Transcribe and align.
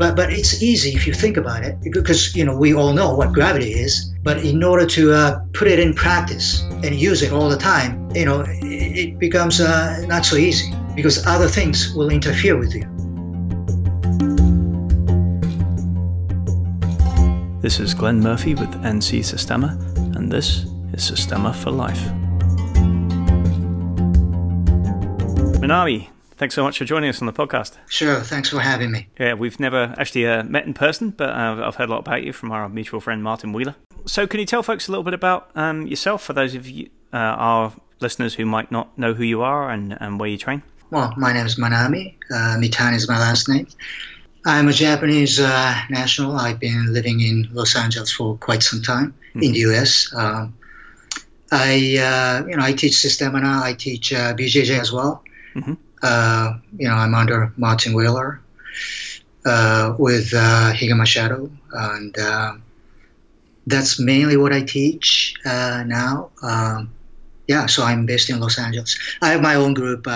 But 0.00 0.16
but 0.16 0.32
it's 0.32 0.62
easy 0.62 0.94
if 0.94 1.06
you 1.06 1.12
think 1.12 1.36
about 1.36 1.62
it 1.62 1.76
because 1.82 2.34
you 2.34 2.46
know 2.46 2.56
we 2.56 2.72
all 2.72 2.94
know 2.94 3.14
what 3.14 3.34
gravity 3.34 3.72
is. 3.72 4.10
But 4.22 4.38
in 4.38 4.64
order 4.64 4.86
to 4.86 5.12
uh, 5.12 5.40
put 5.52 5.68
it 5.68 5.78
in 5.78 5.92
practice 5.92 6.62
and 6.62 6.94
use 6.94 7.20
it 7.20 7.32
all 7.32 7.50
the 7.50 7.58
time, 7.58 8.08
you 8.14 8.24
know, 8.24 8.42
it, 8.46 9.18
becomes 9.18 9.60
uh, 9.60 10.02
not 10.06 10.24
so 10.24 10.36
easy 10.36 10.72
because 10.96 11.26
other 11.26 11.48
things 11.48 11.92
will 11.94 12.08
interfere 12.08 12.56
with 12.56 12.74
you. 12.74 12.86
This 17.60 17.78
is 17.78 17.92
Glenn 17.92 18.20
Murphy 18.20 18.54
with 18.54 18.72
NC 18.82 19.22
Systema, 19.22 19.78
and 20.16 20.32
this 20.32 20.64
is 20.94 21.04
Systema 21.04 21.52
for 21.52 21.70
Life. 21.70 22.02
Minami, 25.60 26.08
thanks 26.40 26.54
so 26.54 26.62
much 26.62 26.78
for 26.78 26.86
joining 26.86 27.10
us 27.10 27.20
on 27.20 27.26
the 27.26 27.32
podcast. 27.34 27.76
Sure, 27.86 28.18
thanks 28.20 28.48
for 28.48 28.60
having 28.60 28.90
me. 28.90 29.06
Yeah, 29.18 29.34
we've 29.34 29.60
never 29.60 29.94
actually 29.98 30.26
uh, 30.26 30.42
met 30.42 30.64
in 30.64 30.72
person, 30.72 31.10
but 31.10 31.28
uh, 31.28 31.62
I've 31.66 31.76
heard 31.76 31.90
a 31.90 31.92
lot 31.92 31.98
about 31.98 32.24
you 32.24 32.32
from 32.32 32.50
our 32.50 32.66
mutual 32.68 32.98
friend 32.98 33.22
Martin 33.22 33.52
Wheeler. 33.52 33.76
So, 34.06 34.26
can 34.26 34.40
you 34.40 34.46
tell 34.46 34.62
folks 34.62 34.88
a 34.88 34.90
little 34.90 35.04
bit 35.04 35.12
about 35.12 35.50
um, 35.54 35.86
yourself 35.86 36.22
for 36.22 36.32
those 36.32 36.54
of 36.54 36.66
you, 36.66 36.88
uh, 37.12 37.18
our 37.18 37.74
listeners 38.00 38.34
who 38.34 38.46
might 38.46 38.72
not 38.72 38.96
know 38.98 39.12
who 39.12 39.22
you 39.22 39.42
are 39.42 39.70
and, 39.70 39.96
and 40.00 40.18
where 40.18 40.30
you 40.30 40.38
train? 40.38 40.62
Well, 40.90 41.12
my 41.18 41.34
name 41.34 41.44
is 41.44 41.56
Minami. 41.56 42.14
Uh, 42.30 42.56
Mitani 42.56 42.94
is 42.94 43.06
my 43.06 43.18
last 43.18 43.46
name. 43.46 43.66
I'm 44.46 44.66
a 44.68 44.72
Japanese 44.72 45.38
uh, 45.38 45.74
national. 45.90 46.36
I've 46.36 46.58
been 46.58 46.90
living 46.90 47.20
in 47.20 47.50
Los 47.52 47.76
Angeles 47.76 48.10
for 48.10 48.38
quite 48.38 48.62
some 48.62 48.80
time 48.80 49.12
mm-hmm. 49.28 49.42
in 49.42 49.52
the 49.52 49.58
U.S. 49.58 50.10
Um, 50.16 50.54
I, 51.52 51.98
uh, 51.98 52.48
you 52.48 52.56
know, 52.56 52.64
I 52.64 52.72
teach 52.72 52.96
Systema. 52.96 53.40
I 53.62 53.74
teach 53.74 54.14
uh, 54.14 54.32
BJJ 54.32 54.80
as 54.80 54.90
well. 54.90 55.22
Mm-hmm. 55.54 55.74
Uh, 56.02 56.54
you 56.76 56.88
know, 56.88 56.94
I'm 56.94 57.14
under 57.14 57.52
Martin 57.56 57.94
Wheeler 57.94 58.40
uh, 59.44 59.94
with 59.98 60.32
uh, 60.34 60.72
Higema 60.72 61.06
Shadow, 61.06 61.50
and 61.72 62.18
um, 62.18 62.62
that's 63.66 64.00
mainly 64.00 64.36
what 64.36 64.52
I 64.52 64.62
teach 64.62 65.34
now. 65.44 66.30
Um, 66.42 66.90
yeah, 67.46 67.66
so 67.66 67.82
I'm 67.82 68.06
based 68.06 68.30
in 68.30 68.40
Los 68.40 68.58
Angeles. 68.58 68.98
I 69.20 69.30
have 69.30 69.42
my 69.42 69.56
own 69.56 69.74
group, 69.74 70.06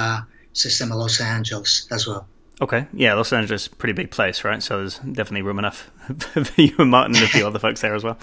Systema 0.52 0.96
Los 0.96 1.20
Angeles, 1.20 1.86
as 1.90 2.06
well. 2.06 2.26
Okay, 2.60 2.86
yeah, 2.92 3.14
Los 3.14 3.32
Angeles, 3.32 3.62
is 3.62 3.72
a 3.72 3.76
pretty 3.76 3.92
big 3.92 4.10
place, 4.10 4.44
right? 4.44 4.62
So 4.62 4.78
there's 4.78 4.98
definitely 4.98 5.42
room 5.42 5.58
enough 5.58 5.90
for 6.28 6.60
you 6.60 6.74
and 6.78 6.90
Martin 6.90 7.16
and 7.16 7.24
a 7.24 7.28
few 7.28 7.46
other 7.46 7.58
folks 7.58 7.80
there 7.80 7.94
as 7.94 8.04
well. 8.04 8.16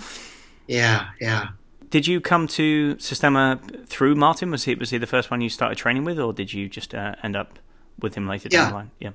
Yeah, 0.67 1.09
yeah. 1.19 1.49
Did 1.91 2.07
you 2.07 2.21
come 2.21 2.47
to 2.47 2.97
Systema 2.99 3.59
through 3.85 4.15
Martin? 4.15 4.49
Was 4.49 4.63
he 4.63 4.75
was 4.75 4.89
he 4.89 4.97
the 4.97 5.05
first 5.05 5.29
one 5.29 5.41
you 5.41 5.49
started 5.49 5.77
training 5.77 6.05
with, 6.05 6.19
or 6.19 6.31
did 6.31 6.53
you 6.53 6.69
just 6.69 6.95
uh, 6.95 7.15
end 7.21 7.35
up 7.35 7.59
with 7.99 8.15
him 8.15 8.27
later 8.27 8.47
yeah. 8.49 8.59
down 8.61 8.69
the 8.69 8.75
line? 8.75 8.91
Yeah, 8.99 9.11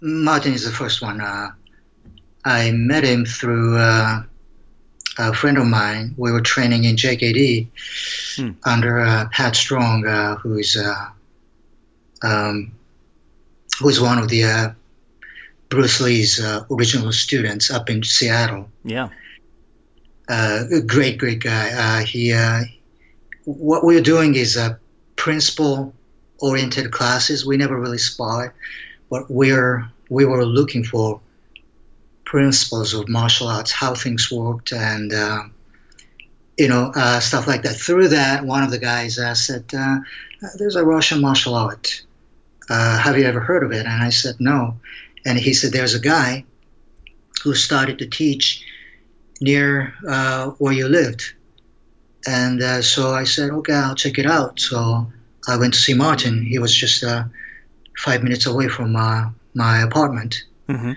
Martin 0.00 0.54
is 0.54 0.64
the 0.64 0.70
first 0.70 1.02
one. 1.02 1.20
Uh, 1.20 1.50
I 2.44 2.70
met 2.70 3.02
him 3.02 3.24
through 3.24 3.76
uh, 3.76 4.22
a 5.18 5.32
friend 5.34 5.58
of 5.58 5.66
mine. 5.66 6.14
We 6.16 6.30
were 6.30 6.40
training 6.40 6.84
in 6.84 6.94
JKD 6.94 7.68
hmm. 8.36 8.50
under 8.64 9.00
uh, 9.00 9.28
Pat 9.32 9.56
Strong, 9.56 10.06
uh, 10.06 10.36
who 10.36 10.58
is 10.58 10.76
uh, 10.76 11.08
um, 12.22 12.72
who's 13.80 14.00
one 14.00 14.18
of 14.18 14.28
the 14.28 14.44
uh, 14.44 14.70
Bruce 15.68 16.00
Lee's 16.00 16.40
uh, 16.40 16.66
original 16.70 17.10
students 17.10 17.70
up 17.70 17.90
in 17.90 18.04
Seattle. 18.04 18.70
Yeah. 18.84 19.08
Uh, 20.28 20.64
a 20.72 20.80
great, 20.80 21.18
great 21.18 21.40
guy. 21.40 21.70
Uh, 21.72 22.04
he, 22.04 22.32
uh, 22.32 22.62
what 23.44 23.84
we 23.84 23.96
are 23.96 24.02
doing 24.02 24.34
is 24.34 24.56
uh, 24.56 24.76
principle-oriented 25.16 26.90
classes. 26.92 27.44
We 27.44 27.56
never 27.56 27.78
really 27.78 27.98
spar, 27.98 28.54
but 29.10 29.24
we're 29.28 29.90
we 30.08 30.24
were 30.24 30.44
looking 30.44 30.84
for 30.84 31.20
principles 32.24 32.94
of 32.94 33.08
martial 33.08 33.48
arts, 33.48 33.72
how 33.72 33.94
things 33.94 34.30
worked, 34.30 34.72
and 34.72 35.10
you 36.56 36.68
know 36.68 36.92
stuff 37.20 37.46
like 37.46 37.62
that. 37.62 37.76
Through 37.76 38.08
that, 38.08 38.44
one 38.44 38.62
of 38.62 38.70
the 38.70 38.78
guys 38.78 39.16
said, 39.34 39.68
"There's 39.68 40.76
a 40.76 40.84
Russian 40.84 41.20
martial 41.20 41.54
art." 41.54 42.02
uh, 42.68 42.98
have 42.98 43.18
you 43.18 43.24
ever 43.24 43.40
heard 43.40 43.62
of 43.62 43.72
it? 43.72 43.86
And 43.86 44.02
I 44.02 44.10
said, 44.10 44.36
no. 44.38 44.80
And 45.24 45.38
he 45.38 45.52
said, 45.52 45.72
there's 45.72 45.94
a 45.94 46.00
guy 46.00 46.44
who 47.44 47.54
started 47.54 47.98
to 47.98 48.06
teach 48.06 48.64
near 49.42 49.92
uh, 50.08 50.50
where 50.58 50.72
you 50.72 50.88
lived. 50.88 51.34
And 52.26 52.62
uh, 52.62 52.82
so 52.82 53.12
I 53.12 53.24
said, 53.24 53.50
okay, 53.50 53.74
I'll 53.74 53.96
check 53.96 54.18
it 54.18 54.26
out. 54.26 54.60
So 54.60 55.12
I 55.48 55.56
went 55.56 55.74
to 55.74 55.80
see 55.80 55.94
Martin. 55.94 56.42
He 56.42 56.58
was 56.58 56.72
just 56.74 57.02
uh, 57.02 57.24
five 57.98 58.22
minutes 58.22 58.46
away 58.46 58.68
from 58.68 58.92
my 58.92 59.80
apartment. 59.82 60.44
Mm-hmm. 60.68 60.92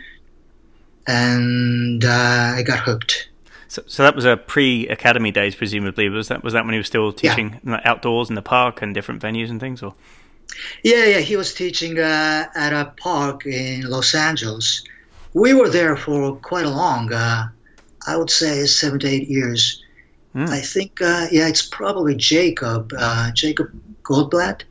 And 1.07 2.05
uh, 2.05 2.53
I 2.57 2.63
got 2.63 2.79
hooked. 2.79 3.29
So, 3.67 3.81
so 3.87 4.03
that 4.03 4.15
was 4.15 4.25
a 4.25 4.37
pre-academy 4.37 5.31
days, 5.31 5.55
presumably. 5.55 6.07
Was 6.09 6.27
that 6.29 6.43
was 6.43 6.53
that 6.53 6.63
when 6.65 6.73
he 6.73 6.77
was 6.77 6.87
still 6.87 7.11
teaching 7.11 7.59
yeah. 7.65 7.81
outdoors 7.83 8.29
in 8.29 8.35
the 8.35 8.41
park 8.41 8.81
and 8.81 8.93
different 8.93 9.21
venues 9.21 9.49
and 9.49 9.59
things, 9.59 9.83
or? 9.83 9.93
Yeah, 10.83 11.05
yeah, 11.05 11.19
he 11.19 11.35
was 11.35 11.53
teaching 11.53 11.99
uh, 11.99 12.45
at 12.55 12.71
a 12.71 12.93
park 12.97 13.45
in 13.45 13.81
Los 13.89 14.15
Angeles. 14.15 14.83
We 15.33 15.53
were 15.53 15.69
there 15.69 15.97
for 15.97 16.37
quite 16.37 16.65
a 16.65 16.69
long, 16.69 17.11
uh, 17.11 17.49
I 18.05 18.15
would 18.17 18.29
say 18.29 18.59
is 18.59 18.77
seven 18.77 18.99
to 18.99 19.07
eight 19.07 19.27
years. 19.27 19.83
Mm. 20.35 20.49
I 20.49 20.59
think, 20.59 21.01
uh, 21.01 21.27
yeah, 21.31 21.47
it's 21.47 21.65
probably 21.65 22.15
Jacob, 22.15 22.93
uh, 22.97 23.31
Jacob 23.31 23.71
Goldblatt. 24.03 24.63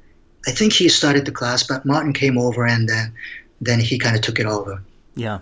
I 0.47 0.51
think 0.51 0.75
he 0.75 0.89
started 0.89 1.25
the 1.25 1.33
class, 1.33 1.63
but 1.63 1.87
Martin 1.87 2.13
came 2.13 2.37
over 2.37 2.67
and 2.67 2.87
then, 2.89 3.15
then 3.61 3.81
he 3.81 3.99
kind 3.99 4.15
of 4.15 4.23
took 4.23 4.39
it 4.39 4.47
over. 4.47 4.83
Yeah. 5.15 5.39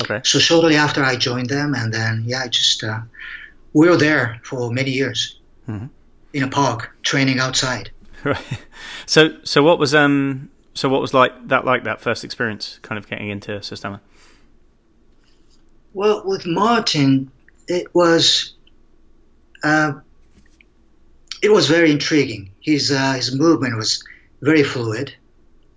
Okay. 0.00 0.20
So 0.24 0.38
shortly 0.38 0.76
after 0.76 1.02
I 1.02 1.16
joined 1.16 1.50
them, 1.50 1.74
and 1.74 1.92
then 1.92 2.24
yeah, 2.26 2.40
I 2.40 2.48
just 2.48 2.82
uh, 2.82 3.00
we 3.72 3.88
were 3.88 3.96
there 3.96 4.40
for 4.42 4.70
many 4.70 4.90
years 4.90 5.38
mm-hmm. 5.68 5.86
in 6.32 6.42
a 6.42 6.48
park 6.48 6.96
training 7.02 7.38
outside. 7.38 7.90
Right. 8.24 8.60
So 9.04 9.36
so 9.42 9.64
what 9.64 9.80
was 9.80 9.96
um 9.96 10.48
so 10.74 10.88
what 10.88 11.00
was 11.00 11.12
like 11.12 11.48
that 11.48 11.64
like 11.64 11.82
that 11.82 12.00
first 12.00 12.22
experience 12.22 12.78
kind 12.80 12.96
of 12.96 13.08
getting 13.08 13.28
into 13.28 13.60
Systema? 13.64 14.00
Well, 15.94 16.22
with 16.24 16.46
Martin, 16.46 17.30
it 17.68 17.94
was 17.94 18.54
uh, 19.62 19.92
it 21.42 21.50
was 21.50 21.68
very 21.68 21.90
intriguing. 21.90 22.50
His 22.60 22.90
uh, 22.90 23.12
his 23.12 23.34
movement 23.34 23.76
was 23.76 24.02
very 24.40 24.62
fluid, 24.62 25.14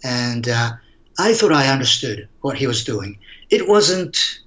and 0.04 0.48
uh, 0.48 0.72
I 1.18 1.34
thought 1.34 1.52
I 1.52 1.68
understood 1.68 2.28
what 2.42 2.58
he 2.58 2.68
was 2.68 2.84
doing. 2.84 3.20
It 3.50 3.68
wasn't 3.68 4.40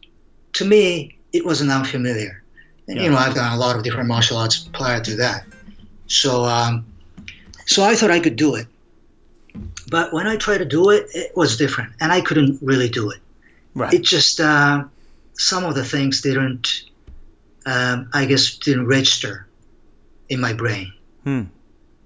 to 0.54 0.64
me. 0.64 1.18
It 1.32 1.44
wasn't 1.44 1.70
unfamiliar. 1.70 2.42
Yeah. 2.86 3.02
You 3.02 3.10
know, 3.10 3.16
I've 3.16 3.34
done 3.34 3.52
a 3.52 3.58
lot 3.58 3.76
of 3.76 3.82
different 3.82 4.08
martial 4.08 4.38
arts 4.38 4.58
prior 4.58 5.00
to 5.02 5.16
that, 5.16 5.44
so 6.06 6.44
um, 6.44 6.86
so 7.66 7.84
I 7.84 7.94
thought 7.96 8.10
I 8.10 8.20
could 8.20 8.36
do 8.36 8.54
it. 8.54 8.66
But 9.90 10.12
when 10.12 10.26
I 10.26 10.36
tried 10.36 10.58
to 10.58 10.64
do 10.64 10.90
it, 10.90 11.08
it 11.14 11.36
was 11.36 11.56
different, 11.56 11.92
and 12.00 12.10
I 12.10 12.20
couldn't 12.22 12.60
really 12.62 12.88
do 12.88 13.10
it. 13.10 13.20
Right. 13.74 13.92
It 13.92 14.02
just 14.02 14.40
uh, 14.40 14.84
some 15.38 15.64
of 15.64 15.74
the 15.74 15.84
things 15.84 16.20
didn't, 16.20 16.84
um, 17.64 18.10
I 18.12 18.26
guess, 18.26 18.56
didn't 18.58 18.86
register 18.86 19.46
in 20.28 20.40
my 20.40 20.52
brain, 20.52 20.92
hmm. 21.24 21.44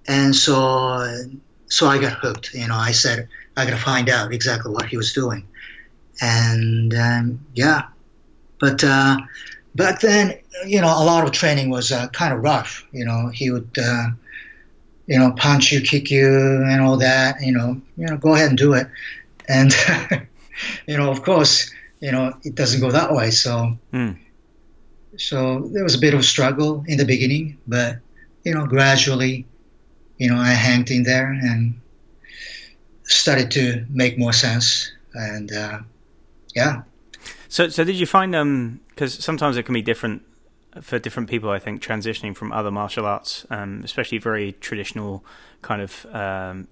and 0.07 0.37
so 0.37 1.27
so 1.67 1.89
I 1.89 1.99
got 1.99 2.13
hooked. 2.13 2.55
You 2.55 2.69
know, 2.69 2.77
I 2.77 2.93
said 2.93 3.29
I 3.57 3.65
got 3.65 3.73
to 3.73 3.77
find 3.77 4.09
out 4.09 4.33
exactly 4.33 4.71
what 4.71 4.87
he 4.87 4.97
was 4.97 5.13
doing, 5.13 5.49
and 6.21 6.95
um, 6.95 7.47
yeah, 7.55 7.89
but 8.61 8.85
uh, 8.85 9.19
back 9.75 10.01
then, 10.01 10.39
you 10.67 10.81
know, 10.81 10.87
a 10.87 11.05
lot 11.05 11.25
of 11.25 11.33
training 11.33 11.71
was 11.71 11.91
uh, 11.91 12.07
kind 12.09 12.33
of 12.33 12.43
rough. 12.43 12.87
You 12.93 13.05
know, 13.05 13.29
he 13.29 13.51
would 13.51 13.77
uh, 13.77 14.09
you 15.07 15.19
know, 15.19 15.33
punch 15.33 15.73
you, 15.73 15.81
kick 15.81 16.11
you, 16.11 16.63
and 16.65 16.81
all 16.81 16.99
that. 16.99 17.43
You 17.43 17.53
know, 17.53 17.81
you 17.97 18.07
know, 18.07 18.17
go 18.17 18.35
ahead 18.35 18.51
and 18.51 18.59
do 18.59 18.75
it. 18.75 18.87
And 19.49 19.75
you 20.87 20.97
know, 20.97 21.11
of 21.11 21.23
course, 21.23 21.73
you 22.03 22.11
know, 22.11 22.35
it 22.43 22.57
doesn't 22.57 22.81
go 22.81 22.91
that 22.91 23.13
way. 23.13 23.31
So, 23.31 23.79
mm. 23.93 24.19
so 25.17 25.71
there 25.73 25.85
was 25.85 25.95
a 25.95 25.99
bit 25.99 26.15
of 26.15 26.25
struggle 26.25 26.85
in 26.89 26.99
the 26.99 27.05
beginning, 27.05 27.59
but 27.67 27.99
you 28.45 28.53
know, 28.53 28.67
gradually, 28.67 29.47
you 30.19 30.29
know, 30.29 30.37
I 30.37 30.49
hanged 30.49 30.91
in 30.91 31.05
there 31.05 31.31
and 31.31 31.81
started 33.05 33.53
to 33.53 33.87
make 33.89 34.19
more 34.19 34.33
sense. 34.33 34.91
And 35.15 35.53
uh, 35.53 35.79
yeah. 36.57 36.83
So, 37.49 37.69
so 37.69 37.85
did 37.85 37.95
you 37.95 38.07
find 38.07 38.35
um? 38.35 38.81
Because 38.89 39.15
sometimes 39.15 39.57
it 39.57 39.63
can 39.63 39.75
be 39.75 39.83
different 39.83 40.23
for 40.81 40.99
different 40.99 41.29
people, 41.31 41.51
I 41.51 41.61
think 41.61 41.83
transitioning 41.83 42.35
from 42.35 42.51
other 42.51 42.71
martial 42.71 43.07
arts, 43.07 43.47
um, 43.51 43.83
especially 43.85 44.19
very 44.19 44.53
traditional 44.53 45.25
kind 45.61 45.83
of 45.83 46.07
um, 46.07 46.67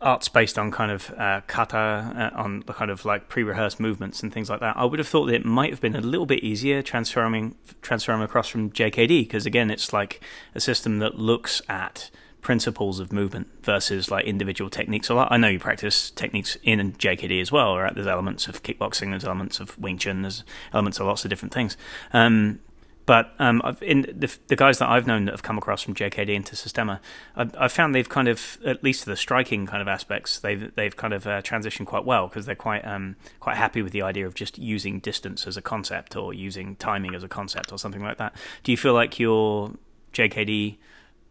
arts 0.00 0.28
based 0.28 0.58
on 0.58 0.70
kind 0.70 0.90
of 0.90 1.10
uh, 1.16 1.40
kata, 1.46 2.32
uh, 2.34 2.38
on 2.38 2.62
the 2.66 2.72
kind 2.72 2.90
of 2.90 3.04
like 3.04 3.28
pre-rehearsed 3.28 3.80
movements 3.80 4.22
and 4.22 4.32
things 4.32 4.50
like 4.50 4.60
that. 4.60 4.76
I 4.76 4.84
would 4.84 4.98
have 4.98 5.08
thought 5.08 5.26
that 5.26 5.34
it 5.34 5.44
might 5.44 5.70
have 5.70 5.80
been 5.80 5.96
a 5.96 6.00
little 6.00 6.26
bit 6.26 6.44
easier 6.44 6.82
transferring 6.82 7.54
transferring 7.82 8.22
across 8.22 8.48
from 8.48 8.70
JKD 8.70 9.22
because 9.22 9.46
again, 9.46 9.70
it's 9.70 9.92
like 9.92 10.22
a 10.54 10.60
system 10.60 10.98
that 10.98 11.18
looks 11.18 11.62
at 11.68 12.10
principles 12.44 13.00
of 13.00 13.10
movement 13.12 13.48
versus 13.62 14.10
like 14.10 14.26
individual 14.26 14.70
techniques 14.70 15.08
a 15.08 15.14
lot. 15.14 15.28
I 15.32 15.38
know 15.38 15.48
you 15.48 15.58
practice 15.58 16.10
techniques 16.10 16.56
in 16.62 16.92
JKD 16.92 17.40
as 17.40 17.50
well, 17.50 17.76
right? 17.78 17.94
There's 17.94 18.06
elements 18.06 18.46
of 18.46 18.62
kickboxing, 18.62 19.10
there's 19.10 19.24
elements 19.24 19.58
of 19.60 19.76
Wing 19.78 19.96
Chun, 19.98 20.22
there's 20.22 20.44
elements 20.72 21.00
of 21.00 21.06
lots 21.06 21.24
of 21.24 21.30
different 21.30 21.54
things. 21.54 21.76
Um, 22.12 22.60
but 23.06 23.34
um, 23.38 23.60
in 23.82 24.02
the, 24.02 24.34
the, 24.46 24.56
guys 24.56 24.78
that 24.78 24.88
I've 24.88 25.06
known 25.06 25.26
that 25.26 25.32
have 25.32 25.42
come 25.42 25.58
across 25.58 25.82
from 25.82 25.94
JKD 25.94 26.30
into 26.30 26.56
Systema, 26.56 27.00
I've, 27.36 27.54
I've, 27.58 27.72
found 27.72 27.94
they've 27.94 28.08
kind 28.08 28.28
of, 28.28 28.56
at 28.64 28.82
least 28.82 29.04
the 29.04 29.16
striking 29.16 29.66
kind 29.66 29.82
of 29.82 29.88
aspects, 29.88 30.38
they've 30.38 30.74
they've 30.74 30.96
kind 30.96 31.12
of 31.12 31.26
uh, 31.26 31.42
transitioned 31.42 31.86
quite 31.86 32.06
well 32.06 32.28
because 32.28 32.46
they're 32.46 32.54
quite 32.54 32.84
um, 32.86 33.16
quite 33.40 33.56
happy 33.56 33.82
with 33.82 33.92
the 33.92 34.00
idea 34.00 34.26
of 34.26 34.34
just 34.34 34.58
using 34.58 35.00
distance 35.00 35.46
as 35.46 35.58
a 35.58 35.62
concept 35.62 36.16
or 36.16 36.32
using 36.32 36.76
timing 36.76 37.14
as 37.14 37.22
a 37.22 37.28
concept 37.28 37.72
or 37.72 37.78
something 37.78 38.02
like 38.02 38.16
that. 38.16 38.34
Do 38.62 38.72
you 38.72 38.78
feel 38.78 38.94
like 38.94 39.18
your 39.18 39.72
JKD 40.14 40.78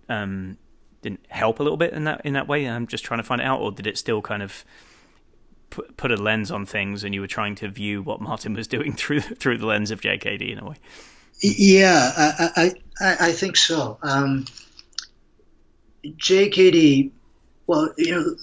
um, 0.10 0.58
didn't 1.02 1.26
help 1.30 1.60
a 1.60 1.64
little 1.64 1.78
bit 1.78 1.94
in 1.94 2.04
that 2.04 2.22
in 2.24 2.34
that 2.34 2.48
way? 2.48 2.66
I'm 2.66 2.86
just 2.86 3.04
trying 3.04 3.20
to 3.20 3.24
find 3.24 3.42
out, 3.42 3.62
or 3.62 3.72
did 3.72 3.88
it 3.88 3.98
still 3.98 4.22
kind 4.22 4.44
of 4.44 4.64
put, 5.72 5.98
put 5.98 6.12
a 6.12 6.18
lens 6.18 6.52
on 6.52 6.68
things 6.68 7.04
and 7.04 7.16
you 7.16 7.22
were 7.22 7.28
trying 7.28 7.56
to 7.56 7.68
view 7.68 8.04
what 8.04 8.22
Martin 8.22 8.54
was 8.54 8.68
doing 8.68 8.94
through 8.96 9.22
through 9.22 9.58
the 9.58 9.66
lens 9.66 9.90
of 9.90 10.02
JKD 10.02 10.52
in 10.52 10.60
a 10.60 10.66
way? 10.66 10.76
Yeah, 11.46 12.12
I, 12.56 12.72
I, 13.02 13.18
I 13.28 13.32
think 13.34 13.58
so. 13.58 13.98
Um, 14.02 14.46
JKD, 16.06 17.12
well, 17.68 17.94
you 17.98 18.16
know, 18.16 18.36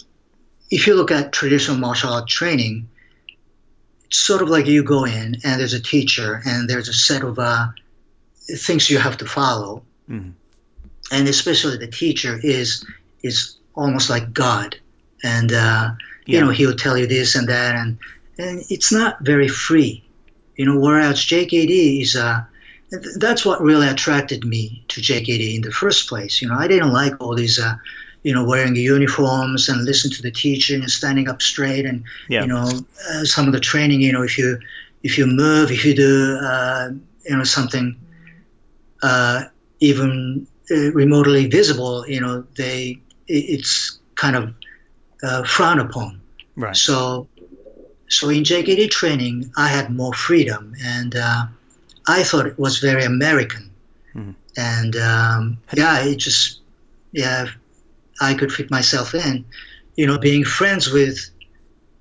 if 0.70 0.86
you 0.86 0.94
look 0.94 1.10
at 1.10 1.32
traditional 1.32 1.78
martial 1.78 2.12
art 2.12 2.28
training, 2.28 2.90
it's 4.04 4.18
sort 4.18 4.42
of 4.42 4.50
like 4.50 4.66
you 4.66 4.84
go 4.84 5.06
in 5.06 5.36
and 5.44 5.60
there's 5.60 5.72
a 5.72 5.80
teacher 5.80 6.42
and 6.44 6.68
there's 6.68 6.88
a 6.88 6.92
set 6.92 7.22
of 7.22 7.38
uh, 7.38 7.68
things 8.54 8.90
you 8.90 8.98
have 8.98 9.16
to 9.18 9.24
follow, 9.24 9.82
mm-hmm. 10.06 10.32
and 11.10 11.28
especially 11.28 11.78
the 11.78 11.86
teacher 11.86 12.38
is 12.42 12.84
is 13.22 13.56
almost 13.74 14.10
like 14.10 14.34
God, 14.34 14.76
and 15.24 15.50
uh, 15.50 15.54
yeah. 15.54 16.38
you 16.38 16.40
know 16.44 16.50
he'll 16.50 16.76
tell 16.76 16.98
you 16.98 17.06
this 17.06 17.34
and 17.34 17.48
that, 17.48 17.76
and 17.76 17.98
and 18.36 18.62
it's 18.68 18.92
not 18.92 19.20
very 19.22 19.48
free, 19.48 20.04
you 20.54 20.66
know. 20.66 20.78
Whereas 20.78 21.20
JKD 21.20 22.02
is 22.02 22.14
uh, 22.14 22.42
that's 23.16 23.44
what 23.44 23.60
really 23.62 23.88
attracted 23.88 24.44
me 24.44 24.84
to 24.88 25.00
JKD 25.00 25.56
in 25.56 25.62
the 25.62 25.70
first 25.70 26.08
place. 26.08 26.42
You 26.42 26.48
know, 26.48 26.56
I 26.56 26.66
didn't 26.66 26.92
like 26.92 27.20
all 27.20 27.34
these, 27.34 27.58
uh, 27.58 27.74
you 28.22 28.34
know, 28.34 28.44
wearing 28.44 28.74
the 28.74 28.80
uniforms 28.80 29.68
and 29.68 29.84
listen 29.84 30.10
to 30.10 30.22
the 30.22 30.30
teacher 30.30 30.74
and 30.74 30.90
standing 30.90 31.28
up 31.28 31.40
straight 31.40 31.86
and 31.86 32.04
yeah. 32.28 32.42
you 32.42 32.48
know 32.48 32.68
uh, 33.10 33.24
some 33.24 33.46
of 33.46 33.52
the 33.52 33.60
training. 33.60 34.00
You 34.00 34.12
know, 34.12 34.22
if 34.22 34.38
you 34.38 34.58
if 35.02 35.18
you 35.18 35.26
move, 35.26 35.70
if 35.70 35.84
you 35.84 35.94
do, 35.94 36.38
uh, 36.42 36.90
you 37.24 37.36
know, 37.36 37.44
something 37.44 37.96
uh, 39.02 39.44
even 39.78 40.46
uh, 40.70 40.92
remotely 40.92 41.46
visible, 41.46 42.06
you 42.06 42.20
know, 42.20 42.44
they 42.56 43.00
it's 43.26 43.98
kind 44.16 44.36
of 44.36 44.54
uh, 45.22 45.44
frowned 45.44 45.80
upon. 45.80 46.20
Right. 46.56 46.76
So, 46.76 47.28
so 48.08 48.28
in 48.28 48.42
JKD 48.42 48.90
training, 48.90 49.52
I 49.56 49.68
had 49.68 49.90
more 49.90 50.12
freedom 50.12 50.74
and 50.82 51.14
I 52.10 52.22
thought 52.24 52.46
it 52.46 52.58
was 52.58 52.78
very 52.78 53.04
American. 53.04 53.70
Mm-hmm. 54.14 54.32
And 54.56 54.96
um, 54.96 55.58
yeah, 55.72 56.04
it 56.04 56.16
just, 56.16 56.60
yeah, 57.12 57.46
I 58.20 58.34
could 58.34 58.52
fit 58.52 58.70
myself 58.70 59.14
in. 59.14 59.44
You 59.96 60.06
know, 60.06 60.18
being 60.18 60.44
friends 60.44 60.90
with 60.90 61.30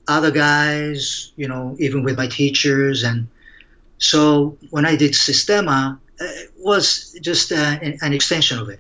other 0.07 0.31
guys, 0.31 1.31
you 1.35 1.47
know, 1.47 1.75
even 1.79 2.03
with 2.03 2.17
my 2.17 2.27
teachers. 2.27 3.03
And 3.03 3.27
so 3.97 4.57
when 4.71 4.85
I 4.85 4.95
did 4.95 5.15
Systema, 5.15 6.00
it 6.19 6.51
was 6.57 7.15
just 7.21 7.51
uh, 7.51 7.77
an 8.01 8.13
extension 8.13 8.59
of 8.59 8.69
it. 8.69 8.79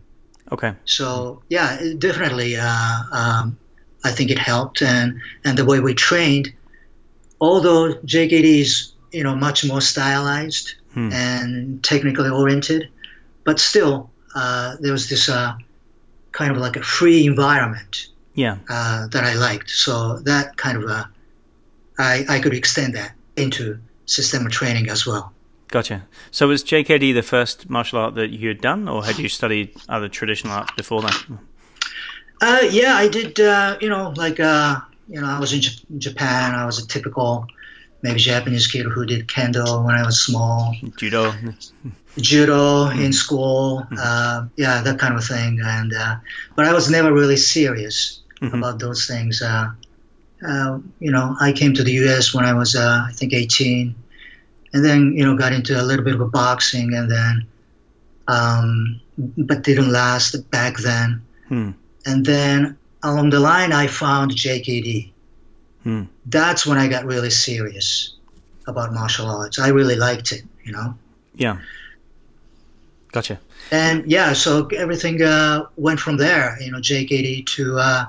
Okay. 0.51 0.73
So 0.85 1.43
yeah, 1.47 1.79
definitely, 1.97 2.55
uh, 2.57 3.01
um, 3.11 3.57
I 4.03 4.11
think 4.11 4.31
it 4.31 4.39
helped, 4.39 4.81
and 4.81 5.21
and 5.45 5.57
the 5.57 5.65
way 5.65 5.79
we 5.79 5.93
trained, 5.93 6.53
although 7.39 7.93
JKD 7.93 8.61
is 8.61 8.93
you 9.11 9.23
know 9.23 9.35
much 9.35 9.63
more 9.65 9.81
stylized, 9.81 10.73
hmm. 11.07 11.13
and 11.13 11.83
technically 11.83 12.29
oriented, 12.29 12.89
but 13.43 13.59
still 13.59 14.09
uh, 14.35 14.75
there 14.79 14.91
was 14.91 15.09
this 15.09 15.29
uh, 15.29 15.55
kind 16.31 16.51
of 16.51 16.57
like 16.57 16.75
a 16.75 16.83
free 16.83 17.25
environment. 17.25 18.07
Yeah. 18.35 18.57
Uh, 18.69 19.07
that 19.07 19.23
I 19.25 19.33
liked. 19.33 19.69
So 19.69 20.19
that 20.19 20.55
kind 20.55 20.77
of 20.77 20.89
uh, 20.89 21.05
I 21.97 22.25
I 22.29 22.39
could 22.39 22.53
extend 22.53 22.95
that 22.95 23.13
into 23.35 23.79
Systema 24.05 24.49
training 24.49 24.89
as 24.89 25.05
well. 25.05 25.33
Gotcha. 25.67 26.07
So 26.31 26.47
was 26.47 26.63
JKD 26.63 27.13
the 27.13 27.21
first 27.21 27.69
martial 27.69 27.99
art 27.99 28.15
that 28.15 28.31
you 28.31 28.47
had 28.47 28.59
done, 28.59 28.87
or 28.87 29.05
had 29.05 29.19
you 29.19 29.29
studied 29.29 29.75
other 29.87 30.09
traditional 30.09 30.53
arts 30.53 30.71
before 30.75 31.01
that? 31.03 31.25
Uh, 32.41 32.61
yeah, 32.71 32.95
I 32.95 33.07
did. 33.07 33.39
Uh, 33.39 33.77
you 33.79 33.89
know, 33.89 34.13
like 34.15 34.39
uh, 34.39 34.79
you 35.07 35.21
know, 35.21 35.27
I 35.27 35.39
was 35.39 35.53
in 35.53 35.61
J- 35.61 35.85
Japan. 35.97 36.55
I 36.55 36.65
was 36.65 36.83
a 36.83 36.87
typical 36.87 37.45
maybe 38.01 38.19
Japanese 38.19 38.67
kid 38.67 38.85
who 38.85 39.05
did 39.05 39.27
kendo 39.27 39.85
when 39.85 39.95
I 39.95 40.05
was 40.05 40.21
small. 40.21 40.75
Judo. 40.97 41.33
Judo 42.17 42.89
in 42.89 43.13
school, 43.13 43.85
mm. 43.89 43.97
uh, 43.99 44.47
yeah, 44.55 44.81
that 44.81 44.99
kind 44.99 45.15
of 45.15 45.23
thing. 45.23 45.59
And 45.63 45.93
uh, 45.93 46.15
but 46.55 46.65
I 46.65 46.73
was 46.73 46.89
never 46.89 47.13
really 47.13 47.37
serious 47.37 48.21
mm-hmm. 48.41 48.57
about 48.57 48.79
those 48.79 49.07
things. 49.07 49.41
Uh, 49.41 49.71
uh 50.45 50.79
you 50.99 51.11
know, 51.11 51.35
I 51.39 51.51
came 51.51 51.73
to 51.75 51.83
the 51.83 51.93
U.S. 52.03 52.33
when 52.33 52.45
I 52.45 52.53
was, 52.53 52.75
uh, 52.75 53.05
I 53.07 53.11
think, 53.13 53.33
18, 53.33 53.95
and 54.73 54.85
then 54.85 55.13
you 55.15 55.25
know 55.25 55.37
got 55.37 55.53
into 55.53 55.79
a 55.79 55.83
little 55.83 56.03
bit 56.03 56.15
of 56.15 56.21
a 56.21 56.27
boxing, 56.27 56.93
and 56.93 57.09
then, 57.09 57.47
um, 58.27 59.01
but 59.17 59.63
didn't 59.63 59.91
last 59.91 60.49
back 60.51 60.77
then. 60.77 61.21
Hmm. 61.47 61.71
And 62.05 62.25
then 62.25 62.77
along 63.03 63.29
the 63.29 63.39
line, 63.39 63.71
I 63.71 63.87
found 63.87 64.31
JKD 64.31 65.11
That's 66.25 66.65
when 66.65 66.77
I 66.77 66.87
got 66.87 67.05
really 67.05 67.29
serious 67.29 68.15
about 68.67 68.93
martial 68.93 69.27
arts. 69.27 69.59
I 69.59 69.69
really 69.69 69.95
liked 69.95 70.31
it, 70.31 70.43
you 70.63 70.71
know. 70.71 70.95
Yeah. 71.35 71.57
Gotcha. 73.11 73.39
And 73.71 74.09
yeah, 74.11 74.33
so 74.33 74.67
everything 74.67 75.21
uh, 75.21 75.65
went 75.75 75.99
from 75.99 76.17
there. 76.17 76.57
You 76.61 76.71
know, 76.71 76.79
JKD 76.79 77.45
to, 77.55 77.77
uh, 77.77 78.05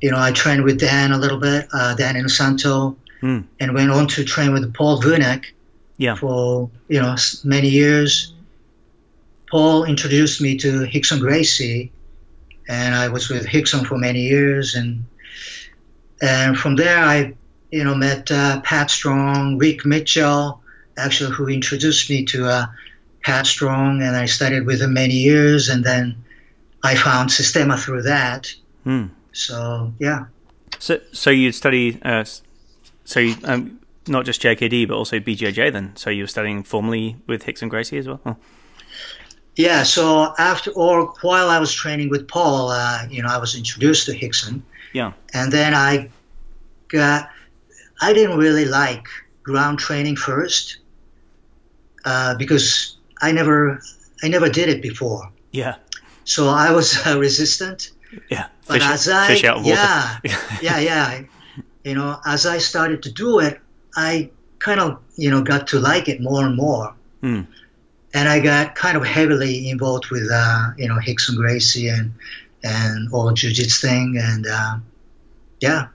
you 0.00 0.10
know, 0.10 0.18
I 0.18 0.32
trained 0.32 0.64
with 0.64 0.78
Dan 0.78 1.12
a 1.12 1.18
little 1.18 1.38
bit, 1.38 1.68
uh, 1.72 1.94
Dan 1.94 2.14
Inosanto, 2.14 2.96
hmm. 3.20 3.40
and 3.58 3.74
went 3.74 3.90
on 3.90 4.08
to 4.08 4.24
train 4.24 4.52
with 4.52 4.72
Paul 4.74 5.00
Vunak 5.00 5.46
yeah. 5.96 6.14
for, 6.14 6.70
you 6.88 7.00
know, 7.00 7.16
many 7.44 7.68
years. 7.68 8.32
Paul 9.50 9.84
introduced 9.84 10.40
me 10.40 10.56
to 10.58 10.86
Rickson 10.86 11.20
Gracie, 11.20 11.90
and 12.68 12.94
I 12.94 13.08
was 13.08 13.28
with 13.28 13.46
Rickson 13.46 13.84
for 13.84 13.98
many 13.98 14.22
years, 14.22 14.76
and 14.76 15.04
and 16.20 16.56
from 16.56 16.76
there, 16.76 16.98
I, 16.98 17.34
you 17.70 17.84
know, 17.84 17.94
met 17.94 18.30
uh, 18.30 18.60
Pat 18.60 18.90
Strong, 18.90 19.58
Rick 19.58 19.86
Mitchell, 19.86 20.62
actually, 20.96 21.32
who 21.32 21.48
introduced 21.48 22.10
me 22.10 22.24
to 22.26 22.46
uh, 22.46 22.66
Pat 23.22 23.46
Strong, 23.46 24.02
and 24.02 24.16
I 24.16 24.26
studied 24.26 24.66
with 24.66 24.80
him 24.82 24.94
many 24.94 25.14
years, 25.14 25.68
and 25.68 25.84
then 25.84 26.24
I 26.82 26.94
found 26.94 27.30
Systema 27.30 27.76
through 27.76 28.02
that. 28.02 28.52
Hmm. 28.84 29.06
So 29.32 29.92
yeah. 29.98 30.26
So, 30.78 31.00
so 31.12 31.30
you 31.30 31.52
study 31.52 32.00
uh, 32.02 32.24
so 33.10 33.18
you, 33.18 33.34
um, 33.44 33.80
not 34.06 34.24
just 34.24 34.40
JKD, 34.40 34.86
but 34.86 34.94
also 34.94 35.18
BJJ. 35.18 35.72
Then, 35.72 35.96
so 35.96 36.10
you 36.10 36.22
were 36.22 36.28
studying 36.28 36.62
formally 36.62 37.16
with 37.26 37.44
Rickson 37.44 37.68
Gracie 37.68 37.98
as 37.98 38.06
well. 38.06 38.20
Oh. 38.24 38.36
Yeah. 39.56 39.82
So 39.82 40.32
after, 40.38 40.70
or 40.70 41.06
while 41.22 41.48
I 41.48 41.58
was 41.58 41.72
training 41.72 42.08
with 42.08 42.28
Paul, 42.28 42.70
uh, 42.70 43.06
you 43.10 43.22
know, 43.22 43.28
I 43.28 43.38
was 43.38 43.56
introduced 43.56 44.06
to 44.06 44.12
Rickson, 44.12 44.62
yeah. 44.92 45.12
And 45.32 45.52
then 45.52 45.74
I 45.74 46.10
got, 46.88 47.30
I 48.00 48.12
didn't 48.12 48.38
really 48.38 48.64
like 48.64 49.06
ground 49.42 49.78
training 49.78 50.16
first 50.16 50.78
uh, 52.04 52.34
because 52.36 52.96
I 53.20 53.32
never, 53.32 53.80
I 54.22 54.28
never 54.28 54.48
did 54.48 54.68
it 54.68 54.82
before. 54.82 55.30
Yeah. 55.52 55.76
So 56.24 56.48
I 56.48 56.72
was 56.72 57.06
uh, 57.06 57.18
resistant. 57.26 57.90
Yeah. 58.30 58.48
But 58.66 58.74
fish, 58.74 58.88
as 58.88 59.08
I, 59.08 59.26
fish 59.28 59.44
out 59.44 59.64
yeah, 59.64 60.18
yeah, 60.62 60.78
yeah, 60.78 61.22
you 61.84 61.94
know, 61.94 62.18
as 62.26 62.46
I 62.46 62.58
started 62.58 63.04
to 63.04 63.12
do 63.12 63.40
it, 63.40 63.60
I 63.96 64.30
kind 64.58 64.80
of, 64.80 65.00
you 65.16 65.30
know, 65.30 65.42
got 65.42 65.68
to 65.68 65.78
like 65.78 66.08
it 66.08 66.20
more 66.20 66.44
and 66.44 66.56
more. 66.56 66.94
Mm. 67.22 67.46
And 68.12 68.28
I 68.28 68.40
got 68.40 68.74
kind 68.74 68.96
of 68.96 69.04
heavily 69.04 69.70
involved 69.70 70.10
with, 70.10 70.28
uh, 70.32 70.70
you 70.76 70.88
know, 70.88 70.96
Rickson 70.96 71.36
Gracie 71.36 71.88
and 71.88 72.12
and 72.62 73.12
all 73.12 73.32
jiu-jitsu 73.32 73.86
thing 73.86 74.18
and 74.20 74.46
uh, 74.46 74.76
yeah. 75.60 75.88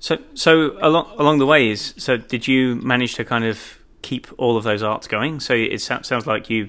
So 0.00 0.18
so 0.34 0.76
along 0.80 1.12
along 1.18 1.38
the 1.38 1.46
ways 1.46 1.94
so 1.96 2.16
did 2.16 2.48
you 2.48 2.76
manage 2.76 3.14
to 3.14 3.24
kind 3.24 3.44
of 3.44 3.78
keep 4.02 4.26
all 4.36 4.56
of 4.56 4.64
those 4.64 4.82
arts 4.82 5.06
going? 5.06 5.40
So 5.40 5.54
it 5.54 5.80
sounds 5.80 6.26
like 6.26 6.50
you 6.50 6.68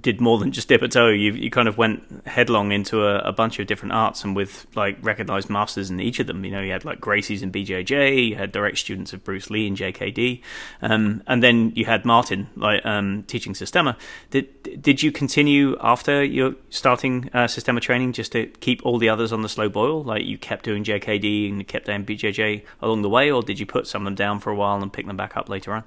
did 0.00 0.20
more 0.20 0.38
than 0.38 0.52
just 0.52 0.68
dip 0.68 0.82
a 0.82 0.88
toe. 0.88 1.08
You 1.08 1.32
you 1.32 1.50
kind 1.50 1.68
of 1.68 1.78
went 1.78 2.26
headlong 2.26 2.72
into 2.72 3.04
a, 3.04 3.18
a, 3.18 3.32
bunch 3.32 3.58
of 3.58 3.66
different 3.66 3.92
arts, 3.92 4.24
and 4.24 4.36
with 4.36 4.66
like 4.74 4.98
recognized 5.02 5.50
masters 5.50 5.90
in 5.90 6.00
each 6.00 6.20
of 6.20 6.26
them. 6.26 6.44
You 6.44 6.50
know, 6.50 6.60
you 6.60 6.72
had 6.72 6.84
like 6.84 7.00
Gracie's 7.00 7.42
and 7.42 7.52
BJJ, 7.52 8.30
you 8.30 8.36
had 8.36 8.52
direct 8.52 8.78
students 8.78 9.12
of 9.12 9.24
Bruce 9.24 9.50
Lee 9.50 9.66
and 9.66 9.76
JKD, 9.76 10.42
um, 10.82 11.22
and 11.26 11.42
then 11.42 11.72
you 11.74 11.84
had 11.84 12.04
Martin 12.04 12.48
like 12.56 12.84
um, 12.84 13.24
teaching 13.24 13.54
Systema. 13.54 13.96
Did 14.30 14.82
did 14.82 15.02
you 15.02 15.10
continue 15.10 15.76
after 15.80 16.22
your 16.22 16.54
starting 16.70 17.30
uh, 17.32 17.46
Systema 17.46 17.80
training 17.80 18.12
just 18.12 18.32
to 18.32 18.46
keep 18.46 18.84
all 18.84 18.98
the 18.98 19.08
others 19.08 19.32
on 19.32 19.42
the 19.42 19.48
slow 19.48 19.68
boil? 19.68 20.02
Like 20.02 20.24
you 20.24 20.38
kept 20.38 20.64
doing 20.64 20.84
JKD 20.84 21.48
and 21.48 21.58
you 21.58 21.64
kept 21.64 21.86
doing 21.86 22.04
BJJ 22.04 22.64
along 22.82 23.02
the 23.02 23.08
way, 23.08 23.30
or 23.30 23.42
did 23.42 23.58
you 23.58 23.66
put 23.66 23.86
some 23.86 24.02
of 24.02 24.04
them 24.06 24.14
down 24.14 24.40
for 24.40 24.50
a 24.50 24.54
while 24.54 24.82
and 24.82 24.92
pick 24.92 25.06
them 25.06 25.16
back 25.16 25.36
up 25.36 25.48
later 25.48 25.72
on? 25.72 25.84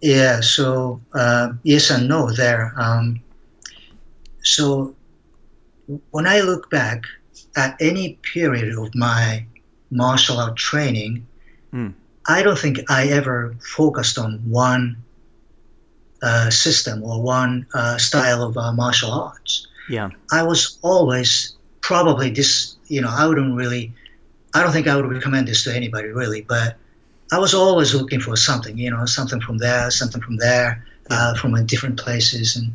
Yeah, 0.00 0.40
so 0.40 1.00
uh, 1.12 1.52
yes 1.62 1.90
and 1.90 2.08
no 2.08 2.30
there. 2.30 2.74
Um, 2.76 3.20
so 4.42 4.94
when 6.10 6.26
I 6.26 6.40
look 6.40 6.70
back 6.70 7.04
at 7.56 7.76
any 7.80 8.18
period 8.22 8.76
of 8.76 8.94
my 8.94 9.46
martial 9.90 10.38
art 10.38 10.56
training, 10.56 11.26
mm. 11.72 11.94
I 12.26 12.42
don't 12.42 12.58
think 12.58 12.90
I 12.90 13.08
ever 13.08 13.54
focused 13.60 14.18
on 14.18 14.50
one 14.50 14.96
uh, 16.22 16.50
system 16.50 17.02
or 17.02 17.22
one 17.22 17.66
uh, 17.74 17.98
style 17.98 18.42
of 18.42 18.56
uh, 18.56 18.72
martial 18.72 19.12
arts. 19.12 19.68
Yeah, 19.88 20.10
I 20.32 20.42
was 20.44 20.78
always 20.82 21.54
probably 21.80 22.30
this. 22.30 22.76
You 22.88 23.02
know, 23.02 23.10
I 23.10 23.26
wouldn't 23.26 23.56
really. 23.56 23.92
I 24.54 24.62
don't 24.62 24.72
think 24.72 24.86
I 24.86 24.96
would 24.96 25.10
recommend 25.10 25.48
this 25.48 25.64
to 25.64 25.74
anybody 25.74 26.08
really, 26.08 26.40
but 26.40 26.76
I 27.32 27.38
was 27.38 27.54
always 27.54 27.94
looking 27.94 28.20
for 28.20 28.36
something, 28.36 28.76
you 28.78 28.90
know, 28.90 29.06
something 29.06 29.40
from 29.40 29.58
there, 29.58 29.90
something 29.90 30.20
from 30.20 30.36
there, 30.36 30.84
uh, 31.10 31.34
from 31.34 31.64
different 31.66 31.98
places, 31.98 32.56
and 32.56 32.74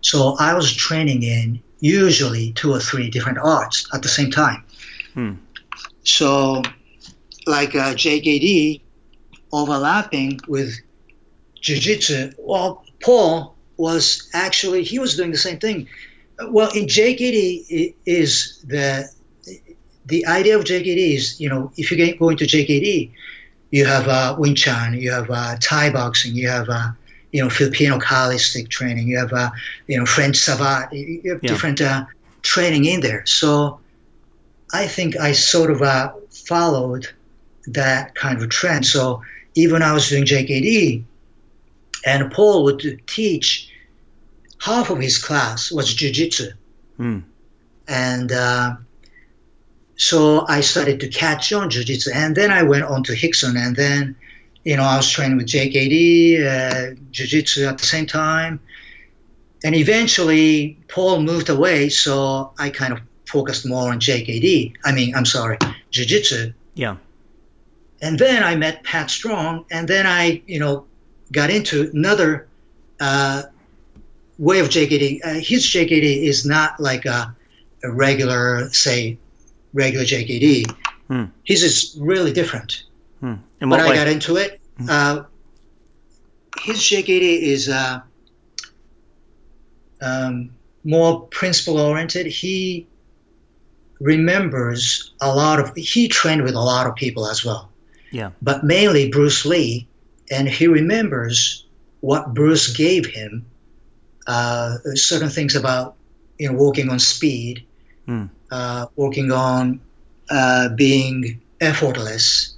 so 0.00 0.36
I 0.38 0.54
was 0.54 0.72
training 0.72 1.22
in 1.22 1.60
usually 1.80 2.52
two 2.52 2.72
or 2.72 2.80
three 2.80 3.10
different 3.10 3.38
arts 3.38 3.88
at 3.92 4.02
the 4.02 4.08
same 4.08 4.30
time. 4.30 4.64
Hmm. 5.14 5.32
So, 6.04 6.62
like 7.46 7.74
uh, 7.74 7.94
JKD 7.94 8.82
overlapping 9.52 10.40
with 10.48 10.78
Jiu-Jitsu. 11.60 12.32
Well, 12.38 12.84
Paul 13.02 13.56
was 13.76 14.28
actually 14.32 14.84
he 14.84 14.98
was 14.98 15.16
doing 15.16 15.30
the 15.30 15.38
same 15.38 15.58
thing. 15.58 15.88
Well, 16.48 16.70
in 16.70 16.86
JKD 16.86 17.94
is 18.06 18.64
the 18.66 19.10
the 20.06 20.26
idea 20.26 20.58
of 20.58 20.64
JKD 20.64 21.14
is 21.14 21.40
you 21.40 21.48
know 21.48 21.72
if 21.76 21.90
you 21.90 22.16
go 22.16 22.28
into 22.28 22.44
JKD 22.44 23.12
you 23.70 23.84
have 23.84 24.08
uh, 24.08 24.36
Wing 24.38 24.54
Chun, 24.54 24.94
you 24.94 25.12
have 25.12 25.30
uh, 25.30 25.56
Thai 25.60 25.90
boxing, 25.90 26.34
you 26.34 26.48
have 26.48 26.68
uh, 26.68 26.90
you 27.32 27.42
know 27.42 27.50
Filipino 27.50 27.98
Kali 27.98 28.38
training, 28.68 29.08
you 29.08 29.18
have 29.18 29.32
uh, 29.32 29.50
you 29.86 29.98
know 29.98 30.06
French 30.06 30.36
savate, 30.36 30.92
you 30.92 31.32
have 31.32 31.42
yeah. 31.42 31.48
different 31.48 31.80
uh, 31.80 32.06
training 32.42 32.84
in 32.84 33.00
there. 33.00 33.26
So 33.26 33.80
I 34.72 34.86
think 34.86 35.16
I 35.16 35.32
sort 35.32 35.70
of 35.70 35.82
uh, 35.82 36.12
followed 36.30 37.08
that 37.66 38.14
kind 38.14 38.42
of 38.42 38.48
trend. 38.48 38.86
So 38.86 39.22
even 39.54 39.82
I 39.82 39.92
was 39.92 40.08
doing 40.08 40.24
JKD, 40.24 41.04
and 42.06 42.32
Paul 42.32 42.64
would 42.64 43.02
teach, 43.06 43.70
half 44.60 44.90
of 44.90 44.98
his 44.98 45.18
class 45.18 45.70
was 45.70 45.92
jiu-jitsu. 45.92 46.50
Mm. 46.98 47.24
And 47.86 48.32
uh, 48.32 48.76
so 49.98 50.46
I 50.46 50.60
started 50.60 51.00
to 51.00 51.08
catch 51.08 51.52
on 51.52 51.70
jiu-jitsu, 51.70 52.12
and 52.14 52.34
then 52.34 52.52
I 52.52 52.62
went 52.62 52.84
on 52.84 53.02
to 53.02 53.12
Rickson, 53.12 53.56
and 53.56 53.74
then, 53.74 54.14
you 54.64 54.76
know, 54.76 54.84
I 54.84 54.96
was 54.96 55.10
training 55.10 55.36
with 55.36 55.46
JKD, 55.46 56.46
uh, 56.46 56.94
jiu-jitsu 57.10 57.66
at 57.66 57.78
the 57.78 57.84
same 57.84 58.06
time, 58.06 58.60
and 59.64 59.74
eventually 59.74 60.78
Paul 60.86 61.20
moved 61.22 61.48
away, 61.48 61.88
so 61.88 62.52
I 62.56 62.70
kind 62.70 62.92
of 62.92 63.00
focused 63.26 63.66
more 63.66 63.90
on 63.90 63.98
JKD. 63.98 64.76
I 64.84 64.92
mean, 64.92 65.16
I'm 65.16 65.26
sorry, 65.26 65.58
jiu-jitsu. 65.90 66.52
Yeah. 66.74 66.96
And 68.00 68.16
then 68.16 68.44
I 68.44 68.54
met 68.54 68.84
Pat 68.84 69.10
Strong, 69.10 69.64
and 69.68 69.88
then 69.88 70.06
I, 70.06 70.42
you 70.46 70.60
know, 70.60 70.86
got 71.32 71.50
into 71.50 71.90
another 71.92 72.46
uh, 73.00 73.42
way 74.38 74.60
of 74.60 74.68
JKD. 74.68 75.20
Uh, 75.24 75.34
his 75.40 75.66
JKD 75.66 76.22
is 76.22 76.46
not 76.46 76.78
like 76.78 77.04
a, 77.04 77.34
a 77.82 77.90
regular, 77.90 78.70
say, 78.70 79.18
regular 79.72 80.04
JKD. 80.04 80.70
Hmm. 81.08 81.24
His 81.44 81.62
is 81.62 81.96
really 82.00 82.32
different. 82.32 82.84
Hmm. 83.20 83.34
but 83.60 83.70
way? 83.70 83.78
I 83.80 83.94
got 83.94 84.08
into 84.08 84.36
it. 84.36 84.60
Hmm. 84.78 84.90
Uh, 84.90 85.22
his 86.60 86.78
JKD 86.78 87.42
is 87.42 87.68
uh, 87.68 88.00
um, 90.00 90.50
more 90.84 91.22
principle 91.22 91.78
oriented. 91.78 92.26
He 92.26 92.86
remembers 94.00 95.12
a 95.20 95.34
lot 95.34 95.60
of. 95.60 95.74
He 95.76 96.08
trained 96.08 96.42
with 96.42 96.54
a 96.54 96.60
lot 96.60 96.86
of 96.86 96.94
people 96.94 97.26
as 97.26 97.44
well. 97.44 97.70
Yeah. 98.10 98.30
But 98.40 98.64
mainly 98.64 99.10
Bruce 99.10 99.44
Lee, 99.44 99.88
and 100.30 100.48
he 100.48 100.66
remembers 100.66 101.66
what 102.00 102.34
Bruce 102.34 102.76
gave 102.76 103.06
him. 103.06 103.46
Uh, 104.26 104.76
certain 104.94 105.30
things 105.30 105.56
about 105.56 105.96
you 106.38 106.50
know 106.50 106.58
working 106.58 106.90
on 106.90 106.98
speed 106.98 107.66
mm. 108.08 108.30
uh, 108.50 108.86
working 108.96 109.30
on 109.30 109.80
uh, 110.30 110.70
being 110.70 111.40
effortless, 111.60 112.56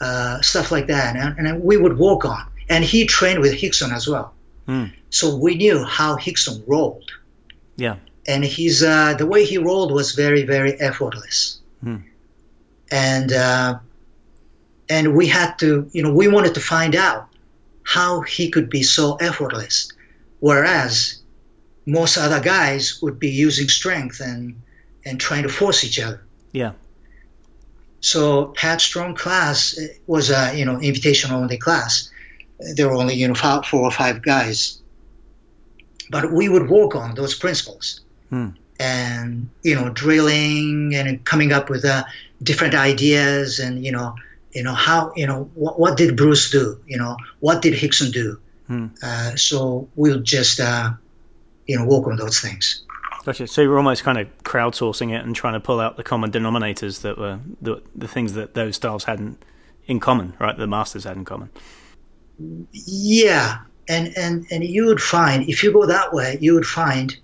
uh, 0.00 0.40
stuff 0.40 0.70
like 0.70 0.88
that. 0.88 1.16
And, 1.16 1.46
and, 1.46 1.62
we 1.62 1.76
would 1.76 1.98
work 1.98 2.24
on. 2.24 2.46
And 2.68 2.84
he 2.84 3.06
trained 3.06 3.40
with 3.40 3.52
Rickson 3.52 3.92
as 3.92 4.06
well. 4.06 4.34
Mm. 4.68 4.92
So 5.08 5.36
we 5.36 5.56
knew 5.56 5.82
how 5.82 6.16
Rickson 6.16 6.62
rolled. 6.66 7.10
Yeah. 7.76 7.96
And 8.26 8.44
he's 8.44 8.82
uh, 8.82 9.14
the 9.14 9.26
way 9.26 9.44
he 9.44 9.58
rolled 9.58 9.92
was 9.92 10.12
very, 10.12 10.44
very 10.44 10.78
effortless. 10.78 11.58
Mm. 11.82 12.04
And 12.92 13.32
uh, 13.32 13.78
and 14.88 15.16
we 15.16 15.28
had 15.28 15.58
to, 15.60 15.88
you 15.92 16.02
know, 16.02 16.12
we 16.12 16.28
wanted 16.28 16.54
to 16.54 16.60
find 16.60 16.94
out 16.94 17.28
how 17.82 18.20
he 18.20 18.50
could 18.50 18.68
be 18.68 18.82
so 18.82 19.14
effortless, 19.16 19.90
whereas 20.40 21.22
most 21.86 22.18
other 22.18 22.40
guys 22.40 23.00
would 23.00 23.18
be 23.18 23.30
using 23.30 23.68
strength 23.68 24.20
and 24.20 24.60
and 25.04 25.20
trying 25.20 25.44
to 25.44 25.48
force 25.48 25.84
each 25.84 25.98
other. 25.98 26.22
Yeah. 26.52 26.72
So 28.00 28.46
Pat 28.46 28.80
Strong 28.80 29.14
class 29.14 29.78
was 30.06 30.30
a 30.30 30.56
you 30.56 30.64
know 30.64 30.80
invitation 30.80 31.32
only 31.32 31.58
class. 31.58 32.10
There 32.58 32.88
were 32.88 32.94
only 32.94 33.14
you 33.14 33.28
know 33.28 33.34
five, 33.34 33.66
four 33.66 33.82
or 33.82 33.90
five 33.90 34.22
guys, 34.22 34.80
but 36.10 36.32
we 36.32 36.48
would 36.48 36.68
work 36.68 36.96
on 36.96 37.14
those 37.14 37.34
principles 37.34 38.00
hmm. 38.30 38.48
and 38.78 39.50
you 39.62 39.74
know 39.74 39.90
drilling 39.90 40.94
and 40.94 41.24
coming 41.24 41.52
up 41.52 41.68
with 41.68 41.84
uh, 41.84 42.04
different 42.42 42.74
ideas 42.74 43.58
and 43.58 43.84
you 43.84 43.92
know 43.92 44.14
you 44.52 44.62
know 44.62 44.74
how 44.74 45.12
you 45.14 45.26
know 45.26 45.50
what, 45.54 45.78
what 45.78 45.96
did 45.96 46.16
Bruce 46.16 46.50
do 46.50 46.80
you 46.86 46.96
know 46.96 47.16
what 47.38 47.60
did 47.62 47.74
Rickson 47.74 48.12
do. 48.12 48.40
Hmm. 48.66 48.86
Uh, 49.02 49.36
so 49.36 49.88
we'll 49.94 50.20
just 50.20 50.58
uh, 50.58 50.92
you 51.66 51.78
know 51.78 51.84
work 51.84 52.06
on 52.06 52.16
those 52.16 52.40
things. 52.40 52.82
Gotcha. 53.24 53.46
So 53.46 53.60
you're 53.60 53.76
almost 53.76 54.02
kind 54.02 54.18
of 54.18 54.28
crowdsourcing 54.44 55.14
it 55.14 55.24
and 55.24 55.36
trying 55.36 55.52
to 55.54 55.60
pull 55.60 55.78
out 55.78 55.96
the 55.96 56.02
common 56.02 56.30
denominators 56.30 57.02
that 57.02 57.18
were 57.18 57.40
the, 57.60 57.82
the 57.94 58.08
things 58.08 58.32
that 58.32 58.54
those 58.54 58.76
styles 58.76 59.04
hadn't 59.04 59.42
in 59.86 60.00
common, 60.00 60.34
right? 60.38 60.56
The 60.56 60.66
masters 60.66 61.04
had 61.04 61.16
in 61.16 61.24
common. 61.24 61.50
Yeah, 62.72 63.58
and 63.88 64.16
and 64.16 64.46
and 64.50 64.64
you 64.64 64.86
would 64.86 65.02
find 65.02 65.48
if 65.48 65.62
you 65.62 65.72
go 65.72 65.86
that 65.86 66.14
way, 66.14 66.38
you 66.40 66.54
would 66.54 66.66
find 66.66 67.14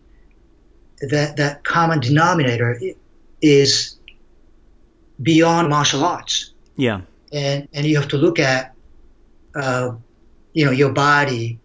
that 1.01 1.37
that 1.37 1.65
common 1.65 2.01
denominator 2.01 2.79
is 3.41 3.97
beyond 5.23 5.71
martial 5.71 6.05
arts. 6.05 6.53
Yeah, 6.77 7.03
and 7.33 7.69
and 7.73 7.87
you 7.87 7.97
have 7.97 8.09
to 8.09 8.19
look 8.19 8.39
at, 8.39 8.75
uh, 9.55 9.93
you 10.53 10.67
know, 10.67 10.73
your 10.73 10.93
body, 10.93 11.59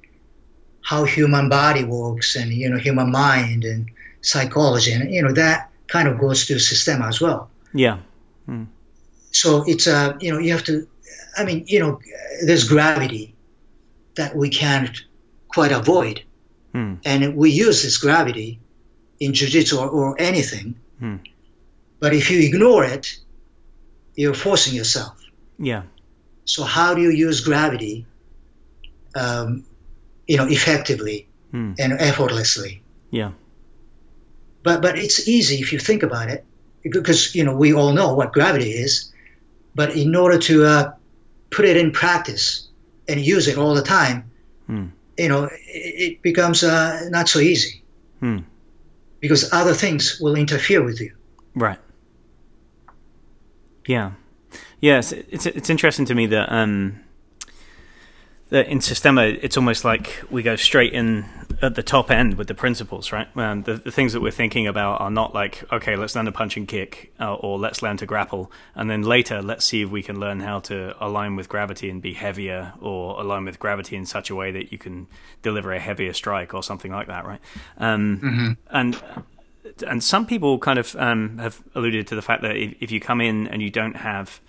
how 0.81 1.03
human 1.03 1.49
body 1.49 1.83
works, 1.83 2.37
and 2.37 2.53
you 2.53 2.69
know, 2.69 2.77
human 2.77 3.11
mind, 3.11 3.65
and 3.65 3.91
psychology, 4.21 4.93
and 4.93 5.13
you 5.13 5.21
know 5.21 5.33
that 5.33 5.69
kind 5.87 6.07
of 6.07 6.19
goes 6.19 6.45
to 6.47 6.59
system 6.59 7.01
as 7.01 7.19
well. 7.19 7.49
Yeah. 7.73 7.97
Mm. 8.47 8.67
So 9.31 9.63
it's 9.67 9.87
a 9.87 9.95
uh, 9.95 10.17
you 10.19 10.31
know 10.31 10.39
you 10.39 10.51
have 10.51 10.63
to, 10.65 10.87
I 11.37 11.45
mean 11.45 11.65
you 11.67 11.79
know 11.79 11.99
there's 12.45 12.67
gravity 12.67 13.35
that 14.15 14.35
we 14.35 14.49
can't 14.49 14.95
quite 15.47 15.71
avoid, 15.71 16.23
mm. 16.73 16.99
and 17.05 17.35
we 17.35 17.51
use 17.51 17.83
this 17.83 17.97
gravity 17.97 18.59
in 19.19 19.33
jiu-jitsu 19.33 19.77
or, 19.77 19.89
or 19.89 20.15
anything. 20.19 20.75
Mm. 21.01 21.19
But 21.99 22.13
if 22.13 22.31
you 22.31 22.39
ignore 22.39 22.83
it, 22.83 23.15
you're 24.15 24.33
forcing 24.33 24.73
yourself. 24.73 25.17
Yeah. 25.59 25.83
So 26.45 26.63
how 26.63 26.95
do 26.95 27.01
you 27.01 27.11
use 27.11 27.41
gravity, 27.41 28.05
um, 29.15 29.65
you 30.27 30.37
know, 30.37 30.47
effectively 30.47 31.27
mm. 31.53 31.75
and 31.79 31.93
effortlessly? 31.93 32.81
Yeah. 33.11 33.31
But 34.63 34.81
but 34.81 34.97
it's 34.97 35.27
easy 35.27 35.55
if 35.55 35.73
you 35.73 35.79
think 35.79 36.03
about 36.03 36.29
it, 36.29 36.45
because 36.83 37.35
you 37.35 37.43
know 37.43 37.55
we 37.55 37.73
all 37.73 37.93
know 37.93 38.15
what 38.15 38.33
gravity 38.33 38.71
is. 38.71 39.11
But 39.73 39.95
in 39.95 40.15
order 40.15 40.37
to 40.39 40.65
uh, 40.65 40.93
put 41.49 41.65
it 41.65 41.77
in 41.77 41.91
practice 41.91 42.67
and 43.07 43.19
use 43.19 43.47
it 43.47 43.57
all 43.57 43.73
the 43.73 43.81
time, 43.81 44.31
hmm. 44.67 44.87
you 45.17 45.29
know, 45.29 45.45
it, 45.45 45.51
it 45.67 46.21
becomes 46.21 46.63
uh, 46.63 47.07
not 47.09 47.29
so 47.29 47.39
easy. 47.39 47.81
Hmm. 48.19 48.39
because 49.21 49.53
other 49.53 49.73
things 49.73 50.19
will 50.19 50.35
interfere 50.35 50.83
with 50.83 50.99
you. 50.99 51.15
Right. 51.55 51.79
Yeah. 53.87 54.11
Yes, 54.79 55.11
it's 55.11 55.45
it's 55.45 55.69
interesting 55.69 56.05
to 56.05 56.15
me 56.15 56.27
that 56.27 56.51
um 56.51 56.99
that 56.99 56.99
in 58.51 58.81
Systema 58.81 59.23
it's 59.23 59.57
almost 59.57 59.85
like 59.85 60.23
we 60.29 60.43
go 60.43 60.55
straight 60.55 60.93
in 60.93 61.25
at 61.61 61.75
the 61.75 61.83
top 61.83 62.09
end 62.09 62.35
with 62.35 62.47
the 62.47 62.55
principles, 62.55 63.11
right? 63.11 63.27
Um, 63.37 63.63
the, 63.63 63.75
the 63.75 63.91
things 63.91 64.13
that 64.13 64.21
we're 64.21 64.31
thinking 64.31 64.67
about 64.67 64.99
are 64.99 65.11
not 65.11 65.33
like 65.33 65.63
okay, 65.71 65.95
let's 65.95 66.15
learn 66.15 66.25
to 66.25 66.31
punch 66.31 66.57
and 66.57 66.67
kick, 66.67 67.13
uh, 67.19 67.35
or 67.35 67.57
let's 67.57 67.81
learn 67.81 67.97
to 67.97 68.05
grapple, 68.05 68.51
and 68.75 68.89
then 68.89 69.03
later 69.03 69.41
let's 69.41 69.65
see 69.65 69.83
if 69.83 69.89
we 69.89 70.03
can 70.03 70.19
learn 70.19 70.41
how 70.41 70.59
to 70.59 70.95
align 71.03 71.35
with 71.35 71.47
gravity 71.49 71.89
and 71.89 72.01
be 72.01 72.13
heavier, 72.13 72.73
or 72.81 73.19
align 73.19 73.45
with 73.45 73.59
gravity 73.59 73.95
in 73.95 74.05
such 74.05 74.29
a 74.29 74.35
way 74.35 74.51
that 74.51 74.71
you 74.71 74.77
can 74.77 75.07
deliver 75.41 75.71
a 75.71 75.79
heavier 75.79 76.13
strike 76.13 76.53
or 76.53 76.63
something 76.63 76.91
like 76.91 77.07
that, 77.07 77.25
right? 77.25 77.41
Um, 77.77 78.57
And 78.69 79.01
and 79.87 80.03
some 80.03 80.25
people 80.25 80.59
kind 80.59 80.79
of 80.79 80.95
um, 80.95 81.37
have 81.37 81.63
alluded 81.75 82.07
to 82.07 82.15
the 82.15 82.21
fact 82.21 82.41
that 82.41 82.55
if, 82.57 82.73
if 82.79 82.91
you 82.91 82.99
come 82.99 83.21
in 83.21 83.47
and 83.47 83.61
you 83.61 83.69
don't 83.69 83.95
have 83.95 84.41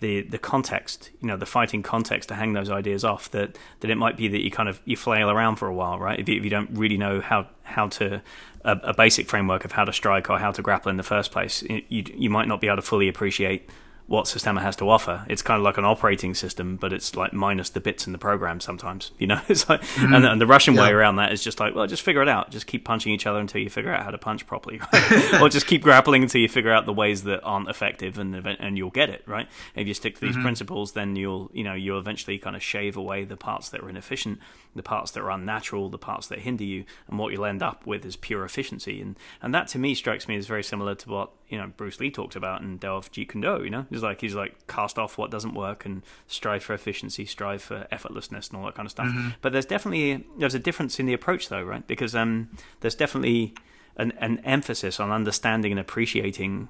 the 0.00 0.22
the 0.22 0.38
context, 0.38 1.10
you 1.20 1.28
know, 1.28 1.36
the 1.36 1.46
fighting 1.46 1.82
context 1.82 2.28
to 2.28 2.34
hang 2.34 2.52
those 2.52 2.70
ideas 2.70 3.04
off, 3.04 3.30
that 3.30 3.58
that 3.80 3.90
it 3.90 3.96
might 3.96 4.16
be 4.16 4.28
that 4.28 4.42
you 4.42 4.50
kind 4.50 4.68
of 4.68 4.80
you 4.84 4.96
flail 4.96 5.30
around 5.30 5.56
for 5.56 5.68
a 5.68 5.74
while, 5.74 5.98
right? 5.98 6.18
If 6.18 6.28
you, 6.28 6.36
if 6.36 6.44
you 6.44 6.50
don't 6.50 6.70
really 6.72 6.96
know 6.96 7.20
how 7.20 7.46
how 7.62 7.88
to 7.88 8.22
a, 8.64 8.72
a 8.82 8.94
basic 8.94 9.28
framework 9.28 9.64
of 9.64 9.72
how 9.72 9.84
to 9.84 9.92
strike 9.92 10.30
or 10.30 10.38
how 10.38 10.52
to 10.52 10.62
grapple 10.62 10.90
in 10.90 10.96
the 10.96 11.02
first 11.02 11.32
place, 11.32 11.62
you 11.62 11.82
you 11.88 12.30
might 12.30 12.48
not 12.48 12.60
be 12.60 12.66
able 12.66 12.76
to 12.76 12.82
fully 12.82 13.08
appreciate 13.08 13.68
what 14.08 14.26
Systema 14.26 14.62
has 14.62 14.74
to 14.76 14.88
offer. 14.88 15.26
It's 15.28 15.42
kind 15.42 15.58
of 15.58 15.64
like 15.64 15.76
an 15.76 15.84
operating 15.84 16.34
system, 16.34 16.76
but 16.76 16.94
it's 16.94 17.14
like 17.14 17.34
minus 17.34 17.68
the 17.68 17.80
bits 17.80 18.06
in 18.06 18.12
the 18.12 18.18
program 18.18 18.58
sometimes. 18.58 19.12
You 19.18 19.26
know, 19.26 19.40
it's 19.48 19.68
like, 19.68 19.82
mm-hmm. 19.82 20.14
and, 20.14 20.24
the, 20.24 20.30
and, 20.30 20.40
the, 20.40 20.46
Russian 20.46 20.74
yeah. 20.74 20.82
way 20.82 20.90
around 20.90 21.16
that 21.16 21.32
is 21.32 21.42
just 21.42 21.58
like, 21.58 21.74
well, 21.74 21.86
just 21.88 22.02
figure 22.02 22.22
it 22.22 22.28
out. 22.28 22.50
Just 22.50 22.68
keep 22.68 22.84
punching 22.84 23.12
each 23.12 23.26
other 23.26 23.40
until 23.40 23.60
you 23.60 23.68
figure 23.68 23.92
out 23.92 24.04
how 24.04 24.10
to 24.10 24.16
punch 24.16 24.46
properly, 24.46 24.80
right? 24.92 25.34
or 25.42 25.48
just 25.48 25.66
keep 25.66 25.82
grappling 25.82 26.22
until 26.22 26.40
you 26.40 26.48
figure 26.48 26.70
out 26.70 26.86
the 26.86 26.92
ways 26.92 27.24
that 27.24 27.40
aren't 27.42 27.68
effective, 27.68 28.16
and 28.16 28.34
and 28.34 28.78
you'll 28.78 28.90
get 28.90 29.10
it 29.10 29.24
right. 29.26 29.48
If 29.74 29.88
you 29.88 29.92
stick 29.92 30.14
to 30.14 30.20
these 30.20 30.34
mm-hmm. 30.34 30.42
principles, 30.42 30.92
then 30.92 31.16
you'll 31.16 31.50
you 31.52 31.64
know 31.64 31.74
you'll 31.74 31.98
eventually 31.98 32.38
kind 32.38 32.54
of 32.54 32.62
shave 32.62 32.96
away 32.96 33.24
the 33.24 33.36
parts 33.36 33.68
that 33.70 33.82
are 33.82 33.90
inefficient, 33.90 34.38
the 34.74 34.82
parts 34.82 35.10
that 35.10 35.20
are 35.20 35.30
unnatural, 35.30 35.90
the 35.90 35.98
parts 35.98 36.28
that 36.28 36.38
hinder 36.38 36.64
you, 36.64 36.84
and 37.08 37.18
what 37.18 37.32
you'll 37.32 37.44
end 37.44 37.62
up 37.62 37.86
with 37.86 38.06
is 38.06 38.16
pure 38.16 38.44
efficiency. 38.44 39.02
And 39.02 39.18
and 39.42 39.52
that 39.52 39.68
to 39.68 39.78
me 39.78 39.94
strikes 39.94 40.28
me 40.28 40.36
as 40.36 40.46
very 40.46 40.62
similar 40.62 40.94
to 40.94 41.10
what 41.10 41.32
you 41.48 41.58
know 41.58 41.72
Bruce 41.76 42.00
Lee 42.00 42.10
talked 42.10 42.36
about 42.36 42.60
in 42.60 42.78
of 42.84 43.10
Jeet 43.10 43.30
Kune 43.30 43.42
Do. 43.42 43.62
You 43.64 43.70
know, 43.70 43.86
he's 43.90 44.02
like 44.02 44.20
he's 44.20 44.34
like 44.34 44.66
cast 44.66 44.98
off 44.98 45.18
what 45.18 45.30
doesn't 45.30 45.54
work 45.54 45.84
and 45.84 46.02
strive 46.26 46.62
for 46.62 46.74
efficiency, 46.74 47.24
strive 47.24 47.62
for 47.62 47.86
effortlessness, 47.90 48.48
and 48.48 48.58
all 48.58 48.64
that 48.66 48.74
kind 48.74 48.86
of 48.86 48.90
stuff. 48.90 49.06
Mm-hmm. 49.06 49.30
But 49.40 49.52
there's 49.52 49.66
definitely 49.66 50.24
there's 50.38 50.54
a 50.54 50.58
difference 50.58 51.00
in 51.00 51.06
the 51.06 51.14
approach 51.14 51.48
though, 51.48 51.62
right? 51.62 51.86
Because 51.86 52.14
um, 52.14 52.50
there's 52.80 52.94
definitely 52.94 53.54
an, 53.96 54.12
an 54.18 54.38
emphasis 54.40 55.00
on 55.00 55.10
understanding 55.10 55.72
and 55.72 55.80
appreciating 55.80 56.68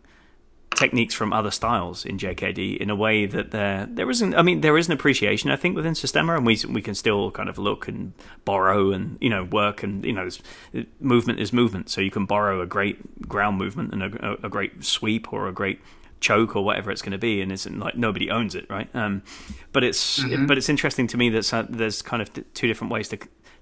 techniques 0.75 1.15
from 1.15 1.33
other 1.33 1.51
styles 1.51 2.05
in 2.05 2.19
JKD 2.19 2.77
in 2.77 2.91
a 2.91 2.97
way 2.97 3.27
that 3.27 3.51
there 3.51 3.87
there 3.91 4.09
isn't. 4.11 4.35
I 4.35 4.43
mean, 4.43 4.61
there 4.61 4.79
is 4.79 4.87
an 4.87 4.93
appreciation 4.93 5.51
I 5.51 5.57
think 5.57 5.75
within 5.75 5.95
Systema, 5.95 6.37
and 6.37 6.47
we 6.47 6.59
we 6.69 6.83
can 6.83 6.95
still 6.95 7.31
kind 7.31 7.49
of 7.49 7.59
look 7.59 7.89
and 7.89 8.13
borrow 8.45 8.93
and 8.93 9.19
you 9.21 9.31
know 9.31 9.45
work 9.45 9.83
and 9.83 10.05
you 10.05 10.13
know 10.13 10.29
movement 11.01 11.41
is 11.41 11.53
movement, 11.53 11.91
so 11.91 12.01
you 12.01 12.11
can 12.11 12.27
borrow 12.27 12.61
a 12.61 12.67
great 12.67 13.29
ground 13.29 13.59
movement 13.59 13.93
and 13.93 14.03
a, 14.03 14.47
a 14.47 14.49
great 14.49 14.85
sweep 14.85 15.33
or 15.33 15.49
a 15.49 15.53
great 15.53 15.81
choke 16.21 16.57
or 16.57 16.65
whatever 16.65 16.91
it's 16.91 17.03
going 17.03 17.13
to 17.13 17.19
be, 17.19 17.41
and 17.41 17.53
it's 17.53 17.69
like 17.69 17.97
nobody 17.97 18.31
owns 18.31 18.55
it, 18.55 18.69
right? 18.69 18.89
Um, 18.95 19.23
but 19.73 19.85
it's 19.85 20.21
mm-hmm. 20.21 20.47
but 20.47 20.59
it's 20.59 20.69
interesting 20.69 21.07
to 21.09 21.17
me 21.17 21.29
that 21.31 21.67
there's 21.71 22.03
kind 22.03 22.23
of 22.23 22.31
two 22.55 22.67
different 22.67 22.93
ways 22.93 23.09
to 23.09 23.19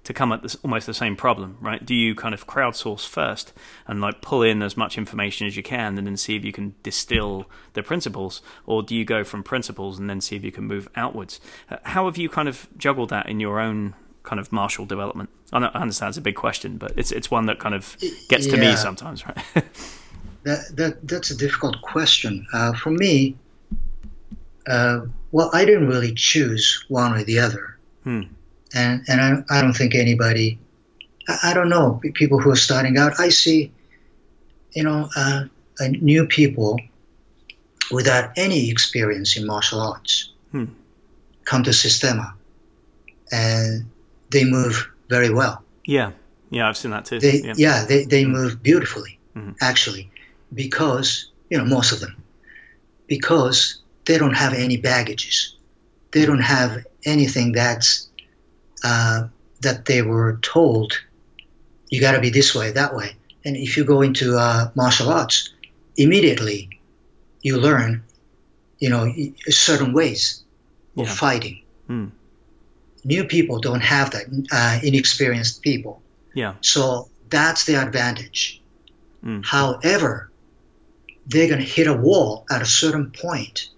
to 0.06 0.14
come 0.14 0.30
at 0.30 0.40
this 0.40 0.54
almost 0.62 0.86
the 0.86 0.94
same 0.94 1.16
problem, 1.16 1.58
right? 1.60 1.84
Do 1.84 1.92
you 1.92 2.14
kind 2.14 2.32
of 2.32 2.46
crowdsource 2.46 3.06
first 3.06 3.52
and 3.88 4.00
like 4.00 4.22
pull 4.22 4.42
in 4.42 4.62
as 4.62 4.76
much 4.76 4.96
information 4.96 5.48
as 5.48 5.56
you 5.56 5.64
can, 5.64 5.98
and 5.98 6.06
then 6.06 6.16
see 6.16 6.36
if 6.36 6.44
you 6.44 6.52
can 6.52 6.75
distill 6.82 7.46
the 7.72 7.82
principles, 7.82 8.40
or 8.66 8.82
do 8.82 8.94
you 8.94 9.04
go 9.04 9.25
from 9.25 9.42
principles 9.42 9.98
and 9.98 10.08
then 10.08 10.20
see 10.20 10.36
if 10.36 10.44
you 10.44 10.52
can 10.52 10.64
move 10.64 10.88
outwards? 10.94 11.40
How 11.82 12.06
have 12.06 12.16
you 12.16 12.28
kind 12.28 12.48
of 12.48 12.68
juggled 12.76 13.10
that 13.10 13.28
in 13.28 13.40
your 13.40 13.58
own 13.58 13.94
kind 14.22 14.38
of 14.38 14.52
martial 14.52 14.86
development? 14.86 15.28
I 15.52 15.58
understand 15.58 16.10
it's 16.10 16.18
a 16.18 16.22
big 16.22 16.36
question, 16.36 16.78
but 16.78 16.92
it's 16.96 17.10
it's 17.10 17.30
one 17.30 17.46
that 17.46 17.58
kind 17.58 17.75
of 17.75 17.96
gets 18.28 18.46
yeah. 18.46 18.54
to 18.54 18.58
me 18.58 18.76
sometimes, 18.76 19.26
right? 19.26 19.36
that, 20.46 20.76
that 20.76 21.08
that's 21.08 21.30
a 21.30 21.36
difficult 21.36 21.80
question 21.82 22.46
uh, 22.52 22.72
for 22.72 22.90
me. 22.90 23.36
Uh, 24.66 25.06
well, 25.30 25.50
I 25.52 25.64
didn't 25.64 25.88
really 25.88 26.12
choose 26.14 26.84
one 26.88 27.14
or 27.14 27.22
the 27.22 27.38
other. 27.40 27.78
Hmm 28.02 28.22
and 28.74 29.04
and 29.09 29.20
I, 29.20 29.59
I 29.59 29.62
don't 29.62 29.72
think 29.72 29.94
anybody 29.94 30.59
I, 31.28 31.50
I, 31.50 31.54
don't 31.54 31.68
know 31.68 32.00
people 32.14 32.40
who 32.40 32.50
are 32.50 32.56
starting 32.56 32.98
out 32.98 33.18
I 33.18 33.30
see 33.30 33.72
you 34.72 34.85
know 34.85 35.09
uh, 35.16 35.44
new 35.80 36.26
people 36.26 36.78
without 37.90 38.32
any 38.37 38.70
experience 38.70 39.37
in 39.37 39.46
martial 39.46 39.80
arts 39.80 40.32
hmm. 40.50 40.64
come 41.44 41.62
to 41.62 41.72
Systema, 41.72 42.35
and 43.30 43.88
they 44.30 44.44
move 44.44 44.90
very 45.09 45.32
well 45.32 45.62
yeah 45.85 46.12
yeah 46.50 46.68
I've 46.68 46.76
seen 46.76 46.90
that 46.90 47.04
too 47.04 47.20
they, 47.20 47.42
yeah. 47.42 47.54
yeah 47.56 47.85
they, 47.85 48.04
they 48.04 48.22
mm-hmm. 48.22 48.32
move 48.32 48.62
beautifully 48.62 49.18
mm-hmm. 49.35 49.52
actually 49.61 50.11
because 50.52 51.30
you 51.50 51.59
know 51.59 51.64
most 51.64 51.92
of 51.92 52.00
them 52.00 52.22
because 53.06 53.82
they 54.04 54.18
don't 54.18 54.35
have 54.35 54.54
any 54.54 54.76
baggages 54.76 55.56
they 56.12 56.24
don't 56.24 56.40
have 56.40 56.85
anything 57.04 57.52
that's 57.52 58.09
uh, 58.85 59.26
that 59.61 59.85
they 59.85 60.02
were 60.02 60.38
told 60.42 60.98
you 61.88 62.00
got 62.00 62.12
to 62.12 62.20
be 62.20 62.30
this 62.30 62.54
way, 62.54 62.72
that 62.72 62.94
way. 62.94 63.16
And 63.44 63.56
if 63.56 63.76
you 63.76 63.85
go 63.85 64.02
into 64.02 64.37
uh, 64.37 64.70
martial 64.74 65.09
arts, 65.09 65.52
immediately 65.96 66.80
you 67.42 67.59
learn, 67.59 68.02
you 68.78 68.90
know, 68.90 69.12
certain 69.48 69.92
ways 69.92 70.42
of 70.96 71.06
yeah. 71.06 71.14
fighting. 71.14 71.62
Mm. 71.88 72.11
New 73.04 73.24
people 73.24 73.61
don't 73.61 73.82
have 73.82 74.11
that, 74.11 74.24
uh, 74.50 74.80
inexperienced 74.82 75.62
people. 75.62 76.02
Yeah. 76.35 76.54
So 76.61 77.09
that's 77.28 77.64
the 77.64 77.74
advantage. 77.76 78.61
Mm. 79.24 79.44
However, 79.44 80.30
they're 81.26 81.48
going 81.48 81.60
to 81.60 81.66
hit 81.66 81.86
a 81.86 81.94
wall 81.94 82.46
at 82.50 82.62
a 82.62 82.66
certain 82.66 83.10
point 83.10 83.68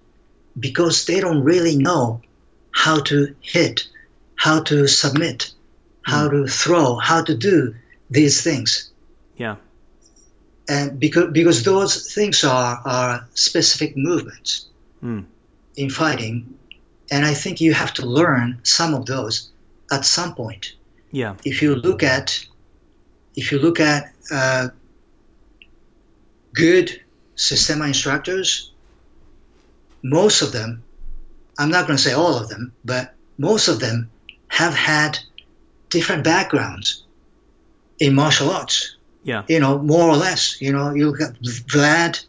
because 0.58 1.06
they 1.06 1.20
don't 1.20 1.42
really 1.42 1.76
know 1.76 2.20
how 2.70 3.00
to 3.00 3.34
hit 3.40 3.88
how 4.38 4.62
to 4.62 4.86
submit, 4.86 5.52
how 6.02 6.28
mm. 6.28 6.30
to 6.30 6.46
throw, 6.46 6.94
how 6.94 7.22
to 7.22 7.36
do 7.36 7.74
these 8.08 8.42
things. 8.42 8.90
Yeah. 9.36 9.56
And 10.68 10.98
because 11.00 11.32
because 11.32 11.64
those 11.64 12.14
things 12.14 12.44
are 12.44 12.80
are 12.84 13.28
specific 13.34 13.96
movements 13.96 14.68
mm. 15.02 15.24
in 15.76 15.90
fighting, 15.90 16.58
and 17.10 17.24
I 17.24 17.34
think 17.34 17.60
you 17.60 17.74
have 17.74 17.94
to 17.94 18.06
learn 18.06 18.60
some 18.62 18.94
of 18.94 19.06
those 19.06 19.50
at 19.90 20.04
some 20.04 20.34
point. 20.34 20.74
Yeah. 21.10 21.34
If 21.44 21.62
you 21.62 21.74
look 21.74 22.02
at 22.02 22.46
if 23.34 23.50
you 23.50 23.58
look 23.58 23.80
at 23.80 24.12
uh, 24.30 24.68
good 26.52 27.00
Systema 27.38 27.86
instructors, 27.86 28.72
most 30.02 30.42
of 30.42 30.50
them, 30.50 30.82
I'm 31.56 31.70
not 31.70 31.86
going 31.86 31.96
to 31.96 32.02
say 32.02 32.12
all 32.12 32.36
of 32.36 32.48
them, 32.48 32.72
but 32.84 33.14
most 33.38 33.68
of 33.68 33.78
them 33.78 34.10
have 34.48 34.74
had 34.74 35.18
different 35.88 36.24
backgrounds 36.24 37.04
in 38.00 38.14
martial 38.14 38.50
arts. 38.50 38.96
Yeah. 39.22 39.44
You 39.46 39.60
know, 39.60 39.78
more 39.78 40.08
or 40.08 40.16
less. 40.16 40.60
You 40.60 40.72
know, 40.72 40.94
you 40.94 41.10
look 41.10 41.20
at 41.20 41.40
Vlad, 41.40 42.24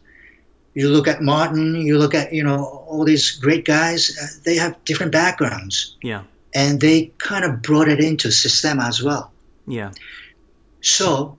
you 0.74 0.88
look 0.90 1.08
at 1.08 1.20
Martin, 1.20 1.74
you 1.74 1.98
look 1.98 2.14
at, 2.14 2.32
you 2.32 2.44
know, 2.44 2.64
all 2.64 3.04
these 3.04 3.32
great 3.32 3.64
guys, 3.64 4.16
uh, 4.16 4.26
they 4.44 4.56
have 4.56 4.84
different 4.84 5.10
backgrounds. 5.10 5.96
Yeah. 6.02 6.22
And 6.54 6.80
they 6.80 7.12
kind 7.18 7.44
of 7.44 7.62
brought 7.62 7.88
it 7.88 7.98
into 7.98 8.30
Systema 8.30 8.84
as 8.86 9.02
well. 9.02 9.32
Yeah. 9.66 9.90
So, 10.80 11.38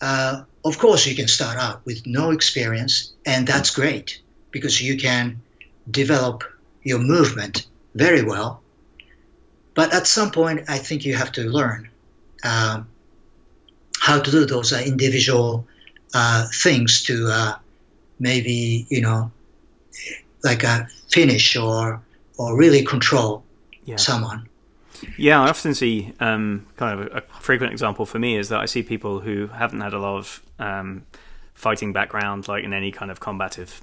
uh, 0.00 0.44
of 0.64 0.78
course, 0.78 1.06
you 1.06 1.14
can 1.14 1.28
start 1.28 1.58
out 1.58 1.84
with 1.84 2.06
no 2.06 2.30
experience, 2.30 3.12
and 3.26 3.46
that's 3.46 3.70
great 3.70 4.20
because 4.50 4.80
you 4.80 4.96
can 4.96 5.42
develop 5.90 6.44
your 6.82 6.98
movement 6.98 7.66
very 7.94 8.22
well 8.22 8.62
but 9.74 9.92
at 9.92 10.06
some 10.06 10.30
point, 10.30 10.64
I 10.68 10.78
think 10.78 11.04
you 11.04 11.16
have 11.16 11.32
to 11.32 11.42
learn 11.42 11.90
um, 12.44 12.88
how 14.00 14.20
to 14.20 14.30
do 14.30 14.46
those 14.46 14.72
uh, 14.72 14.82
individual 14.86 15.66
uh, 16.14 16.46
things 16.54 17.02
to 17.04 17.28
uh, 17.28 17.56
maybe 18.18 18.86
you 18.88 19.00
know, 19.00 19.32
like 20.44 20.62
a 20.62 20.88
finish 21.10 21.56
or 21.56 22.02
or 22.38 22.56
really 22.56 22.84
control 22.84 23.44
yeah. 23.84 23.96
someone. 23.96 24.48
Yeah, 25.16 25.40
I 25.42 25.48
often 25.48 25.74
see 25.74 26.12
um, 26.20 26.66
kind 26.76 27.00
of 27.00 27.16
a, 27.16 27.20
frequent 27.40 27.72
example 27.72 28.06
for 28.06 28.18
me 28.18 28.36
is 28.36 28.48
that 28.48 28.60
I 28.60 28.66
see 28.66 28.82
people 28.82 29.20
who 29.20 29.48
haven't 29.48 29.80
had 29.80 29.92
a 29.92 29.98
lot 29.98 30.18
of 30.18 30.42
um, 30.58 31.06
fighting 31.54 31.92
background, 31.92 32.48
like 32.48 32.64
in 32.64 32.72
any 32.72 32.92
kind 32.92 33.10
of 33.10 33.20
combative 33.20 33.82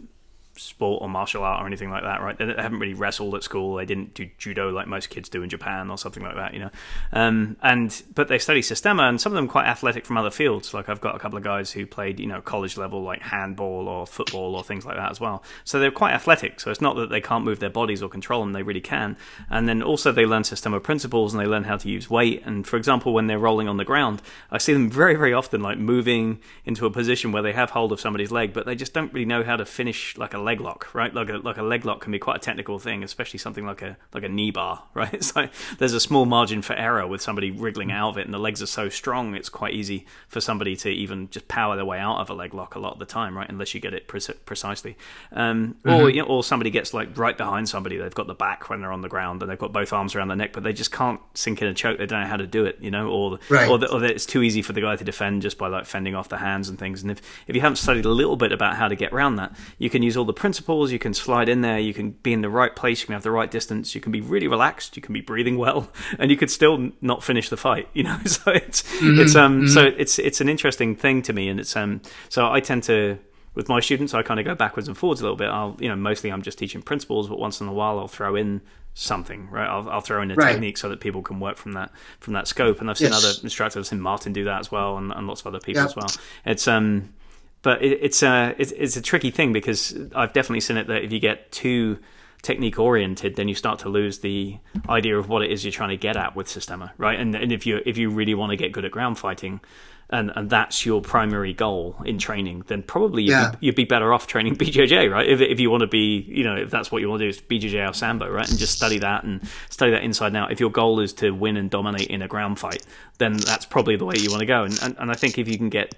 sport 0.56 1.02
or 1.02 1.10
martial 1.10 1.44
art 1.44 1.64
or 1.64 1.68
anything 1.68 1.90
like 1.90 2.04
that, 2.04 2.22
right? 2.22 2.38
They 2.38 2.46
haven't 2.46 2.80
really 2.80 2.94
wrestled 2.94 3.36
at 3.36 3.44
school. 3.44 3.76
They 3.76 3.86
didn't 3.86 4.14
do 4.14 4.30
judo 4.38 4.70
like 4.70 4.88
most 4.88 5.10
kids 5.10 5.30
do 5.30 5.44
in 5.44 5.50
Japan 5.50 5.90
or 5.90 5.98
something 5.98 6.24
like 6.24 6.36
that, 6.36 6.54
you 6.54 6.60
know. 6.60 6.70
Um, 7.14 7.58
and 7.62 8.02
but 8.14 8.28
they 8.28 8.38
study 8.38 8.62
Systema, 8.62 9.04
and 9.04 9.20
some 9.20 9.32
of 9.32 9.36
them 9.36 9.48
quite 9.48 9.66
athletic 9.66 10.06
from 10.06 10.18
other 10.18 10.32
fields. 10.32 10.74
Like 10.74 10.90
I've 10.90 11.02
got 11.02 11.16
a 11.16 11.20
couple 11.20 11.38
of 11.38 11.44
guys 11.44 11.72
who 11.72 11.86
played, 11.86 12.20
you 12.20 12.28
know, 12.28 12.42
college 12.42 12.78
level 12.78 13.02
like 13.02 13.22
handball 13.22 13.88
or 13.88 14.06
football 14.06 14.56
or 14.56 14.64
things 14.64 14.86
like 14.86 14.98
that 14.98 15.12
as 15.12 15.20
well. 15.20 15.44
So 15.64 15.80
they're 15.80 15.92
quite 15.92 16.14
athletic. 16.14 16.60
So 16.60 16.70
it's 16.70 16.82
not 16.82 16.96
that 16.98 17.10
they 17.10 17.22
can't 17.22 17.46
move 17.46 17.60
their 17.60 17.70
bodies 17.70 18.04
or 18.04 18.10
control 18.10 18.42
them; 18.42 18.54
they 18.54 18.64
really 18.64 18.82
can. 18.82 19.18
And 19.50 19.68
then 19.68 19.82
also 19.82 20.12
they 20.12 20.26
learn 20.26 20.44
Systema 20.44 20.80
principles 20.80 21.34
and 21.34 21.42
they 21.42 21.48
learn 21.48 21.64
how 21.64 21.78
to 21.78 21.90
use 21.90 22.10
weight. 22.10 22.44
And 22.46 22.68
for 22.68 22.78
example, 22.78 23.14
when 23.14 23.28
they're 23.28 23.40
rolling 23.40 23.68
on 23.68 23.78
the 23.78 23.86
ground, 23.86 24.22
I 24.50 24.58
see 24.58 24.74
them 24.74 24.90
very, 24.90 25.16
very 25.16 25.34
often 25.34 25.62
like 25.62 25.78
moving 25.78 26.40
into 26.66 26.86
a 26.86 26.92
position 26.92 27.32
where 27.32 27.42
they 27.42 27.54
have 27.54 27.72
hold 27.72 27.92
of 27.92 28.02
somebody's 28.02 28.32
leg, 28.32 28.54
but 28.54 28.66
they 28.66 28.76
just 28.76 28.94
don't 28.94 29.14
really 29.14 29.26
know 29.26 29.44
how 29.44 29.56
to 29.56 29.66
finish 29.66 30.18
like 30.18 30.34
a 30.34 30.41
leg 30.42 30.60
lock, 30.60 30.94
right? 30.94 31.14
Like 31.14 31.30
a 31.30 31.38
like 31.38 31.58
a 31.58 31.64
leg 31.64 31.86
lock 31.86 32.02
can 32.02 32.12
be 32.12 32.20
quite 32.20 32.38
a 32.38 32.40
technical 32.40 32.80
thing, 32.80 33.04
especially 33.04 33.40
something 33.40 33.66
like 33.66 33.82
a 33.82 33.98
like 34.14 34.24
a 34.24 34.30
knee 34.30 34.52
bar, 34.52 34.84
right? 34.94 35.14
It's 35.14 35.36
like 35.36 35.52
there's 35.78 35.94
a 35.94 36.00
small 36.00 36.26
margin 36.26 36.62
for 36.62 36.74
error 36.74 37.08
with 37.08 37.22
somebody 37.22 37.52
wriggling 37.52 37.92
out 37.92 38.10
of 38.10 38.18
it, 38.18 38.26
and 38.26 38.34
the 38.34 38.40
legs 38.40 38.62
are 38.62 38.68
so 38.68 38.90
strong, 38.90 39.36
it's 39.36 39.50
quite 39.50 39.74
easy 39.74 40.06
for 40.28 40.42
somebody 40.42 40.76
to 40.78 40.90
even 40.90 41.30
just 41.30 41.48
power 41.48 41.76
their 41.76 41.86
way 41.86 42.00
out 42.00 42.20
of 42.20 42.30
a 42.30 42.34
leg 42.34 42.54
lock 42.54 42.76
a 42.76 42.80
lot 42.80 42.94
of 42.94 43.00
the 43.00 43.06
time, 43.06 43.38
right? 43.38 43.50
Unless 43.50 43.74
you 43.74 43.80
get 43.80 43.94
it 43.94 44.08
pre- 44.08 44.22
precisely, 44.46 44.98
um, 45.32 45.76
mm-hmm. 45.86 45.90
or 45.90 46.10
you 46.10 46.22
know, 46.22 46.28
or 46.28 46.44
somebody 46.44 46.70
gets 46.70 46.94
like 46.94 47.18
right 47.18 47.38
behind 47.38 47.70
somebody, 47.70 47.98
they've 47.98 48.14
got 48.14 48.28
the 48.28 48.34
back 48.34 48.70
when 48.70 48.82
they're 48.82 48.92
on 48.92 49.02
the 49.02 49.10
ground, 49.10 49.42
and 49.42 49.52
they've 49.52 49.60
got 49.60 49.72
both 49.72 49.94
arms 49.94 50.16
around 50.16 50.28
their 50.28 50.38
neck, 50.38 50.54
but 50.54 50.64
they 50.64 50.74
just 50.74 50.92
can't 50.92 51.20
sink 51.34 51.62
in 51.62 51.68
a 51.68 51.74
choke. 51.74 51.98
They 51.98 52.06
don't 52.06 52.22
know 52.22 52.28
how 52.28 52.38
to 52.38 52.48
do 52.48 52.66
it, 52.66 52.78
you 52.82 52.92
know, 52.92 53.10
or 53.10 53.40
right. 53.50 53.70
or, 53.70 53.78
the, 53.78 53.92
or 53.92 54.00
the, 54.00 54.14
it's 54.14 54.26
too 54.26 54.42
easy 54.42 54.62
for 54.62 54.74
the 54.74 54.82
guy 54.82 54.96
to 54.96 55.04
defend 55.04 55.42
just 55.42 55.58
by 55.58 55.68
like 55.68 55.86
fending 55.86 56.16
off 56.16 56.30
the 56.30 56.38
hands 56.38 56.70
and 56.70 56.78
things. 56.78 57.02
And 57.02 57.12
if 57.12 57.22
if 57.48 57.56
you 57.56 57.62
haven't 57.62 57.78
studied 57.78 58.06
a 58.06 58.10
little 58.10 58.36
bit 58.36 58.52
about 58.52 58.76
how 58.76 58.88
to 58.88 58.96
get 58.96 59.14
around 59.14 59.36
that, 59.38 59.56
you 59.78 59.90
can 59.90 60.04
use 60.04 60.18
all 60.18 60.26
the 60.26 60.31
principles. 60.34 60.92
You 60.92 61.00
can 61.00 61.14
slide 61.14 61.50
in 61.50 61.62
there. 61.62 61.80
You 61.80 61.94
can 61.94 62.12
be 62.12 62.34
in 62.34 62.42
the 62.42 62.50
right 62.50 62.76
place. 62.76 63.02
You 63.02 63.08
can 63.08 63.14
have 63.14 63.24
the 63.24 63.32
right 63.32 63.50
distance. 63.50 63.96
You 63.96 64.02
can 64.02 64.12
be 64.12 64.22
really 64.22 64.48
relaxed. 64.48 64.96
You 64.96 65.02
can 65.02 65.14
be 65.14 65.22
breathing 65.22 65.58
well, 65.58 65.90
and 66.20 66.32
you 66.32 66.38
could 66.38 66.52
still 66.52 66.92
not 67.02 67.24
finish 67.24 67.50
the 67.50 67.58
fight. 67.58 67.88
You 68.02 68.04
know, 68.04 68.18
so 68.26 68.52
it's 68.52 68.82
mm-hmm. 68.82 69.20
it's 69.20 69.36
um 69.36 69.62
mm-hmm. 69.62 69.68
so 69.68 69.84
it's 69.86 70.18
it's 70.18 70.42
an 70.42 70.50
interesting 70.50 70.96
thing 70.96 71.22
to 71.24 71.34
me, 71.34 71.50
and 71.50 71.60
it's 71.60 71.76
um 71.76 72.02
so 72.30 72.50
I 72.50 72.60
tend 72.60 72.84
to 72.84 73.20
with 73.54 73.68
my 73.68 73.80
students, 73.80 74.14
I 74.14 74.24
kind 74.24 74.40
of 74.40 74.46
go 74.46 74.56
backwards 74.56 74.88
and 74.88 74.98
forwards 74.98 75.20
a 75.20 75.24
little 75.24 75.38
bit. 75.38 75.50
I'll, 75.50 75.76
you 75.80 75.90
know, 75.90 75.96
mostly 75.96 76.32
I'm 76.32 76.42
just 76.42 76.58
teaching 76.58 76.82
principles, 76.82 77.28
but 77.28 77.38
once 77.38 77.60
in 77.60 77.68
a 77.68 77.74
while 77.74 78.00
I'll 78.00 78.08
throw 78.08 78.36
in 78.36 78.62
something, 78.94 79.50
right? 79.50 79.68
I'll, 79.68 79.90
I'll 79.90 80.02
throw 80.02 80.22
in 80.22 80.32
a 80.32 80.36
right. 80.36 80.54
technique 80.54 80.78
so 80.78 80.90
that 80.90 81.00
people 81.00 81.22
can 81.22 81.40
work 81.40 81.58
from 81.58 81.74
that 81.74 81.92
from 82.20 82.34
that 82.34 82.48
scope. 82.48 82.80
And 82.80 82.90
I've 82.90 82.98
seen 82.98 83.12
yes. 83.12 83.24
other 83.24 83.34
instructors, 83.44 83.78
I've 83.78 83.88
seen 83.88 84.02
Martin 84.02 84.34
do 84.34 84.46
that 84.46 84.60
as 84.60 84.72
well, 84.72 84.98
and, 84.98 85.12
and 85.12 85.28
lots 85.28 85.42
of 85.42 85.48
other 85.48 85.60
people 85.60 85.82
yep. 85.82 85.90
as 85.90 85.96
well. 85.96 86.12
It's 86.46 86.68
um, 86.68 87.14
but 87.62 87.84
it, 87.84 88.00
it's 88.02 88.24
a 88.24 88.56
it's, 88.58 88.72
it's 88.72 88.98
a 88.98 89.02
tricky 89.02 89.32
thing 89.32 89.54
because 89.54 89.96
I've 90.16 90.34
definitely 90.34 90.62
seen 90.62 90.78
it 90.78 90.88
that 90.88 91.04
if 91.04 91.12
you 91.12 91.20
get 91.20 91.52
too 91.52 92.00
technique 92.42 92.80
oriented, 92.80 93.36
then 93.36 93.48
you 93.48 93.56
start 93.56 93.80
to 93.80 93.90
lose 93.90 94.20
the 94.20 94.58
idea 94.90 95.18
of 95.18 95.30
what 95.30 95.44
it 95.44 95.52
is 95.52 95.64
you're 95.64 95.72
trying 95.72 95.90
to 95.90 95.98
get 95.98 96.18
at 96.18 96.36
with 96.36 96.48
Systema, 96.48 96.94
right? 96.98 97.20
And 97.20 97.36
and 97.36 97.52
if 97.52 97.66
you 97.66 97.82
if 97.86 97.98
you 97.98 98.10
really 98.10 98.34
want 98.34 98.52
to 98.52 98.58
get 98.58 98.72
good 98.72 98.86
at 98.86 98.92
ground 98.92 99.20
fighting, 99.20 99.62
and 100.10 100.32
and 100.36 100.50
that's 100.50 100.86
your 100.86 101.02
primary 101.02 101.54
goal 101.54 101.96
in 102.06 102.18
training, 102.18 102.64
then 102.68 102.84
probably 102.84 103.24
you'd, 103.24 103.32
yeah. 103.32 103.52
be, 103.52 103.68
you'd 103.68 103.76
be 103.76 103.86
better 103.86 104.14
off 104.14 104.28
training 104.28 104.56
BJJ, 104.58 105.12
right? 105.12 105.28
If 105.28 105.40
if 105.40 105.60
you 105.60 105.70
want 105.70 105.82
to 105.82 105.88
be, 105.88 106.26
you 106.28 106.44
know, 106.44 106.56
if 106.56 106.70
that's 106.70 106.92
what 106.92 107.02
you 107.02 107.10
want 107.10 107.20
to 107.20 107.26
do, 107.26 107.30
is 107.30 107.42
BJJ 107.42 107.90
or 107.90 107.94
Sambo, 107.94 108.30
right? 108.30 108.50
And 108.50 108.58
just 108.58 108.76
study 108.76 109.00
that 109.00 109.24
and 109.24 109.48
study 109.70 109.92
that 109.92 110.04
inside 110.04 110.28
and 110.28 110.38
out. 110.38 110.52
If 110.52 110.60
your 110.60 110.72
goal 110.72 111.00
is 111.00 111.14
to 111.14 111.32
win 111.32 111.58
and 111.58 111.70
dominate 111.70 112.08
in 112.08 112.22
a 112.22 112.28
ground 112.28 112.60
fight, 112.60 112.86
then 113.20 113.38
that's 113.38 113.66
probably 113.66 113.96
the 113.96 114.06
way 114.06 114.16
you 114.18 114.30
want 114.32 114.42
to 114.42 114.48
go. 114.48 114.64
And 114.64 114.78
and, 114.82 114.96
and 114.98 115.12
I 115.12 115.14
think 115.14 115.38
if 115.38 115.48
you 115.48 115.58
can 115.58 115.70
get 115.70 115.96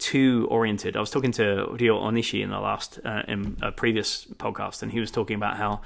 too 0.00 0.48
oriented. 0.50 0.96
I 0.96 1.00
was 1.00 1.10
talking 1.10 1.32
to 1.32 1.66
Ryo 1.70 2.00
Onishi 2.00 2.42
in 2.42 2.50
the 2.50 2.58
last 2.58 2.98
uh, 3.04 3.22
in 3.28 3.56
a 3.62 3.70
previous 3.70 4.26
podcast, 4.26 4.82
and 4.82 4.90
he 4.90 5.00
was 5.00 5.10
talking 5.10 5.36
about 5.36 5.56
how 5.56 5.82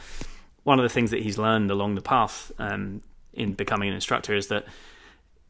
one 0.62 0.78
of 0.78 0.82
the 0.82 0.88
things 0.88 1.10
that 1.10 1.22
he's 1.22 1.36
learned 1.36 1.70
along 1.70 1.94
the 1.94 2.00
path 2.00 2.52
um, 2.58 3.02
in 3.32 3.52
becoming 3.52 3.88
an 3.88 3.94
instructor 3.94 4.34
is 4.34 4.46
that 4.48 4.64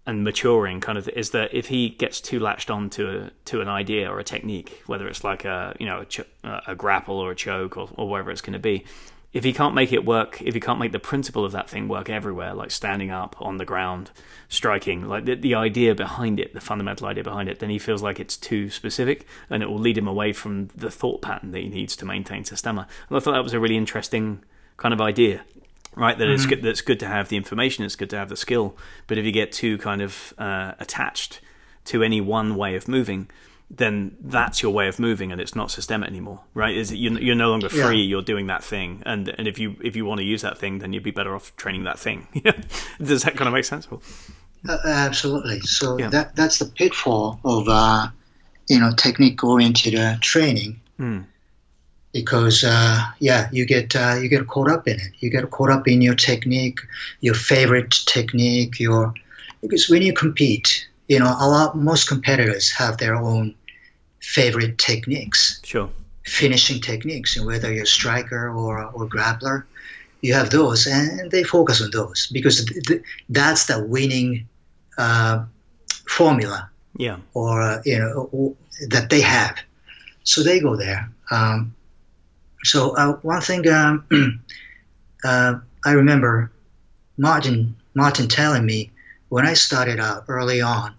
and 0.07 0.22
maturing 0.22 0.81
kind 0.81 0.98
of 0.98 1.09
is 1.11 1.31
that 1.31 1.55
if 1.55 1.68
he 1.68 1.88
gets 1.88 2.20
too 2.20 2.38
latched 2.38 2.70
on 2.70 2.90
to 2.90 3.09
a, 3.09 3.31
to 3.46 3.61
an 3.61 3.68
idea 3.68 4.11
or 4.11 4.18
a 4.18 4.24
technique, 4.24 4.83
whether 4.87 5.09
it's 5.09 5.24
like 5.24 5.44
a 5.44 5.74
you 5.79 5.87
know 5.87 6.00
a, 6.00 6.05
ch- 6.05 6.20
a 6.42 6.74
grapple 6.74 7.18
or 7.18 7.31
a 7.31 7.37
choke 7.37 7.77
or, 7.77 7.88
or 7.94 8.09
whatever 8.09 8.31
it's 8.31 8.42
going 8.42 8.53
to 8.53 8.59
be, 8.59 8.85
if 9.35 9.42
he 9.42 9.53
can't 9.53 9.75
make 9.75 9.92
it 9.92 10.05
work, 10.05 10.40
if 10.40 10.55
he 10.55 10.61
can't 10.61 10.79
make 10.79 10.92
the 10.92 11.01
principle 11.01 11.44
of 11.44 11.51
that 11.51 11.68
thing 11.68 11.88
work 11.88 12.09
everywhere, 12.09 12.55
like 12.55 12.70
standing 12.70 13.11
up 13.11 13.35
on 13.40 13.57
the 13.57 13.64
ground, 13.64 14.12
striking, 14.49 15.09
like 15.09 15.25
the, 15.25 15.35
the 15.35 15.57
idea 15.57 15.92
behind 15.92 16.38
it, 16.38 16.55
the 16.55 16.61
fundamental 16.61 17.09
idea 17.09 17.25
behind 17.25 17.49
it, 17.49 17.59
then 17.59 17.68
he 17.68 17.79
feels 17.81 18.01
like 18.01 18.20
it's 18.20 18.37
too 18.37 18.70
specific 18.70 19.27
and 19.51 19.61
it 19.61 19.66
will 19.66 19.79
lead 19.79 19.99
him 19.99 20.07
away 20.07 20.33
from 20.33 20.68
the 20.77 20.88
thought 20.88 21.20
pattern 21.20 21.51
that 21.51 21.59
he 21.59 21.68
needs 21.68 21.97
to 21.97 22.07
maintain 22.07 22.44
Systema. 22.44 22.87
And 23.09 23.16
I 23.16 23.20
thought 23.20 23.33
that 23.33 23.42
was 23.42 23.55
a 23.55 23.61
really 23.61 23.77
interesting 23.77 24.40
kind 24.77 24.94
of 24.94 25.01
idea, 25.01 25.42
right? 25.97 26.16
That 26.16 26.27
mm-hmm. 26.27 26.35
it's 26.35 26.47
good, 26.47 26.62
that 26.62 26.68
it's 26.68 26.81
good 26.81 27.01
to 27.01 27.09
have 27.09 27.29
the 27.29 27.37
information, 27.37 27.85
it's 27.85 27.97
good 27.97 28.11
to 28.11 28.16
have 28.16 28.29
the 28.29 28.37
skill, 28.37 28.77
but 29.09 29.18
if 29.18 29.25
you 29.25 29.33
get 29.33 29.51
too 29.51 29.79
kind 29.79 30.01
of 30.01 30.33
uh, 30.38 30.75
attached 30.79 31.40
to 31.87 32.05
any 32.05 32.20
one 32.20 32.55
way 32.55 32.77
of 32.77 32.87
moving, 32.87 33.29
then 33.70 34.16
that's 34.20 34.62
your 34.62 34.72
way 34.72 34.88
of 34.88 34.98
moving 34.98 35.33
and 35.33 35.40
it's 35.40 35.57
not 35.57 35.70
systemic 35.70 36.09
anymore 36.09 36.40
right? 36.55 36.77
Is 36.77 36.92
you're 36.92 37.35
no 37.35 37.50
longer 37.50 37.68
free 37.68 37.98
yeah. 37.98 38.05
you're 38.05 38.22
doing 38.22 38.46
that 38.48 38.62
thing. 38.62 39.03
And 39.07 39.29
and 39.38 39.48
if 39.48 39.59
you 39.59 39.77
if 39.83 39.96
you 39.96 40.05
want 40.05 40.18
to 40.18 40.24
use 40.24 40.42
that 40.42 40.59
thing 40.59 40.79
then 40.79 40.92
you'd 40.92 41.03
be 41.03 41.11
better 41.11 41.35
off 41.35 41.55
training 41.57 41.85
that 41.85 41.98
thing. 41.98 42.29
Does 43.03 43.22
that 43.22 43.37
kind 43.37 43.48
of 43.48 43.55
make 43.55 43.64
sense 43.64 43.88
uh, 44.66 44.79
absolutely. 44.85 45.61
So 45.61 45.98
yeah. 45.98 46.09
that 46.09 46.37
that's 46.37 46.59
the 46.59 46.66
pitfall 46.66 47.40
of 47.44 47.68
uh, 47.68 48.09
you 48.68 48.81
know 48.81 48.92
technique 48.96 49.42
oriented 49.44 49.94
uh, 49.94 50.16
training. 50.20 50.81
Mm. 50.98 51.24
because 52.12 52.62
uh, 52.62 53.03
yeah 53.18 53.48
you 53.50 53.66
get 53.66 53.96
uh, 53.96 54.14
you 54.20 54.29
get 54.29 54.46
caught 54.46 54.70
up 54.70 54.87
in 54.87 54.94
it. 54.94 55.12
You 55.18 55.31
get 55.31 55.50
caught 55.50 55.70
up 55.70 55.88
in 55.88 56.00
your 56.03 56.14
technique 56.14 56.81
your 57.20 57.35
favorite 57.35 57.94
technique 58.07 58.79
your 58.79 59.12
because 59.61 59.88
when 59.88 60.03
you 60.03 60.12
compete 60.12 60.87
you 61.09 61.19
know, 61.19 61.27
a 61.38 61.49
lot 61.49 61.77
most 61.77 62.09
competitors 62.09 62.71
have 62.73 62.97
their 62.99 63.14
own 63.14 63.55
favorite 64.21 64.79
techniques. 64.79 65.61
Sure. 65.62 65.90
Finishing 66.25 66.81
techniques, 66.81 67.37
and 67.37 67.45
whether 67.45 67.73
you're 67.73 67.83
a 67.83 67.87
striker 67.87 68.49
or 68.49 68.83
or 68.83 69.07
grappler, 69.07 69.64
you 70.23 70.33
have 70.33 70.49
those, 70.49 70.87
and 70.87 71.31
they 71.31 71.43
focus 71.45 71.83
on 71.83 71.90
those 71.90 72.29
because 72.33 72.64
th- 72.64 72.83
th- 72.87 73.03
that's 73.29 73.67
the 73.67 73.85
winning 73.85 74.49
uh, 74.97 75.45
formula. 76.09 76.71
Yeah. 76.97 77.19
Or 77.35 77.61
uh, 77.61 77.83
you 77.85 77.99
know 77.99 78.57
that 78.88 79.11
they 79.11 79.21
have, 79.21 79.59
so 80.23 80.43
they 80.43 80.61
go 80.61 80.77
there. 80.77 81.11
Um, 81.31 81.75
so 82.62 82.97
uh, 82.97 83.17
one 83.17 83.43
thing 83.43 83.69
um, 83.69 84.07
uh, 85.25 85.57
I 85.85 85.93
remember 85.93 86.51
Martin 87.19 87.77
Martin 87.95 88.29
telling 88.29 88.64
me 88.64 88.90
when 89.35 89.49
I 89.49 89.55
started 89.55 89.99
out 89.99 90.27
early 90.29 90.61
on, 90.61 90.94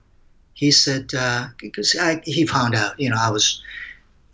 he 0.53 0.71
said 0.71 1.13
uh, 1.17 1.47
because 1.57 1.95
I, 1.97 2.21
he 2.25 2.45
found 2.45 2.75
out, 2.75 2.99
you 2.99 3.09
know, 3.09 3.15
I 3.17 3.29
was, 3.29 3.63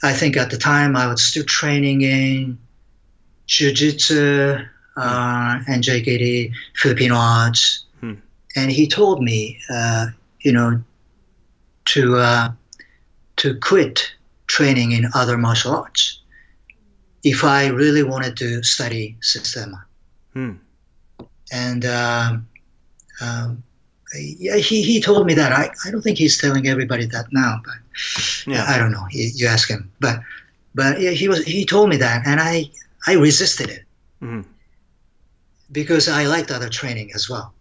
I 0.01 0.13
think 0.13 0.37
at 0.37 0.49
the 0.49 0.57
time 0.57 0.95
I 0.95 1.05
was 1.05 1.21
still 1.21 1.43
training 1.43 2.01
in 2.01 2.57
jiu-jitsu 3.45 4.57
uh, 4.97 5.59
and 5.67 5.83
JKD 5.83 6.51
Filipino 6.75 7.13
arts, 7.15 7.85
hmm. 7.99 8.15
and 8.55 8.71
he 8.71 8.87
told 8.87 9.21
me, 9.21 9.59
uh, 9.69 10.07
you 10.39 10.53
know, 10.53 10.81
to 11.93 12.17
uh, 12.17 12.51
to 13.35 13.59
quit 13.59 14.13
training 14.47 14.93
in 14.93 15.11
other 15.13 15.37
martial 15.37 15.75
arts 15.75 16.21
if 17.23 17.43
I 17.43 17.67
really 17.67 18.01
wanted 18.01 18.37
to 18.37 18.63
study 18.63 19.17
Systema. 19.21 19.85
Hmm. 20.33 20.53
And 21.51 21.85
um, 21.85 22.47
um, 23.21 23.63
yeah, 24.13 24.57
he, 24.57 24.81
he 24.81 25.01
told 25.01 25.25
me 25.25 25.35
that. 25.35 25.51
I, 25.51 25.71
I 25.85 25.91
don't 25.91 26.01
think 26.01 26.17
he's 26.17 26.37
telling 26.37 26.67
everybody 26.67 27.05
that 27.07 27.27
now, 27.31 27.61
but 27.63 27.75
yeah. 28.45 28.65
I 28.67 28.77
don't 28.77 28.91
know. 28.91 29.05
He, 29.05 29.31
you 29.35 29.47
ask 29.47 29.69
him, 29.69 29.91
but 29.99 30.19
but 30.75 30.99
yeah, 30.99 31.11
he 31.11 31.27
was 31.27 31.45
he 31.45 31.65
told 31.65 31.89
me 31.89 31.97
that, 31.97 32.25
and 32.25 32.39
I 32.39 32.71
I 33.05 33.13
resisted 33.13 33.69
it 33.69 33.83
mm-hmm. 34.21 34.41
because 35.71 36.09
I 36.09 36.25
liked 36.27 36.51
other 36.51 36.69
training 36.69 37.11
as 37.13 37.29
well. 37.29 37.53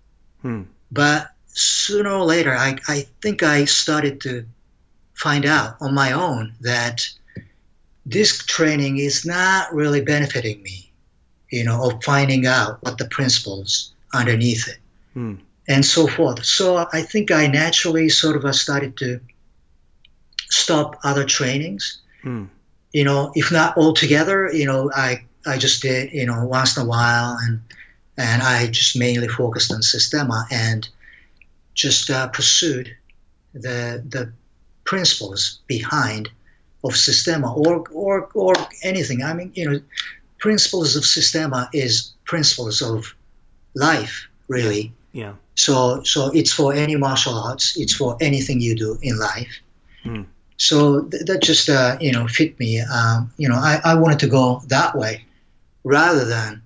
Hmm. 0.42 0.62
But 0.90 1.30
sooner 1.46 2.10
or 2.10 2.24
later, 2.24 2.54
I 2.54 2.78
I 2.88 3.06
think 3.22 3.42
I 3.42 3.64
started 3.64 4.20
to 4.22 4.46
find 5.14 5.46
out 5.46 5.76
on 5.80 5.94
my 5.94 6.12
own 6.12 6.54
that 6.62 7.08
this 8.06 8.44
training 8.44 8.98
is 8.98 9.24
not 9.24 9.72
really 9.72 10.00
benefiting 10.00 10.62
me, 10.62 10.90
you 11.50 11.64
know, 11.64 11.90
of 11.90 12.02
finding 12.02 12.46
out 12.46 12.82
what 12.82 12.98
the 12.98 13.04
principles 13.04 13.92
underneath 14.12 14.66
it. 14.66 14.78
Hmm 15.12 15.34
and 15.68 15.84
so 15.84 16.06
forth. 16.06 16.44
So 16.44 16.76
I 16.92 17.02
think 17.02 17.30
I 17.30 17.46
naturally 17.46 18.08
sort 18.08 18.42
of 18.42 18.54
started 18.54 18.96
to 18.98 19.20
stop 20.50 20.98
other 21.04 21.24
trainings. 21.24 22.00
Hmm. 22.22 22.46
You 22.92 23.04
know, 23.04 23.32
if 23.34 23.52
not 23.52 23.76
altogether, 23.76 24.50
you 24.52 24.66
know, 24.66 24.90
I 24.94 25.26
I 25.46 25.58
just 25.58 25.82
did 25.82 26.12
you 26.12 26.26
know 26.26 26.44
once 26.44 26.76
in 26.76 26.82
a 26.82 26.86
while, 26.86 27.38
and 27.40 27.60
and 28.16 28.42
I 28.42 28.66
just 28.66 28.98
mainly 28.98 29.28
focused 29.28 29.72
on 29.72 29.82
Systema 29.82 30.46
and 30.50 30.88
just 31.74 32.10
uh, 32.10 32.28
pursued 32.28 32.96
the 33.52 34.02
the 34.06 34.32
principles 34.84 35.60
behind 35.66 36.28
of 36.82 36.96
Systema 36.96 37.54
or 37.54 37.86
or 37.90 38.28
or 38.34 38.54
anything. 38.82 39.22
I 39.22 39.34
mean, 39.34 39.52
you 39.54 39.70
know, 39.70 39.80
principles 40.38 40.96
of 40.96 41.04
Systema 41.04 41.70
is 41.72 42.12
principles 42.24 42.82
of 42.82 43.14
life, 43.74 44.28
really. 44.48 44.92
Yeah. 45.12 45.34
So 45.60 46.02
so 46.04 46.30
it's 46.32 46.52
for 46.52 46.72
any 46.72 46.96
martial 46.96 47.34
arts. 47.34 47.76
It's 47.76 47.94
for 47.94 48.16
anything 48.20 48.60
you 48.60 48.74
do 48.74 48.98
in 49.02 49.18
life. 49.18 49.60
Hmm. 50.02 50.22
So 50.56 51.02
th- 51.02 51.24
that 51.26 51.42
just 51.42 51.68
uh, 51.68 51.98
you 52.00 52.12
know 52.12 52.26
fit 52.26 52.58
me. 52.58 52.80
Um, 52.80 53.32
you 53.36 53.48
know, 53.48 53.56
I, 53.56 53.80
I 53.84 53.94
wanted 53.96 54.20
to 54.20 54.28
go 54.28 54.62
that 54.68 54.96
way 54.96 55.26
rather 55.84 56.24
than 56.24 56.62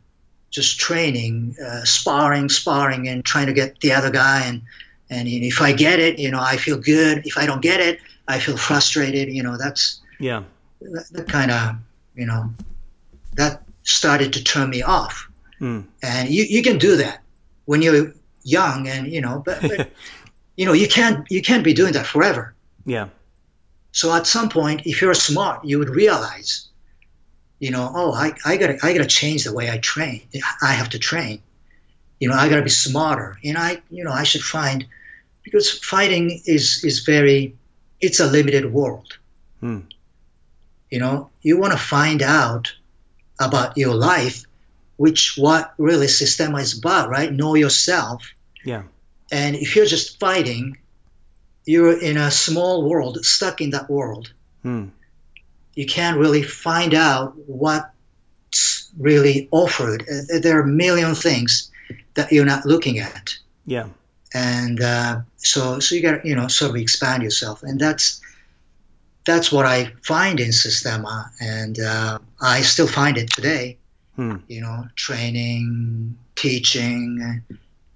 just 0.51 0.79
training, 0.79 1.57
uh, 1.65 1.85
sparring, 1.85 2.49
sparring, 2.49 3.09
and 3.09 3.25
trying 3.25 3.47
to 3.47 3.53
get 3.53 3.81
the 3.81 3.93
other 3.93 4.11
guy. 4.11 4.47
And 4.47 4.63
and 5.11 5.29
if 5.29 5.61
I 5.61 5.73
get 5.73 5.99
it, 5.99 6.19
you 6.19 6.31
know, 6.31 6.41
I 6.41 6.57
feel 6.57 6.79
good. 6.79 7.27
If 7.27 7.37
I 7.37 7.47
don't 7.47 7.63
get 7.63 7.81
it, 7.81 8.01
I 8.29 8.39
feel 8.39 8.57
frustrated. 8.57 9.29
You 9.29 9.43
know, 9.43 9.57
that's 9.59 10.01
yeah, 10.21 10.45
that, 10.81 11.09
that 11.11 11.29
kind 11.29 11.51
of 11.51 11.77
you 12.15 12.27
know 12.27 12.51
that 13.35 13.63
started 13.83 14.35
to 14.35 14.45
turn 14.45 14.71
me 14.71 14.83
off. 14.83 15.29
Mm. 15.61 15.85
And 16.03 16.29
you 16.29 16.45
you 16.45 16.63
can 16.63 16.79
do 16.79 16.97
that 16.97 17.23
when 17.65 17.83
you're 17.83 18.15
young, 18.45 18.87
and 18.87 19.11
you 19.11 19.21
know, 19.21 19.43
but, 19.45 19.61
but 19.61 19.91
you 20.57 20.67
know 20.67 20.73
you 20.73 20.87
can't 20.87 21.29
you 21.31 21.43
can't 21.43 21.65
be 21.65 21.75
doing 21.75 21.95
that 21.95 22.07
forever. 22.07 22.55
Yeah. 22.87 23.09
So 23.91 24.13
at 24.13 24.27
some 24.27 24.49
point, 24.49 24.83
if 24.87 25.01
you're 25.01 25.15
smart, 25.15 25.65
you 25.65 25.79
would 25.79 25.89
realize 25.89 26.69
you 27.65 27.71
know, 27.71 27.91
oh, 27.95 28.13
I, 28.13 28.35
I 28.45 28.59
gotta, 28.59 28.79
I 28.83 28.93
gotta 28.93 29.07
change 29.07 29.45
the 29.45 29.55
way 29.55 29.71
I 29.71 29.79
train. 29.79 30.21
I 30.61 30.73
have 30.73 30.91
to 30.91 30.99
train. 30.99 31.41
You 32.21 32.29
know, 32.29 32.35
I 32.35 32.51
gotta 32.51 32.61
be 32.61 32.69
smarter. 32.69 33.39
And 33.43 33.57
I, 33.57 33.81
you 33.91 34.05
know, 34.05 34.13
I 34.13 34.25
should 34.25 34.43
find, 34.43 34.87
because 35.43 35.71
fighting 35.79 36.43
is, 36.45 36.85
is 36.85 37.01
very, 37.01 37.57
it's 38.03 38.21
a 38.21 38.27
limited 38.27 38.71
world. 38.71 39.17
Hmm. 39.61 39.81
You 40.91 40.99
know, 40.99 41.31
you 41.41 41.59
want 41.59 41.73
to 41.73 41.79
find 41.79 42.21
out 42.21 42.75
about 43.41 43.79
your 43.79 43.95
life, 43.95 44.45
which 44.97 45.35
what 45.37 45.75
really 45.79 46.09
Systema 46.09 46.59
is 46.59 46.79
about, 46.79 47.09
right? 47.09 47.33
Know 47.33 47.55
yourself. 47.55 48.25
Yeah. 48.65 48.85
And 49.33 49.57
if 49.57 49.77
you're 49.77 49.87
just 49.87 50.21
fighting, 50.21 50.79
you're 51.65 51.99
in 51.99 52.17
a 52.17 52.31
small 52.31 52.89
world, 52.89 53.25
stuck 53.25 53.61
in 53.61 53.71
that 53.71 53.91
world. 53.91 54.33
Hmm 54.63 54.89
you 55.75 55.87
can't 55.87 56.19
really 56.19 56.43
find 56.43 56.95
out 56.95 57.35
what's 57.47 58.91
really 58.99 59.49
offered. 59.51 60.03
Uh, 60.03 60.39
there 60.41 60.59
are 60.59 60.63
a 60.63 60.67
million 60.67 61.15
things 61.15 61.71
that 62.15 62.33
you're 62.33 62.45
not 62.45 62.65
looking 62.65 62.99
at. 62.99 63.37
Yeah. 63.67 63.89
And 64.33 64.81
uh, 64.81 65.21
so, 65.37 65.81
so 65.81 65.95
you 65.95 66.03
got 66.03 66.23
to, 66.23 66.29
you 66.29 66.37
know, 66.37 66.49
sort 66.49 66.71
of 66.71 66.77
expand 66.77 67.23
yourself, 67.23 67.63
and 67.63 67.79
that's 67.79 68.21
that's 69.25 69.51
what 69.51 69.65
I 69.65 69.93
find 70.03 70.41
in 70.41 70.53
Systema, 70.53 71.31
and 71.41 71.79
uh, 71.79 72.19
I 72.41 72.63
still 72.63 72.89
find 72.89 73.17
it 73.17 73.31
today. 73.31 73.79
Hmm. 74.17 74.37
You 74.49 74.61
know, 74.61 74.87
training, 74.95 76.17
teaching, 76.37 77.43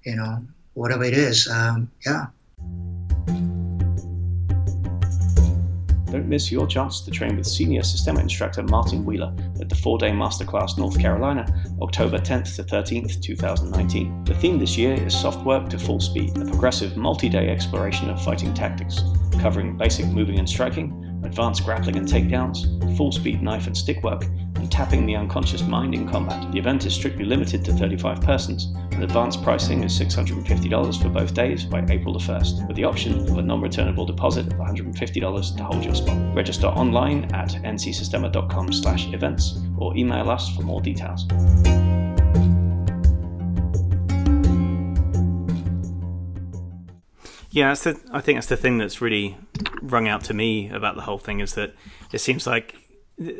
you 0.05 0.17
know, 0.17 0.45
whatever 0.75 1.05
it 1.05 1.15
is. 1.15 1.49
Um, 1.49 1.91
yeah. 2.05 2.27
Don't 6.11 6.27
miss 6.27 6.51
your 6.51 6.67
chance 6.67 7.03
to 7.03 7.11
train 7.11 7.37
with 7.37 7.47
senior 7.47 7.83
Systema 7.83 8.21
instructor 8.21 8.63
Martin 8.63 9.05
Wheeler 9.05 9.35
at 9.61 9.69
the 9.69 9.75
four 9.75 9.99
day 9.99 10.11
masterclass 10.11 10.79
North 10.79 10.99
Carolina, 10.99 11.47
October 11.83 12.17
10th 12.17 12.57
to 12.57 12.63
13th, 12.63 13.21
2019. 13.21 14.25
The 14.25 14.35
theme 14.35 14.59
this 14.59 14.79
year 14.79 14.95
is 14.95 15.15
Soft 15.15 15.45
Work 15.45 15.69
to 15.69 15.79
Full 15.79 16.01
Speed, 16.01 16.39
a 16.39 16.47
progressive 16.47 16.97
multi 16.97 17.29
day 17.29 17.51
exploration 17.51 18.09
of 18.09 18.23
fighting 18.25 18.55
tactics, 18.55 19.03
covering 19.39 19.77
basic 19.77 20.07
moving 20.07 20.39
and 20.39 20.49
striking, 20.49 21.21
advanced 21.25 21.65
grappling 21.65 21.97
and 21.97 22.09
takedowns, 22.09 22.97
full 22.97 23.13
speed 23.13 23.43
knife 23.43 23.67
and 23.67 23.77
stick 23.77 24.03
work, 24.03 24.25
and 24.59 24.71
tapping 24.71 25.07
the 25.07 25.16
unconscious 25.16 25.62
mind 25.62 25.94
in 25.94 26.09
combat. 26.09 26.53
The 26.53 26.59
event 26.59 26.85
is 26.85 26.94
strictly 26.94 27.25
limited 27.25 27.64
to 27.64 27.73
35 27.73 28.21
persons, 28.21 28.66
and 28.92 29.03
advanced 29.03 29.42
pricing 29.42 29.85
is 29.85 29.99
$650 29.99 31.03
for 31.03 31.09
both 31.09 31.35
days 31.35 31.64
by 31.64 31.85
April 31.88 32.12
the 32.12 32.18
1st, 32.18 32.66
with 32.66 32.77
the 32.77 32.85
option 32.85 33.21
of 33.29 33.38
a 33.38 33.42
non 33.42 33.61
returnable 33.61 34.07
deposit 34.07 34.47
of 34.47 34.55
$150 34.55 35.57
to 35.57 35.64
hold 35.64 35.85
your 35.85 35.94
spot. 35.94 36.35
Register 36.35 36.66
online 36.66 37.25
at 37.35 37.51
ncsystema.com 37.51 38.73
slash 38.73 39.12
events 39.12 39.59
or 39.77 39.97
email 39.97 40.31
us 40.31 40.55
for 40.55 40.62
more 40.62 40.81
details. 40.81 41.27
Yeah, 47.51 47.75
the, 47.75 47.99
I 48.12 48.21
think 48.21 48.37
that's 48.37 48.47
the 48.47 48.57
thing 48.57 48.79
that's 48.79 49.01
really 49.01 49.37
rung 49.83 50.07
out 50.07 50.23
to 50.25 50.35
me 50.35 50.68
about 50.68 50.97
the 50.97 51.03
whole 51.03 51.18
thing 51.18 51.40
is 51.40 51.55
that 51.55 51.75
it 52.12 52.18
seems 52.18 52.47
like, 52.47 52.88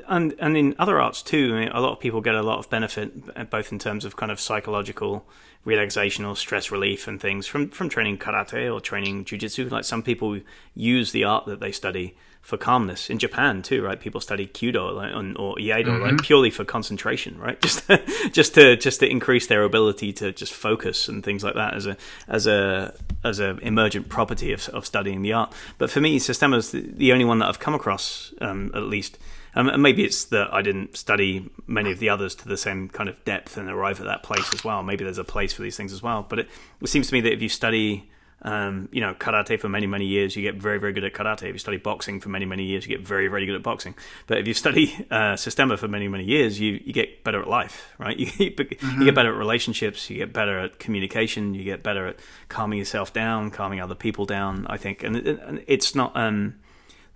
and 0.09 0.35
and 0.39 0.57
in 0.57 0.75
other 0.79 1.01
arts 1.01 1.23
too, 1.23 1.55
I 1.55 1.61
mean, 1.61 1.69
a 1.69 1.81
lot 1.81 1.93
of 1.93 2.01
people 2.01 2.21
get 2.21 2.35
a 2.35 2.43
lot 2.43 2.59
of 2.59 2.71
benefit 2.71 3.51
both 3.51 3.73
in 3.73 3.79
terms 3.79 4.05
of 4.05 4.17
kind 4.17 4.33
of 4.33 4.41
psychological 4.41 5.27
relaxation 5.65 6.25
or 6.25 6.37
stress 6.37 6.71
relief 6.71 7.07
and 7.07 7.21
things 7.21 7.47
from 7.47 7.71
from 7.71 7.89
training 7.89 8.19
karate 8.19 8.73
or 8.73 8.81
training 8.81 9.25
jujitsu. 9.25 9.71
Like 9.71 9.85
some 9.85 10.03
people 10.03 10.41
use 10.75 11.13
the 11.13 11.25
art 11.25 11.47
that 11.47 11.61
they 11.61 11.73
study 11.73 12.17
for 12.41 12.57
calmness 12.57 13.11
in 13.11 13.19
Japan 13.19 13.63
too, 13.63 13.83
right? 13.83 14.01
People 14.01 14.21
study 14.21 14.47
Kyudo 14.47 14.95
like, 14.95 15.13
or 15.39 15.57
Iaido 15.57 15.85
mm-hmm. 15.85 16.03
like 16.03 16.23
purely 16.23 16.51
for 16.51 16.65
concentration, 16.65 17.39
right? 17.39 17.61
Just 17.69 17.91
just 18.33 18.55
to 18.55 18.77
just 18.77 19.01
to 19.01 19.09
increase 19.09 19.49
their 19.49 19.63
ability 19.65 20.13
to 20.15 20.33
just 20.33 20.55
focus 20.55 21.09
and 21.09 21.23
things 21.23 21.45
like 21.45 21.55
that 21.55 21.75
as 21.75 21.87
a 21.87 21.97
as 22.27 22.47
a 22.47 22.95
as 23.23 23.39
a 23.39 23.59
emergent 23.59 24.09
property 24.09 24.53
of, 24.53 24.69
of 24.71 24.87
studying 24.87 25.23
the 25.23 25.35
art. 25.35 25.53
But 25.77 25.91
for 25.91 26.01
me, 26.01 26.19
Systema 26.19 26.57
is 26.57 26.71
the, 26.71 26.81
the 26.81 27.13
only 27.13 27.25
one 27.25 27.41
that 27.41 27.49
I've 27.49 27.59
come 27.59 27.75
across, 27.75 28.33
um, 28.41 28.73
at 28.75 28.85
least. 28.85 29.19
Um, 29.55 29.69
and 29.69 29.83
maybe 29.83 30.05
it's 30.05 30.27
that 30.27 30.53
I 30.53 30.63
didn't 30.63 30.97
study 30.97 31.51
many 31.67 31.91
of 31.91 31.99
the 31.99 32.09
others 32.09 32.35
to 32.37 32.49
the 32.49 32.57
same 32.57 32.89
kind 32.89 33.09
of 33.09 33.23
depth 33.25 33.57
and 33.57 33.69
arrive 33.69 34.01
at 34.01 34.07
that 34.07 34.23
place 34.23 34.53
as 34.55 34.65
well. 34.65 34.83
Maybe 34.83 35.05
there's 35.05 35.19
a 35.19 35.25
place 35.25 35.53
for 35.53 35.63
these 35.63 35.77
things 35.77 35.93
as 35.93 36.03
well. 36.03 36.27
But 36.29 36.41
it, 36.41 36.49
it 36.81 36.89
seems 36.89 37.09
to 37.09 37.15
me 37.15 37.21
that 37.23 37.33
if 37.33 37.43
you 37.43 37.49
study 37.49 38.09
um, 38.43 38.89
you 38.93 39.01
know, 39.01 39.15
karate 39.15 39.59
for 39.59 39.69
many, 39.69 39.87
many 39.87 40.07
years, 40.07 40.37
you 40.37 40.43
get 40.43 40.61
very, 40.61 40.79
very 40.79 40.93
good 40.93 41.05
at 41.05 41.13
karate. 41.13 41.45
If 41.45 41.55
you 41.55 41.59
study 41.59 41.77
boxing 41.77 42.21
for 42.21 42.29
many, 42.29 42.45
many 42.45 42.65
years, 42.65 42.87
you 42.87 42.97
get 42.97 43.05
very, 43.05 43.29
very 43.29 43.47
good 43.47 43.57
at 43.57 43.63
boxing. 43.63 43.95
But 44.27 44.39
if 44.39 44.47
you 44.47 44.55
study 44.55 45.07
uh, 45.11 45.37
Systema 45.37 45.77
for 45.77 45.89
many, 45.89 46.07
many 46.09 46.25
years, 46.25 46.61
you, 46.61 46.81
you 46.85 46.93
get 46.93 47.25
better 47.25 47.41
at 47.41 47.49
life, 47.49 47.95
right? 47.99 48.17
You, 48.19 48.27
you, 48.39 48.51
mm-hmm. 48.51 49.01
you, 49.01 49.05
get 49.07 49.15
better 49.15 49.33
at 49.33 49.39
relationships, 49.39 50.11
you 50.11 50.17
get 50.17 50.33
better 50.33 50.59
at 50.59 50.79
communication, 50.79 51.55
you 51.55 51.65
get 51.65 51.83
better 51.83 52.09
at 52.09 52.19
calming 52.49 52.79
yourself 52.79 53.13
down, 53.13 53.51
calming 53.51 53.81
other 53.81 53.95
people 53.95 54.27
down, 54.27 54.67
I 54.69 54.77
think. 54.77 55.03
And, 55.03 55.17
and 55.17 55.65
it's 55.67 55.95
not, 55.95 56.17
um, 56.17 56.57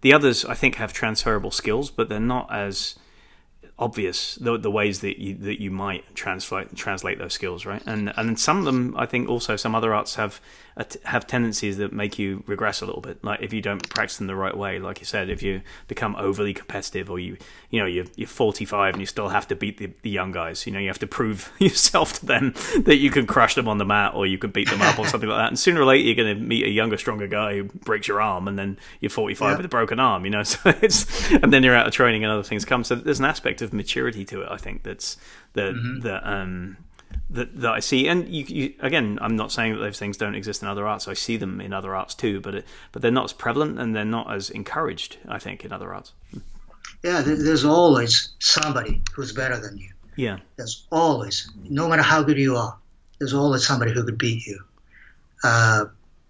the 0.02 0.12
others, 0.12 0.44
I 0.44 0.54
think, 0.54 0.76
have 0.76 0.92
transferable 0.92 1.50
skills, 1.50 1.90
but 1.90 2.08
they're 2.08 2.20
not 2.20 2.52
as 2.52 2.96
obvious 3.78 4.36
the, 4.36 4.58
the 4.58 4.70
ways 4.70 5.00
that 5.00 5.18
you 5.18 5.34
that 5.34 5.60
you 5.60 5.70
might 5.70 6.14
translate 6.14 6.74
translate 6.76 7.18
those 7.18 7.32
skills 7.32 7.66
right? 7.66 7.82
And 7.86 8.12
and 8.16 8.38
some 8.38 8.58
of 8.58 8.64
them 8.64 8.94
I 8.96 9.06
think 9.06 9.28
also 9.28 9.56
some 9.56 9.74
other 9.74 9.92
arts 9.94 10.14
have 10.16 10.40
have 11.04 11.26
tendencies 11.26 11.76
that 11.76 11.92
make 11.92 12.18
you 12.18 12.42
regress 12.46 12.80
a 12.80 12.87
little 12.87 13.02
bit 13.02 13.22
like 13.22 13.40
if 13.42 13.52
you 13.52 13.61
don't 13.61 13.88
practice 13.90 14.16
them 14.16 14.26
the 14.26 14.35
right 14.35 14.56
way 14.56 14.78
like 14.78 15.00
you 15.00 15.04
said 15.04 15.28
if 15.28 15.42
you 15.42 15.61
become 15.87 16.16
overly 16.16 16.54
competitive 16.54 17.11
or 17.11 17.18
you 17.18 17.37
you 17.70 17.78
know 17.78 17.87
you're, 17.87 18.06
you're 18.16 18.28
45 18.28 18.94
and 18.94 19.00
you 19.00 19.06
still 19.06 19.28
have 19.28 19.46
to 19.48 19.56
beat 19.56 19.78
the, 19.78 19.90
the 20.02 20.11
young 20.11 20.32
guys 20.32 20.66
you 20.66 20.72
know 20.72 20.78
you 20.78 20.88
have 20.88 20.98
to 20.98 21.06
prove 21.06 21.52
yourself 21.58 22.14
to 22.14 22.26
them 22.26 22.54
that 22.85 22.96
you 22.96 23.11
can 23.11 23.26
crush 23.26 23.54
them 23.54 23.68
on 23.68 23.78
the 23.78 23.85
mat 23.85 24.14
or 24.14 24.26
you 24.26 24.38
can 24.38 24.50
beat 24.50 24.70
them 24.70 24.80
up 24.80 24.98
or 24.98 25.06
something 25.06 25.28
like 25.28 25.38
that 25.38 25.48
and 25.48 25.58
sooner 25.58 25.82
or 25.82 25.85
later 25.85 26.04
you're 26.04 26.14
going 26.14 26.37
to 26.37 26.42
meet 26.42 26.64
a 26.64 26.70
younger 26.70 26.96
stronger 26.96 27.26
guy 27.26 27.56
who 27.56 27.64
breaks 27.64 28.08
your 28.08 28.20
arm 28.20 28.48
and 28.48 28.58
then 28.58 28.78
you're 29.00 29.11
45 29.11 29.50
yeah. 29.50 29.56
with 29.56 29.66
a 29.66 29.68
broken 29.68 30.00
arm 30.00 30.24
you 30.24 30.30
know 30.30 30.42
so 30.52 30.58
it's 30.64 31.30
and 31.32 31.52
then 31.52 31.62
you're 31.62 31.76
out 31.76 31.87
of 31.87 31.92
training 31.92 32.24
and 32.24 32.32
other 32.32 32.42
things 32.42 32.64
come 32.64 32.82
so 32.82 32.94
there's 32.94 33.18
an 33.18 33.26
aspect 33.26 33.62
of 33.62 33.72
maturity 33.72 34.24
to 34.26 34.42
it. 34.42 34.48
I 34.50 34.56
think 34.56 34.82
that's 34.82 35.16
that 35.54 35.74
mm-hmm. 35.74 36.00
that 36.00 36.26
um 36.26 36.76
that 37.32 37.60
that 37.60 37.72
I 37.72 37.80
see. 37.80 38.08
And 38.08 38.28
you, 38.28 38.44
you, 38.44 38.74
again, 38.80 39.18
I'm 39.20 39.36
not 39.36 39.52
saying 39.52 39.74
that 39.74 39.80
those 39.80 39.98
things 39.98 40.16
don't 40.16 40.34
exist 40.34 40.62
in 40.62 40.68
other 40.68 40.86
arts. 40.86 41.08
I 41.08 41.14
see 41.14 41.36
them 41.36 41.60
in 41.60 41.72
other 41.72 41.94
arts 41.94 42.14
too, 42.14 42.40
but 42.40 42.54
it, 42.54 42.66
but 42.92 43.02
they're 43.02 43.10
not 43.10 43.24
as 43.24 43.32
prevalent 43.32 43.78
and 43.78 43.94
they're 43.94 44.04
not 44.04 44.32
as 44.32 44.50
encouraged. 44.50 45.18
I 45.28 45.38
think 45.38 45.64
in 45.64 45.72
other 45.72 45.92
arts. 45.94 46.12
Yeah, 47.02 47.22
there's 47.22 47.64
always 47.64 48.30
somebody 48.38 49.02
who's 49.12 49.32
better 49.32 49.58
than 49.58 49.76
you. 49.78 49.90
Yeah, 50.16 50.38
there's 50.56 50.86
always, 50.90 51.50
no 51.68 51.88
matter 51.88 52.02
how 52.02 52.22
good 52.22 52.38
you 52.38 52.56
are, 52.56 52.76
there's 53.18 53.34
always 53.34 53.66
somebody 53.66 53.92
who 53.92 54.04
could 54.04 54.18
beat 54.18 54.46
you. 54.46 54.62
Uh, 55.42 55.86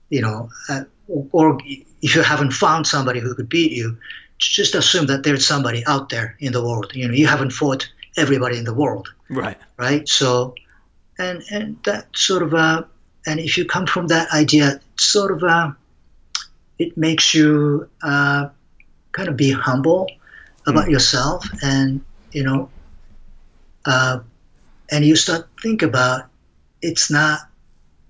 you 0.08 0.22
know, 0.22 0.48
uh, 0.68 0.84
or 1.32 1.58
if 1.64 2.14
you 2.14 2.22
haven't 2.22 2.52
found 2.52 2.86
somebody 2.86 3.20
who 3.20 3.34
could 3.34 3.48
beat 3.48 3.72
you, 3.72 3.98
just 4.38 4.74
assume 4.74 5.06
that 5.06 5.22
there's 5.22 5.46
somebody 5.46 5.84
out 5.86 6.08
there 6.08 6.36
in 6.38 6.52
the 6.52 6.62
world. 6.62 6.92
You 6.94 7.08
know, 7.08 7.14
you 7.14 7.26
haven't 7.26 7.50
fought 7.50 7.88
everybody 8.16 8.58
in 8.58 8.64
the 8.64 8.74
world. 8.74 9.12
Right. 9.28 9.56
Right. 9.76 10.08
So, 10.08 10.54
and 11.18 11.42
and 11.50 11.82
that 11.84 12.16
sort 12.16 12.42
of 12.42 12.54
uh, 12.54 12.84
and 13.26 13.40
if 13.40 13.58
you 13.58 13.64
come 13.64 13.86
from 13.86 14.08
that 14.08 14.32
idea, 14.32 14.80
sort 14.96 15.32
of 15.32 15.42
uh, 15.42 15.72
it 16.78 16.96
makes 16.96 17.34
you 17.34 17.88
uh, 18.02 18.48
kind 19.12 19.28
of 19.28 19.36
be 19.36 19.50
humble 19.50 20.10
about 20.66 20.86
mm. 20.86 20.92
yourself, 20.92 21.46
and 21.62 22.04
you 22.32 22.44
know, 22.44 22.70
uh, 23.84 24.20
and 24.90 25.04
you 25.04 25.16
start 25.16 25.48
think 25.62 25.82
about 25.82 26.26
it's 26.80 27.10
not 27.10 27.40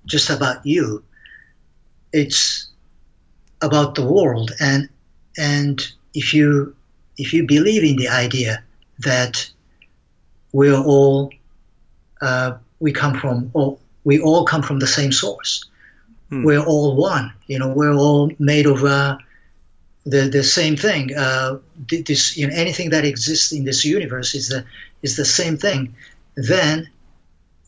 just 0.07 0.31
about 0.31 0.67
you. 0.67 1.05
It's 2.13 2.69
about 3.63 3.95
the 3.95 4.05
world 4.05 4.51
and 4.61 4.89
and 5.39 5.81
if 6.15 6.35
you 6.35 6.75
if 7.17 7.33
you 7.33 7.47
believe 7.47 7.85
in 7.85 7.97
the 7.97 8.09
idea 8.09 8.63
that 8.99 9.51
we're 10.53 10.77
all 10.77 11.31
uh, 12.21 12.59
we 12.83 12.93
come 12.93 13.15
from 13.15 13.51
all 13.55 13.81
we 14.05 14.21
all 14.21 14.45
come 14.45 14.63
from 14.63 14.81
the 14.81 14.87
same 14.87 15.13
source. 15.13 15.71
Hmm. 16.29 16.43
We're 16.43 16.67
all 16.73 16.97
one. 16.97 17.33
You 17.47 17.61
know, 17.61 17.69
we're 17.69 17.95
all 17.95 18.31
made 18.39 18.67
of 18.67 18.83
uh, 18.85 19.19
the 20.05 20.23
the 20.29 20.43
same 20.43 20.77
thing. 20.77 21.15
Uh, 21.17 21.59
this 21.89 22.37
you 22.37 22.49
know 22.49 22.55
anything 22.55 22.91
that 22.91 23.05
exists 23.05 23.53
in 23.53 23.65
this 23.65 23.85
universe 23.85 24.35
is 24.35 24.49
the 24.49 24.65
is 25.01 25.17
the 25.17 25.25
same 25.25 25.57
thing. 25.57 25.95
Then 26.35 26.91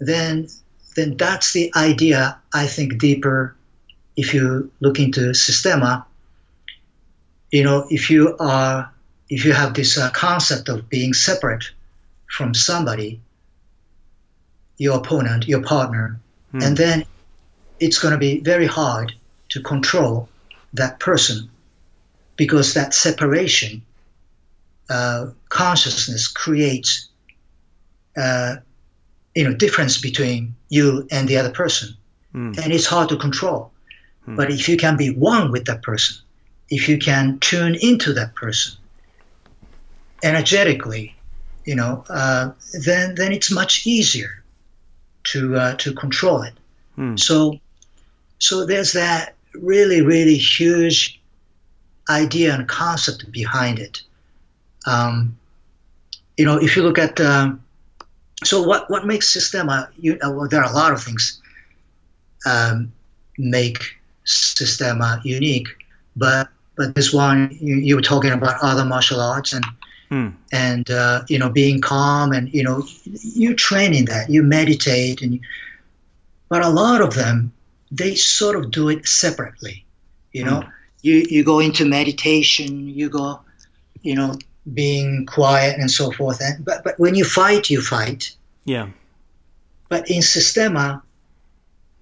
then 0.00 0.48
then 0.96 1.16
that's 1.16 1.52
the 1.52 1.72
idea. 1.76 2.38
I 2.52 2.66
think 2.66 2.98
deeper. 2.98 3.56
If 4.16 4.32
you 4.32 4.70
look 4.78 5.00
into 5.00 5.34
Systema, 5.34 6.06
you 7.50 7.64
know, 7.64 7.86
if 7.90 8.10
you 8.10 8.36
are 8.38 8.92
if 9.28 9.44
you 9.44 9.52
have 9.52 9.74
this 9.74 9.98
uh, 9.98 10.10
concept 10.10 10.68
of 10.68 10.88
being 10.88 11.14
separate 11.14 11.64
from 12.28 12.54
somebody, 12.54 13.20
your 14.76 14.98
opponent, 14.98 15.46
your 15.46 15.62
partner, 15.62 16.20
hmm. 16.50 16.62
and 16.62 16.76
then 16.76 17.04
it's 17.80 17.98
going 17.98 18.12
to 18.12 18.18
be 18.18 18.40
very 18.40 18.66
hard 18.66 19.12
to 19.50 19.62
control 19.62 20.28
that 20.72 20.98
person 20.98 21.50
because 22.36 22.74
that 22.74 22.94
separation 22.94 23.82
uh, 24.88 25.26
consciousness 25.48 26.28
creates 26.28 27.08
uh, 28.16 28.56
you 29.34 29.44
know 29.44 29.54
difference 29.54 30.00
between 30.00 30.54
you 30.68 31.06
and 31.10 31.28
the 31.28 31.38
other 31.38 31.50
person 31.50 31.96
mm. 32.34 32.56
and 32.58 32.72
it's 32.72 32.86
hard 32.86 33.08
to 33.08 33.16
control 33.16 33.72
mm. 34.26 34.36
but 34.36 34.50
if 34.50 34.68
you 34.68 34.76
can 34.76 34.96
be 34.96 35.10
one 35.10 35.50
with 35.50 35.64
that 35.66 35.82
person 35.82 36.16
if 36.68 36.88
you 36.88 36.98
can 36.98 37.38
tune 37.38 37.76
into 37.80 38.12
that 38.12 38.34
person 38.34 38.76
energetically 40.22 41.14
you 41.64 41.74
know 41.74 42.04
uh, 42.08 42.52
then 42.84 43.14
then 43.14 43.32
it's 43.32 43.50
much 43.50 43.86
easier 43.86 44.43
to 45.24 45.56
uh, 45.56 45.74
to 45.76 45.92
control 45.94 46.42
it 46.42 46.54
mm. 46.98 47.18
so 47.18 47.58
so 48.38 48.66
there's 48.66 48.92
that 48.92 49.34
really 49.54 50.02
really 50.02 50.36
huge 50.36 51.20
idea 52.08 52.54
and 52.54 52.68
concept 52.68 53.30
behind 53.32 53.78
it 53.78 54.02
um, 54.86 55.36
you 56.36 56.44
know 56.44 56.58
if 56.58 56.76
you 56.76 56.82
look 56.82 56.98
at 56.98 57.20
um, 57.20 57.64
so 58.44 58.62
what 58.62 58.90
what 58.90 59.06
makes 59.06 59.32
Systema? 59.32 59.90
You, 59.98 60.18
uh, 60.24 60.30
well, 60.30 60.48
there 60.48 60.62
are 60.62 60.70
a 60.70 60.74
lot 60.74 60.92
of 60.92 61.02
things 61.02 61.40
um, 62.46 62.92
make 63.38 63.96
Systema 64.24 65.20
unique, 65.24 65.68
but 66.16 66.48
but 66.76 66.94
this 66.94 67.12
one 67.12 67.56
you, 67.60 67.76
you, 67.76 67.96
were 67.96 68.02
talking 68.02 68.32
about 68.32 68.56
other 68.62 68.84
martial 68.84 69.20
arts 69.20 69.52
and 69.52 69.64
hmm. 70.14 70.28
and 70.52 70.90
uh, 70.90 71.22
you 71.28 71.38
know 71.38 71.50
being 71.50 71.80
calm 71.80 72.32
and 72.32 72.52
you 72.52 72.62
know 72.62 72.82
you 73.04 73.54
train 73.54 73.94
in 73.94 74.04
that 74.06 74.30
you 74.30 74.42
meditate 74.42 75.22
and 75.22 75.40
but 76.48 76.62
a 76.62 76.68
lot 76.68 77.00
of 77.00 77.14
them 77.14 77.52
they 77.90 78.14
sort 78.14 78.56
of 78.56 78.70
do 78.70 78.88
it 78.88 79.06
separately 79.06 79.84
you 80.32 80.44
know 80.44 80.60
hmm. 80.60 80.70
you 81.02 81.26
you 81.28 81.44
go 81.44 81.60
into 81.60 81.84
meditation 81.84 82.88
you 82.88 83.08
go 83.08 83.40
you 84.02 84.14
know 84.14 84.34
being 84.72 85.26
quiet 85.26 85.78
and 85.78 85.90
so 85.90 86.10
forth. 86.10 86.40
And 86.40 86.64
but 86.64 86.84
but 86.84 86.98
when 86.98 87.14
you 87.14 87.24
fight, 87.24 87.70
you 87.70 87.80
fight. 87.80 88.34
Yeah. 88.64 88.88
But 89.88 90.10
in 90.10 90.22
Systema, 90.22 91.02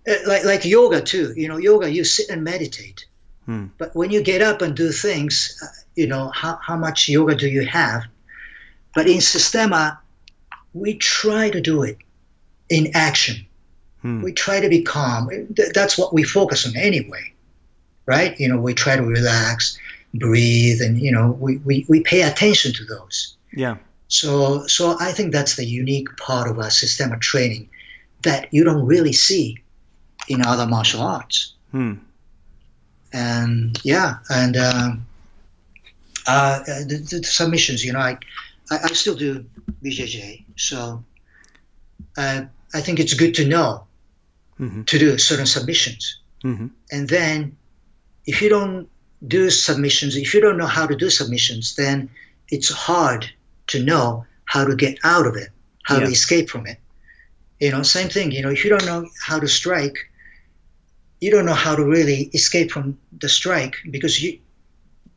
uh, 0.09 0.15
like 0.27 0.45
like 0.45 0.65
yoga 0.65 1.01
too, 1.01 1.33
you 1.37 1.49
know, 1.49 1.57
yoga 1.57 1.91
you 1.91 2.05
sit 2.05 2.31
and 2.31 2.45
meditate. 2.45 3.07
Hmm. 3.47 3.67
But 3.79 3.97
when 3.97 4.11
you 4.11 4.23
get 4.23 4.43
up 4.43 4.63
and 4.63 4.77
do 4.77 4.93
things, 4.93 5.59
uh, 5.63 5.67
you 5.95 6.07
know, 6.07 6.29
how 6.29 6.59
how 6.63 6.77
much 6.77 7.09
yoga 7.09 7.35
do 7.35 7.49
you 7.49 7.67
have? 7.67 8.05
But 8.95 9.09
in 9.09 9.21
Systema, 9.21 10.01
we 10.73 10.97
try 10.97 11.51
to 11.51 11.61
do 11.61 11.83
it 11.83 11.99
in 12.69 12.93
action. 12.95 13.47
Hmm. 14.01 14.23
We 14.23 14.33
try 14.33 14.61
to 14.61 14.69
be 14.69 14.83
calm. 14.83 15.29
That's 15.75 15.97
what 15.97 16.13
we 16.13 16.23
focus 16.23 16.67
on 16.67 16.77
anyway, 16.77 17.35
right? 18.07 18.39
You 18.39 18.49
know, 18.49 18.61
we 18.61 18.75
try 18.75 18.97
to 18.97 19.03
relax 19.03 19.79
breathe, 20.15 20.81
and 20.83 21.01
you 21.01 21.13
know 21.13 21.31
we, 21.31 21.57
we, 21.59 21.87
we 21.89 22.01
pay 22.03 22.23
attention 22.23 22.73
to 22.75 22.85
those. 22.85 23.37
Yeah. 23.53 23.77
So 24.09 24.67
so 24.67 24.97
I 24.99 25.13
think 25.13 25.33
that's 25.33 25.57
the 25.57 25.65
unique 25.65 26.17
part 26.17 26.51
of 26.51 26.59
our 26.59 26.71
system 26.71 27.13
of 27.13 27.21
training 27.21 27.71
that 28.23 28.53
you 28.53 28.65
don't 28.65 28.87
really 28.87 29.13
see 29.13 29.63
in 30.29 30.45
other 30.45 30.67
martial 30.67 31.01
arts. 31.01 31.55
Hmm. 31.71 31.95
And 33.13 33.79
yeah, 33.85 34.17
and 34.31 34.57
um, 34.57 35.07
uh, 36.27 36.59
the, 36.61 37.07
the, 37.11 37.25
submissions, 37.25 37.85
you 37.85 37.93
know, 37.93 37.99
I, 37.99 38.19
I, 38.71 38.79
I 38.85 38.89
still 38.89 39.15
do 39.15 39.45
BJJ, 39.83 40.45
so 40.57 41.05
uh, 42.17 42.43
I 42.75 42.81
think 42.81 43.01
it's 43.01 43.15
good 43.15 43.35
to 43.35 43.47
know 43.47 43.87
mm-hmm. 44.59 44.83
to 44.83 44.99
do 44.99 45.19
certain 45.19 45.47
submissions. 45.47 46.19
Mm-hmm. 46.45 46.69
And 46.91 47.09
then 47.09 47.57
if 48.27 48.43
you 48.43 48.49
don't 48.49 48.89
do 49.27 49.51
submissions, 49.51 50.17
if 50.17 50.35
you 50.35 50.41
don't 50.41 50.59
know 50.59 50.67
how 50.67 50.87
to 50.87 50.97
do 50.97 51.11
submissions, 51.11 51.77
then 51.77 52.11
it's 52.49 52.71
hard 52.71 53.31
to 53.69 53.83
know 53.83 54.27
how 54.45 54.65
to 54.65 54.77
get 54.77 54.99
out 55.05 55.27
of 55.27 55.37
it, 55.37 55.49
how 55.85 55.99
yeah. 55.99 56.07
to 56.07 56.13
escape 56.13 56.51
from 56.51 56.67
it. 56.67 56.79
You 57.61 57.71
know, 57.71 57.83
same 57.83 58.09
thing. 58.09 58.33
You 58.33 58.43
know, 58.43 58.51
if 58.51 58.65
you 58.65 58.71
don't 58.71 58.85
know 58.85 59.07
how 59.25 59.39
to 59.39 59.49
strike, 59.49 60.11
you 61.21 61.31
don't 61.31 61.47
know 61.47 61.55
how 61.55 61.77
to 61.77 61.85
really 61.85 62.23
escape 62.35 62.73
from 62.73 62.99
the 63.17 63.29
strike 63.29 63.77
because 63.89 64.21
you 64.21 64.41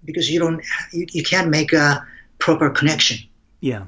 because 0.06 0.30
you 0.30 0.40
don't 0.40 0.64
you, 0.94 1.06
you 1.12 1.24
can't 1.24 1.50
make 1.50 1.74
a 1.74 2.06
proper 2.40 2.70
connection. 2.70 3.18
Yeah. 3.60 3.86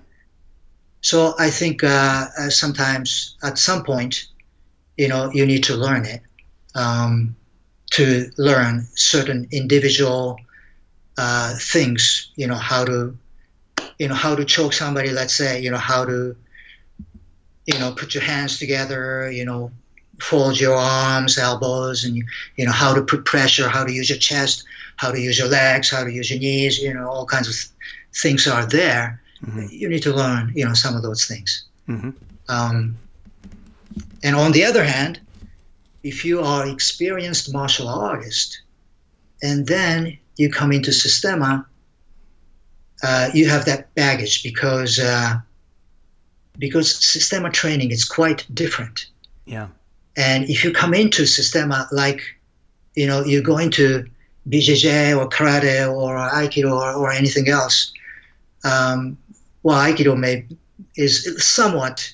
So 1.02 1.36
I 1.38 1.52
think 1.52 1.84
uh, 1.84 2.26
uh, 2.38 2.50
sometimes 2.50 3.38
at 3.44 3.58
some 3.58 3.84
point, 3.84 4.28
you 4.98 5.08
know, 5.08 5.32
you 5.32 5.46
need 5.46 5.66
to 5.66 5.76
learn 5.76 6.06
it. 6.06 6.22
Um, 6.76 7.36
to 7.92 8.30
learn 8.38 8.88
certain 8.96 9.48
individual 9.52 10.38
uh, 11.18 11.56
things. 11.58 12.32
You 12.36 12.48
know 12.48 12.56
how 12.56 12.86
to, 12.86 13.18
you 13.98 14.08
know 14.08 14.16
how 14.16 14.36
to 14.36 14.46
choke 14.46 14.74
somebody. 14.74 15.10
Let's 15.10 15.36
say 15.36 15.62
you 15.62 15.72
know 15.72 15.78
how 15.78 16.06
to, 16.06 16.36
you 17.66 17.80
know, 17.80 17.92
put 17.92 18.14
your 18.14 18.24
hands 18.24 18.60
together. 18.60 19.32
You 19.32 19.46
know, 19.46 19.72
fold 20.20 20.60
your 20.60 20.76
arms, 20.76 21.38
elbows, 21.38 22.04
and 22.04 22.16
you, 22.16 22.26
you 22.56 22.66
know 22.66 22.72
how 22.72 22.94
to 22.94 23.02
put 23.02 23.26
pressure, 23.26 23.70
how 23.70 23.84
to 23.84 23.92
use 23.92 24.10
your 24.10 24.20
chest, 24.20 24.66
how 24.98 25.12
to 25.12 25.20
use 25.20 25.40
your 25.40 25.48
legs, 25.48 25.90
how 25.90 26.04
to 26.04 26.12
use 26.12 26.30
your 26.30 26.40
knees. 26.40 26.80
You 26.80 26.94
know, 26.94 27.08
all 27.08 27.26
kinds 27.26 27.48
of 27.48 27.56
th- 27.56 27.70
things 28.14 28.48
are 28.48 28.66
there. 28.66 29.22
Mm-hmm. 29.46 29.68
You 29.70 29.90
need 29.90 30.04
to 30.04 30.14
learn, 30.14 30.52
you 30.56 30.66
know, 30.66 30.74
some 30.74 30.96
of 30.96 31.04
those 31.04 31.26
things. 31.26 31.66
Mm-hmm. 31.88 32.10
Um, 32.50 32.98
and 34.24 34.36
on 34.36 34.52
the 34.52 34.66
other 34.66 34.84
hand, 34.84 35.20
if 36.04 36.26
you 36.26 36.42
are 36.42 36.68
experienced 36.68 37.54
martial 37.54 37.88
artist 37.88 38.62
and 39.42 39.66
then 39.66 40.18
you 40.36 40.52
come 40.52 40.72
into 40.72 40.92
Systema, 40.92 41.68
uh, 43.04 43.30
you 43.34 43.50
have 43.50 43.66
that 43.66 43.94
baggage 43.94 44.44
because 44.44 45.00
uh, 45.00 45.36
because 46.58 47.06
Systema 47.06 47.52
training 47.52 47.92
is 47.92 48.06
quite 48.06 48.46
different. 48.52 49.08
Yeah. 49.46 49.68
And 50.16 50.50
if 50.50 50.64
you 50.64 50.72
come 50.72 50.94
into 50.94 51.28
Systema 51.28 51.88
like, 51.92 52.22
you 52.96 53.06
know, 53.06 53.24
you're 53.24 53.44
going 53.44 53.66
into 53.66 54.08
BJJ 54.48 55.18
or 55.18 55.28
karate 55.30 55.92
or 55.92 56.16
Aikido 56.16 56.72
or, 56.72 56.94
or 56.94 57.12
anything 57.12 57.50
else, 57.50 57.92
um, 58.64 59.18
well, 59.64 59.78
Aikido 59.78 60.18
may 60.18 60.46
is 60.96 61.44
somewhat, 61.46 62.14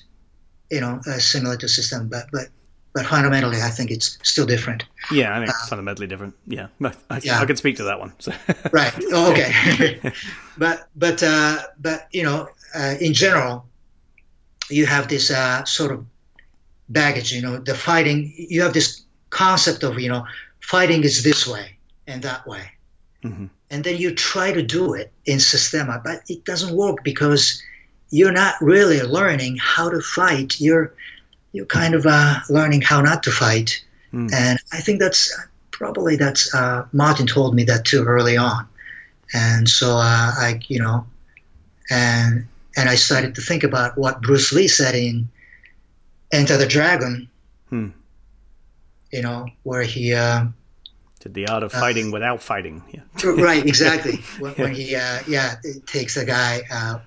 you 0.70 0.80
know, 0.80 1.00
uh, 1.06 1.18
similar 1.18 1.56
to 1.56 1.68
Systema, 1.68 2.04
but 2.04 2.26
but 2.32 2.48
but 2.92 3.06
fundamentally, 3.06 3.60
I 3.60 3.70
think 3.70 3.90
it's 3.90 4.18
still 4.22 4.46
different. 4.46 4.84
Yeah, 5.10 5.32
I 5.32 5.40
mean, 5.40 5.48
uh, 5.48 5.66
fundamentally 5.68 6.06
different. 6.06 6.34
Yeah, 6.46 6.68
I, 7.10 7.20
yeah. 7.22 7.40
I 7.40 7.44
can 7.44 7.56
speak 7.56 7.76
to 7.76 7.84
that 7.84 7.98
one. 7.98 8.12
So. 8.18 8.32
right. 8.72 8.92
Oh, 9.12 9.32
okay. 9.32 10.00
but 10.58 10.88
but 10.96 11.22
uh, 11.22 11.58
but 11.78 12.08
you 12.12 12.22
know, 12.24 12.48
uh, 12.74 12.94
in 13.00 13.14
general, 13.14 13.66
you 14.70 14.86
have 14.86 15.08
this 15.08 15.30
uh, 15.30 15.64
sort 15.64 15.92
of 15.92 16.06
baggage. 16.88 17.32
You 17.32 17.42
know, 17.42 17.58
the 17.58 17.74
fighting. 17.74 18.32
You 18.36 18.62
have 18.62 18.72
this 18.72 19.02
concept 19.30 19.82
of 19.82 19.98
you 19.98 20.08
know, 20.08 20.26
fighting 20.60 21.02
is 21.04 21.22
this 21.22 21.46
way 21.46 21.73
and 22.06 22.22
that 22.22 22.46
way, 22.46 22.70
mm-hmm. 23.22 23.46
and 23.70 23.84
then 23.84 23.96
you 23.96 24.14
try 24.14 24.52
to 24.52 24.62
do 24.62 24.94
it 24.94 25.12
in 25.24 25.40
Systema, 25.40 26.00
but 26.02 26.22
it 26.28 26.44
doesn't 26.44 26.74
work 26.74 27.04
because 27.04 27.62
you're 28.10 28.32
not 28.32 28.54
really 28.60 29.02
learning 29.02 29.56
how 29.60 29.90
to 29.90 30.00
fight. 30.00 30.60
You're 30.60 30.94
you're 31.52 31.66
kind 31.66 31.94
of 31.94 32.06
uh, 32.06 32.40
learning 32.48 32.82
how 32.82 33.00
not 33.00 33.24
to 33.24 33.30
fight. 33.30 33.84
Mm. 34.12 34.32
And 34.32 34.58
I 34.72 34.80
think 34.80 35.00
that's 35.00 35.36
probably 35.70 36.16
that's 36.16 36.54
uh, 36.54 36.86
Martin 36.92 37.26
told 37.26 37.54
me 37.54 37.64
that 37.64 37.84
too 37.84 38.04
early 38.04 38.36
on, 38.36 38.68
and 39.32 39.68
so 39.68 39.90
uh, 39.96 40.32
I 40.36 40.60
you 40.68 40.80
know, 40.80 41.06
and 41.90 42.46
and 42.76 42.88
I 42.88 42.94
started 42.94 43.36
to 43.36 43.40
think 43.40 43.64
about 43.64 43.98
what 43.98 44.22
Bruce 44.22 44.52
Lee 44.52 44.68
said 44.68 44.94
in 44.94 45.28
Enter 46.32 46.56
the 46.56 46.66
Dragon. 46.66 47.28
Hmm. 47.68 47.88
You 49.12 49.22
know 49.22 49.46
where 49.62 49.82
he 49.82 50.14
uh, 51.24 51.28
the 51.32 51.48
art 51.48 51.62
of 51.62 51.72
fighting 51.72 52.08
uh, 52.08 52.12
without 52.12 52.42
fighting. 52.42 52.82
Yeah. 52.92 53.02
right, 53.30 53.64
exactly. 53.64 54.20
When, 54.38 54.54
yeah. 54.56 54.62
when 54.62 54.74
he, 54.74 54.96
uh, 54.96 55.18
yeah, 55.28 55.54
takes 55.86 56.16
a 56.16 56.24
guy. 56.24 56.62
Uh, 56.70 56.98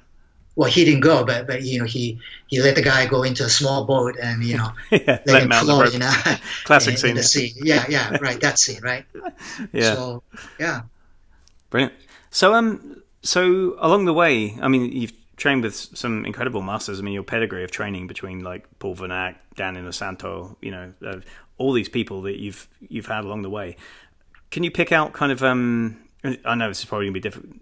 well, 0.56 0.70
he 0.70 0.86
didn't 0.86 1.02
go, 1.02 1.24
but 1.24 1.46
but 1.46 1.62
you 1.62 1.80
know 1.80 1.86
he 1.86 2.20
he 2.48 2.62
let 2.62 2.76
the 2.76 2.82
guy 2.82 3.06
go 3.06 3.22
into 3.22 3.44
a 3.44 3.50
small 3.50 3.86
boat 3.86 4.16
and 4.22 4.44
you 4.44 4.58
know 4.58 4.72
yeah, 4.92 5.00
let, 5.06 5.28
let 5.28 5.44
him 5.44 5.52
float. 5.52 5.94
You 5.94 6.00
know, 6.00 6.12
classic 6.64 6.94
in, 6.94 6.98
scene. 6.98 7.10
In 7.12 7.16
the 7.18 7.24
sea. 7.24 7.54
Yeah, 7.58 7.86
yeah, 7.88 8.18
right. 8.20 8.40
That 8.42 8.58
scene, 8.58 8.82
right? 8.82 9.06
yeah. 9.72 9.94
So 9.94 10.24
yeah. 10.60 10.82
Brilliant. 11.70 11.94
So 12.32 12.56
um, 12.56 13.04
so 13.22 13.76
along 13.80 14.06
the 14.06 14.14
way, 14.14 14.58
I 14.60 14.68
mean, 14.68 14.92
you've 14.92 15.14
trained 15.38 15.64
with 15.64 15.76
some 15.76 16.26
incredible 16.26 16.62
masters. 16.62 17.00
I 17.00 17.04
mean, 17.04 17.14
your 17.14 17.24
pedigree 17.24 17.64
of 17.64 17.72
training 17.72 18.08
between 18.08 18.44
like 18.44 18.66
Paul 18.80 18.96
Vunak, 18.96 19.36
Dan 19.56 19.76
Inosanto, 19.76 20.56
you 20.62 20.72
know, 20.72 20.94
uh, 21.06 21.18
all 21.58 21.74
these 21.74 21.90
people 21.90 22.24
that 22.24 22.38
you've 22.40 22.68
you've 22.90 23.06
had 23.06 23.24
along 23.24 23.44
the 23.44 23.50
way. 23.50 23.78
Can 24.52 24.64
you 24.64 24.72
pick 24.72 24.92
out 24.92 25.14
kind 25.14 25.32
of 25.32 25.44
um? 25.44 25.98
I 26.24 26.56
know 26.56 26.68
this 26.68 26.80
is 26.80 26.86
probably 26.86 27.08
gonna 27.08 27.14
be 27.14 27.20
difficult 27.20 27.56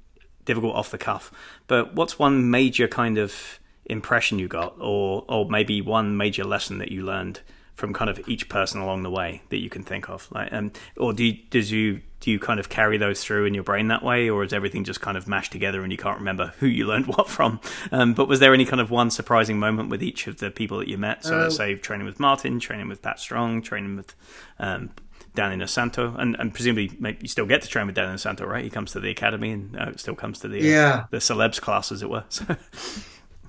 difficult 0.46 0.76
off 0.76 0.92
the 0.92 0.98
cuff, 0.98 1.32
but 1.68 1.96
what's 1.96 2.18
one 2.18 2.50
major 2.50 2.88
kind 2.88 3.18
of 3.18 3.60
impression 3.86 4.40
you 4.40 4.48
got, 4.48 4.76
or 4.80 5.26
or 5.28 5.50
maybe 5.50 5.82
one 5.82 6.18
major 6.18 6.44
lesson 6.44 6.78
that 6.78 6.92
you 6.92 7.04
learned 7.04 7.42
from 7.76 7.94
kind 7.94 8.10
of 8.10 8.30
each 8.30 8.48
person 8.48 8.80
along 8.80 9.04
the 9.04 9.10
way 9.10 9.42
that 9.50 9.58
you 9.58 9.70
can 9.70 9.84
think 9.84 10.10
of, 10.10 10.32
like, 10.32 10.52
um, 10.54 10.72
or 10.96 11.12
do 11.12 11.26
you, 11.26 11.34
does 11.50 11.70
you 11.72 12.00
do 12.22 12.32
you 12.32 12.40
kind 12.40 12.60
of 12.60 12.70
carry 12.70 12.98
those 12.98 13.22
through 13.24 13.46
in 13.46 13.54
your 13.54 13.64
brain 13.64 13.90
that 13.90 14.02
way, 14.02 14.30
or 14.30 14.44
is 14.44 14.54
everything 14.54 14.84
just 14.84 15.02
kind 15.02 15.18
of 15.18 15.28
mashed 15.28 15.52
together 15.52 15.84
and 15.84 15.92
you 15.92 15.98
can't 15.98 16.18
remember 16.18 16.54
who 16.60 16.68
you 16.68 16.88
learned 16.88 17.08
what 17.08 17.30
from? 17.30 17.60
Um, 17.92 18.14
but 18.14 18.28
was 18.28 18.40
there 18.40 18.54
any 18.54 18.66
kind 18.66 18.82
of 18.82 18.90
one 18.90 19.12
surprising 19.12 19.60
moment 19.60 19.90
with 19.90 20.02
each 20.02 20.26
of 20.28 20.38
the 20.40 20.50
people 20.50 20.80
that 20.80 20.88
you 20.88 20.98
met? 20.98 21.24
So 21.24 21.38
uh, 21.38 21.44
let's 21.44 21.58
say 21.58 21.76
training 21.76 22.06
with 22.06 22.20
Martin, 22.20 22.60
training 22.60 22.88
with 22.88 23.02
Pat 23.02 23.20
Strong, 23.20 23.62
training 23.62 23.98
with 23.98 24.16
um, 24.58 24.92
Dan 25.36 25.60
Inosanto, 25.60 26.18
and, 26.18 26.36
and 26.40 26.54
presumably 26.54 26.92
maybe 27.00 27.20
you 27.22 27.28
still 27.28 27.46
get 27.46 27.62
to 27.62 27.68
train 27.68 27.86
with 27.86 27.96
Dan 27.96 28.16
Inosanto, 28.16 28.46
right? 28.48 28.64
He 28.64 28.70
comes 28.70 28.92
to 28.94 29.00
the 29.00 29.10
academy 29.10 29.52
and 29.52 29.78
uh, 29.78 29.96
still 29.98 30.16
comes 30.16 30.40
to 30.40 30.48
the 30.48 30.60
uh, 30.60 31.04
the 31.12 31.18
celebs 31.18 31.60
class, 31.62 31.92
as 31.92 32.02
it 32.02 32.10
were. 32.10 32.24
So. 32.30 32.46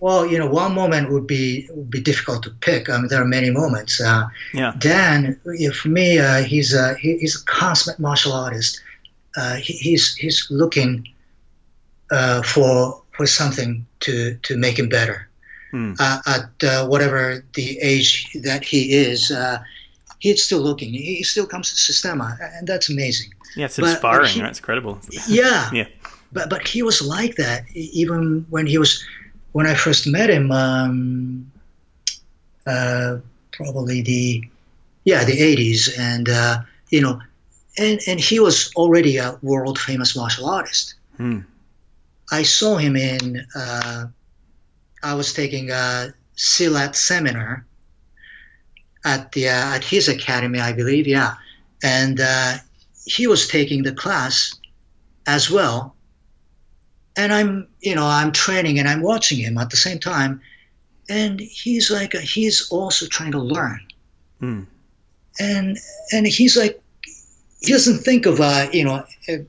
Well, 0.00 0.26
you 0.26 0.38
know, 0.38 0.46
one 0.46 0.74
moment 0.74 1.10
would 1.10 1.26
be 1.26 1.68
would 1.70 1.90
be 1.90 2.00
difficult 2.00 2.42
to 2.42 2.50
pick. 2.50 2.90
I 2.90 2.98
mean, 2.98 3.08
there 3.08 3.22
are 3.22 3.26
many 3.26 3.50
moments. 3.50 4.00
Uh, 4.00 4.26
yeah. 4.52 4.74
Dan, 4.78 5.40
for 5.72 5.88
me, 5.88 6.18
uh, 6.18 6.42
he's 6.42 6.74
a 6.74 6.94
he, 6.96 7.16
he's 7.18 7.40
a 7.40 7.44
consummate 7.46 7.98
martial 7.98 8.32
artist. 8.32 8.82
Uh, 9.36 9.54
he, 9.54 9.72
he's 9.74 10.14
he's 10.16 10.46
looking 10.50 11.08
uh, 12.10 12.42
for 12.42 13.02
for 13.16 13.26
something 13.26 13.86
to 14.00 14.36
to 14.42 14.56
make 14.56 14.78
him 14.78 14.88
better. 14.88 15.28
Uh, 15.98 16.18
at 16.26 16.64
uh, 16.64 16.86
whatever 16.86 17.44
the 17.54 17.78
age 17.80 18.32
that 18.32 18.64
he 18.64 18.94
is, 18.94 19.30
he's 20.18 20.42
still 20.42 20.60
looking. 20.60 20.92
He 20.92 21.22
still 21.22 21.46
comes 21.46 21.70
to 21.70 21.76
Systema, 21.76 22.38
and 22.40 22.66
that's 22.66 22.88
amazing. 22.88 23.34
Yeah, 23.54 23.66
it's 23.66 23.78
but, 23.78 23.90
inspiring. 23.90 24.28
He, 24.28 24.40
right? 24.40 24.50
It's 24.50 24.58
incredible. 24.58 24.98
Yeah. 25.28 25.70
yeah. 25.72 25.88
But 26.32 26.50
but 26.50 26.66
he 26.66 26.82
was 26.82 27.00
like 27.00 27.36
that 27.36 27.64
even 27.74 28.46
when 28.50 28.66
he 28.66 28.78
was 28.78 29.04
when 29.52 29.66
I 29.66 29.74
first 29.74 30.06
met 30.06 30.28
him, 30.28 30.50
um, 30.50 31.50
uh, 32.66 33.18
probably 33.52 34.02
the 34.02 34.44
yeah 35.04 35.24
the 35.24 35.32
80s, 35.32 35.98
and 35.98 36.28
uh, 36.28 36.58
you 36.90 37.00
know, 37.00 37.20
and 37.78 38.00
and 38.06 38.20
he 38.20 38.40
was 38.40 38.72
already 38.74 39.18
a 39.18 39.38
world 39.42 39.78
famous 39.78 40.16
martial 40.16 40.46
artist. 40.46 40.94
Hmm. 41.16 41.40
I 42.30 42.42
saw 42.42 42.76
him 42.76 42.96
in. 42.96 43.46
Uh, 43.54 44.06
I 45.02 45.14
was 45.14 45.32
taking 45.32 45.70
a 45.70 46.12
Silat 46.36 46.96
seminar 46.96 47.64
at 49.06 49.32
the 49.32 49.48
uh, 49.48 49.76
at 49.76 49.84
his 49.84 50.08
academy, 50.08 50.60
I 50.60 50.72
believe. 50.74 51.06
Yeah, 51.06 51.34
and 51.82 52.20
uh, 52.20 52.54
he 53.06 53.26
was 53.26 53.48
taking 53.48 53.82
the 53.82 53.92
class 53.92 54.54
as 55.26 55.50
well 55.50 55.96
and 57.16 57.32
I'm, 57.32 57.68
you 57.80 57.94
know, 57.94 58.06
I'm 58.06 58.32
training 58.32 58.78
and 58.78 58.86
I'm 58.86 59.02
watching 59.02 59.38
him 59.38 59.56
at 59.58 59.70
the 59.70 59.76
same 59.76 59.98
time, 59.98 60.42
and 61.08 61.40
he's 61.40 61.90
like, 61.90 62.12
he's 62.12 62.68
also 62.70 63.06
trying 63.06 63.32
to 63.32 63.40
learn, 63.40 63.80
mm. 64.40 64.66
and 65.40 65.78
and 66.12 66.26
he's 66.26 66.56
like, 66.56 66.80
he 67.60 67.72
doesn't 67.72 67.98
think 67.98 68.26
of, 68.26 68.40
uh, 68.40 68.66
you 68.72 68.84
know, 68.84 69.04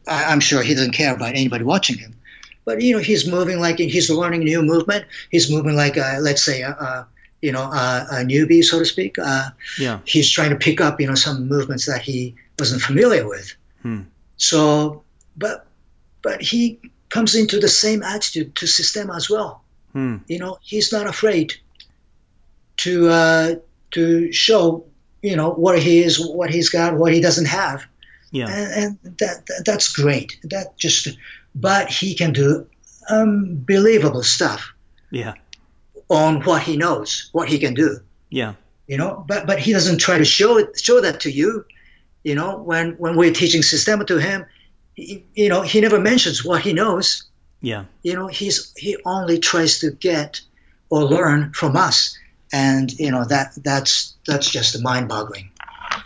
I, 0.08 0.32
am 0.32 0.39
sure 0.39 0.62
he 0.62 0.76
doesn't 0.76 0.93
care 0.93 1.14
about 1.14 1.36
anybody 1.36 1.66
watching 1.66 1.97
him, 1.97 2.16
but 2.64 2.82
you 2.82 2.93
know, 2.93 3.01
he's 3.01 3.30
moving 3.30 3.60
like 3.60 3.80
he's 3.80 4.10
learning 4.10 4.41
a 4.41 4.45
new 4.45 4.62
movement. 4.62 5.05
He's 5.30 5.51
moving 5.51 5.76
like, 5.76 5.97
uh, 5.97 6.18
let's 6.22 6.43
say, 6.43 6.62
a, 6.62 6.70
a 6.70 7.08
you 7.47 7.53
know, 7.53 7.63
a, 7.63 8.07
a, 8.11 8.15
newbie, 8.25 8.61
so 8.61 8.79
to 8.79 8.85
speak. 8.85 9.17
Uh, 9.17 9.49
yeah. 9.79 9.99
He's 10.03 10.29
trying 10.29 10.49
to 10.49 10.57
pick 10.57 10.81
up, 10.81 10.99
you 10.99 11.07
know, 11.07 11.15
some 11.15 11.47
movements 11.47 11.85
that 11.85 12.01
he 12.01 12.35
wasn't 12.59 12.81
familiar 12.81 13.25
with. 13.25 13.55
Hmm. 13.81 14.01
So, 14.35 15.03
but 15.37 15.65
but 16.21 16.41
he 16.41 16.79
comes 17.07 17.35
into 17.35 17.61
the 17.61 17.69
same 17.69 18.03
attitude 18.03 18.55
to 18.57 18.67
Systema 18.67 19.15
as 19.15 19.29
well. 19.29 19.63
Hmm. 19.93 20.17
You 20.27 20.39
know, 20.39 20.57
he's 20.61 20.91
not 20.91 21.07
afraid 21.07 21.53
to 22.83 23.07
uh, 23.07 23.55
to 23.91 24.31
show 24.33 24.85
you 25.21 25.37
know 25.37 25.51
what 25.51 25.79
he 25.79 26.03
is, 26.03 26.19
what 26.19 26.49
he's 26.49 26.69
got, 26.69 26.97
what 26.97 27.13
he 27.13 27.21
doesn't 27.21 27.47
have. 27.47 27.85
Yeah, 28.31 28.49
and, 28.49 28.99
and 29.03 29.17
that, 29.19 29.45
that, 29.47 29.63
that's 29.65 29.93
great. 29.93 30.37
That 30.43 30.77
just, 30.77 31.17
but 31.55 31.87
he 31.89 32.13
can 32.13 32.33
do 32.33 32.67
unbelievable 33.09 34.23
stuff. 34.23 34.73
Yeah, 35.11 35.35
on 36.10 36.41
what 36.41 36.62
he 36.62 36.78
knows, 36.78 37.30
what 37.32 37.49
he 37.49 37.60
can 37.60 37.74
do. 37.74 37.99
Yeah, 38.30 38.53
you 38.88 38.97
know, 38.97 39.24
but 39.28 39.47
but 39.47 39.60
he 39.60 39.74
doesn't 39.74 39.99
try 39.99 40.18
to 40.18 40.26
show 40.26 40.58
it, 40.58 40.80
show 40.80 41.01
that 41.01 41.22
to 41.22 41.32
you. 41.32 41.66
You 42.24 42.36
know, 42.36 42.58
when 42.58 42.93
when 42.93 43.16
we're 43.16 43.34
teaching 43.34 43.62
Systema 43.62 44.05
to 44.05 44.18
him, 44.18 44.45
he, 44.95 45.26
you 45.34 45.49
know, 45.49 45.62
he 45.62 45.82
never 45.82 45.99
mentions 45.99 46.43
what 46.43 46.62
he 46.62 46.74
knows. 46.74 47.24
Yeah. 47.62 47.86
You 48.03 48.14
know, 48.16 48.28
he's 48.28 48.74
he 48.78 48.97
only 49.05 49.39
tries 49.39 49.80
to 49.80 49.91
get 49.91 50.41
or 50.89 51.03
learn 51.03 51.53
from 51.53 51.76
us, 51.76 52.18
and 52.51 52.91
you 52.99 53.12
know 53.12 53.26
that 53.26 53.53
that's 53.64 54.16
that's 54.26 54.49
just 54.49 54.82
mind-boggling. 54.82 55.51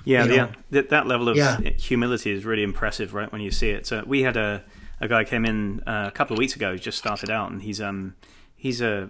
Yeah, 0.05 0.25
yeah. 0.25 0.51
That, 0.71 0.89
that 0.89 1.07
level 1.07 1.29
of 1.29 1.37
yeah. 1.37 1.59
humility 1.59 2.31
is 2.31 2.45
really 2.45 2.63
impressive, 2.63 3.13
right? 3.13 3.31
When 3.31 3.41
you 3.41 3.51
see 3.51 3.69
it. 3.69 3.85
So 3.85 4.03
we 4.05 4.23
had 4.23 4.37
a 4.37 4.63
a 4.99 5.07
guy 5.07 5.23
came 5.23 5.45
in 5.45 5.81
uh, 5.81 6.05
a 6.07 6.11
couple 6.11 6.35
of 6.35 6.39
weeks 6.39 6.55
ago, 6.55 6.73
He 6.73 6.79
just 6.79 6.97
started 6.97 7.29
out, 7.29 7.51
and 7.51 7.61
he's 7.61 7.81
um 7.81 8.15
he's 8.55 8.81
a 8.81 9.09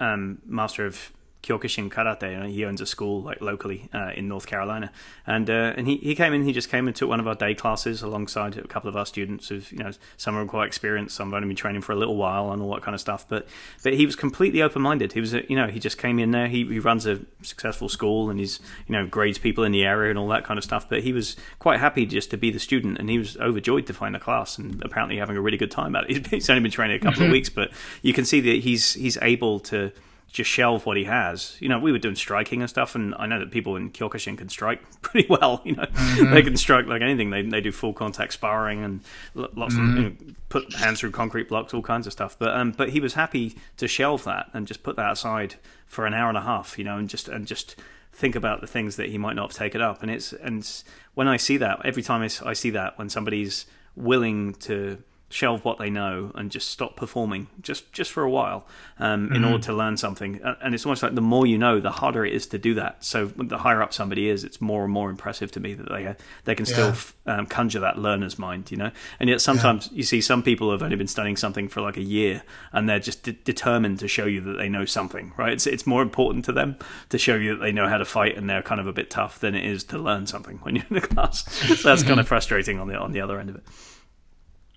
um, 0.00 0.38
master 0.46 0.86
of 0.86 1.12
Kyokushin 1.42 1.90
Karate. 1.90 2.22
and 2.22 2.50
he 2.50 2.64
owns 2.64 2.80
a 2.80 2.86
school 2.86 3.22
like 3.22 3.40
locally 3.40 3.88
uh, 3.94 4.10
in 4.14 4.28
North 4.28 4.46
Carolina, 4.46 4.92
and 5.26 5.48
uh, 5.48 5.72
and 5.76 5.86
he, 5.86 5.96
he 5.96 6.14
came 6.14 6.32
in. 6.34 6.44
He 6.44 6.52
just 6.52 6.68
came 6.68 6.86
and 6.86 6.94
took 6.94 7.08
one 7.08 7.20
of 7.20 7.26
our 7.26 7.34
day 7.34 7.54
classes 7.54 8.02
alongside 8.02 8.58
a 8.58 8.66
couple 8.66 8.88
of 8.88 8.96
our 8.96 9.06
students. 9.06 9.48
Who 9.48 9.62
you 9.70 9.78
know 9.78 9.90
some 10.16 10.36
are 10.36 10.44
quite 10.44 10.66
experienced, 10.66 11.16
some 11.16 11.28
have 11.28 11.36
only 11.36 11.48
been 11.48 11.56
training 11.56 11.80
for 11.80 11.92
a 11.92 11.96
little 11.96 12.16
while, 12.16 12.52
and 12.52 12.60
all 12.60 12.72
that 12.74 12.82
kind 12.82 12.94
of 12.94 13.00
stuff. 13.00 13.26
But 13.28 13.48
but 13.82 13.94
he 13.94 14.04
was 14.04 14.16
completely 14.16 14.60
open 14.60 14.82
minded. 14.82 15.12
He 15.12 15.20
was 15.20 15.32
a, 15.32 15.42
you 15.48 15.56
know 15.56 15.68
he 15.68 15.80
just 15.80 15.96
came 15.96 16.18
in 16.18 16.30
there. 16.30 16.46
He, 16.46 16.64
he 16.66 16.78
runs 16.78 17.06
a 17.06 17.20
successful 17.42 17.88
school 17.88 18.28
and 18.28 18.38
he's 18.38 18.60
you 18.86 18.92
know 18.92 19.06
grades 19.06 19.38
people 19.38 19.64
in 19.64 19.72
the 19.72 19.84
area 19.84 20.10
and 20.10 20.18
all 20.18 20.28
that 20.28 20.44
kind 20.44 20.58
of 20.58 20.64
stuff. 20.64 20.88
But 20.88 21.02
he 21.02 21.12
was 21.12 21.36
quite 21.58 21.80
happy 21.80 22.04
just 22.04 22.30
to 22.32 22.36
be 22.36 22.50
the 22.50 22.60
student, 22.60 22.98
and 22.98 23.08
he 23.08 23.18
was 23.18 23.38
overjoyed 23.38 23.86
to 23.86 23.94
find 23.94 24.14
a 24.14 24.20
class 24.20 24.58
and 24.58 24.82
apparently 24.84 25.16
having 25.16 25.36
a 25.36 25.40
really 25.40 25.58
good 25.58 25.70
time 25.70 25.96
at 25.96 26.10
it. 26.10 26.26
He's 26.30 26.50
only 26.50 26.62
been 26.62 26.70
training 26.70 26.96
a 26.96 27.00
couple 27.00 27.24
of 27.24 27.30
weeks, 27.32 27.48
but 27.48 27.70
you 28.02 28.12
can 28.12 28.26
see 28.26 28.40
that 28.40 28.56
he's 28.56 28.92
he's 28.94 29.16
able 29.22 29.60
to 29.60 29.90
just 30.32 30.48
shelve 30.48 30.86
what 30.86 30.96
he 30.96 31.04
has. 31.04 31.56
You 31.60 31.68
know, 31.68 31.78
we 31.78 31.92
were 31.92 31.98
doing 31.98 32.14
striking 32.14 32.60
and 32.60 32.70
stuff, 32.70 32.94
and 32.94 33.14
I 33.18 33.26
know 33.26 33.40
that 33.40 33.50
people 33.50 33.76
in 33.76 33.90
Kyokushin 33.90 34.38
can 34.38 34.48
strike 34.48 34.80
pretty 35.02 35.28
well. 35.28 35.60
You 35.64 35.76
know, 35.76 35.84
mm-hmm. 35.84 36.32
they 36.32 36.42
can 36.42 36.56
strike 36.56 36.86
like 36.86 37.02
anything. 37.02 37.30
They 37.30 37.42
they 37.42 37.60
do 37.60 37.72
full 37.72 37.92
contact 37.92 38.32
sparring 38.32 38.82
and 38.84 39.00
lots 39.34 39.74
mm-hmm. 39.74 39.90
of 39.90 39.96
you 39.96 40.10
know, 40.10 40.34
put 40.48 40.72
hands 40.74 41.00
through 41.00 41.10
concrete 41.10 41.48
blocks, 41.48 41.74
all 41.74 41.82
kinds 41.82 42.06
of 42.06 42.12
stuff. 42.12 42.38
But 42.38 42.56
um, 42.56 42.72
but 42.72 42.90
he 42.90 43.00
was 43.00 43.14
happy 43.14 43.56
to 43.76 43.88
shelve 43.88 44.24
that 44.24 44.50
and 44.52 44.66
just 44.66 44.82
put 44.82 44.96
that 44.96 45.12
aside 45.12 45.56
for 45.86 46.06
an 46.06 46.14
hour 46.14 46.28
and 46.28 46.38
a 46.38 46.42
half. 46.42 46.78
You 46.78 46.84
know, 46.84 46.96
and 46.96 47.08
just 47.08 47.28
and 47.28 47.46
just 47.46 47.76
think 48.12 48.36
about 48.36 48.60
the 48.60 48.66
things 48.66 48.96
that 48.96 49.08
he 49.08 49.18
might 49.18 49.34
not 49.34 49.50
have 49.50 49.58
taken 49.58 49.80
up. 49.80 50.02
And 50.02 50.10
it's 50.10 50.32
and 50.32 50.66
when 51.14 51.26
I 51.26 51.36
see 51.36 51.56
that 51.56 51.80
every 51.84 52.02
time 52.02 52.22
I 52.44 52.52
see 52.52 52.70
that 52.70 52.98
when 52.98 53.08
somebody's 53.08 53.66
willing 53.96 54.54
to 54.54 55.02
shelve 55.30 55.64
what 55.64 55.78
they 55.78 55.88
know 55.88 56.32
and 56.34 56.50
just 56.50 56.68
stop 56.68 56.96
performing 56.96 57.46
just 57.62 57.90
just 57.92 58.10
for 58.10 58.24
a 58.24 58.30
while 58.30 58.66
um, 58.98 59.26
mm-hmm. 59.26 59.36
in 59.36 59.44
order 59.44 59.62
to 59.62 59.72
learn 59.72 59.96
something 59.96 60.40
and 60.60 60.74
it's 60.74 60.84
almost 60.84 61.04
like 61.04 61.14
the 61.14 61.20
more 61.20 61.46
you 61.46 61.56
know 61.56 61.78
the 61.78 61.90
harder 61.90 62.26
it 62.26 62.32
is 62.32 62.48
to 62.48 62.58
do 62.58 62.74
that 62.74 63.02
so 63.02 63.26
the 63.26 63.56
higher 63.56 63.80
up 63.80 63.94
somebody 63.94 64.28
is 64.28 64.42
it's 64.42 64.60
more 64.60 64.82
and 64.82 64.92
more 64.92 65.08
impressive 65.08 65.52
to 65.52 65.60
me 65.60 65.72
that 65.72 65.88
they 65.88 66.16
they 66.44 66.54
can 66.56 66.66
still 66.66 66.92
yeah. 67.26 67.36
um, 67.36 67.46
conjure 67.46 67.78
that 67.78 67.96
learner's 67.96 68.40
mind 68.40 68.72
you 68.72 68.76
know 68.76 68.90
and 69.20 69.30
yet 69.30 69.40
sometimes 69.40 69.88
yeah. 69.92 69.98
you 69.98 70.02
see 70.02 70.20
some 70.20 70.42
people 70.42 70.72
have 70.72 70.82
only 70.82 70.96
been 70.96 71.06
studying 71.06 71.36
something 71.36 71.68
for 71.68 71.80
like 71.80 71.96
a 71.96 72.02
year 72.02 72.42
and 72.72 72.88
they're 72.88 72.98
just 72.98 73.22
de- 73.22 73.32
determined 73.32 74.00
to 74.00 74.08
show 74.08 74.26
you 74.26 74.40
that 74.40 74.58
they 74.58 74.68
know 74.68 74.84
something 74.84 75.32
right 75.36 75.52
it's 75.52 75.66
it's 75.66 75.86
more 75.86 76.02
important 76.02 76.44
to 76.44 76.50
them 76.50 76.76
to 77.08 77.18
show 77.18 77.36
you 77.36 77.54
that 77.54 77.62
they 77.62 77.70
know 77.70 77.88
how 77.88 77.98
to 77.98 78.04
fight 78.04 78.36
and 78.36 78.50
they're 78.50 78.62
kind 78.62 78.80
of 78.80 78.88
a 78.88 78.92
bit 78.92 79.10
tough 79.10 79.38
than 79.38 79.54
it 79.54 79.64
is 79.64 79.84
to 79.84 79.96
learn 79.96 80.26
something 80.26 80.58
when 80.62 80.74
you're 80.74 80.86
in 80.90 80.94
the 80.96 81.00
class 81.06 81.44
so 81.54 81.88
that's 81.88 82.02
kind 82.02 82.18
of 82.18 82.26
frustrating 82.34 82.80
on 82.80 82.88
the 82.88 82.96
on 82.96 83.12
the 83.12 83.20
other 83.20 83.38
end 83.38 83.48
of 83.48 83.54
it 83.54 83.62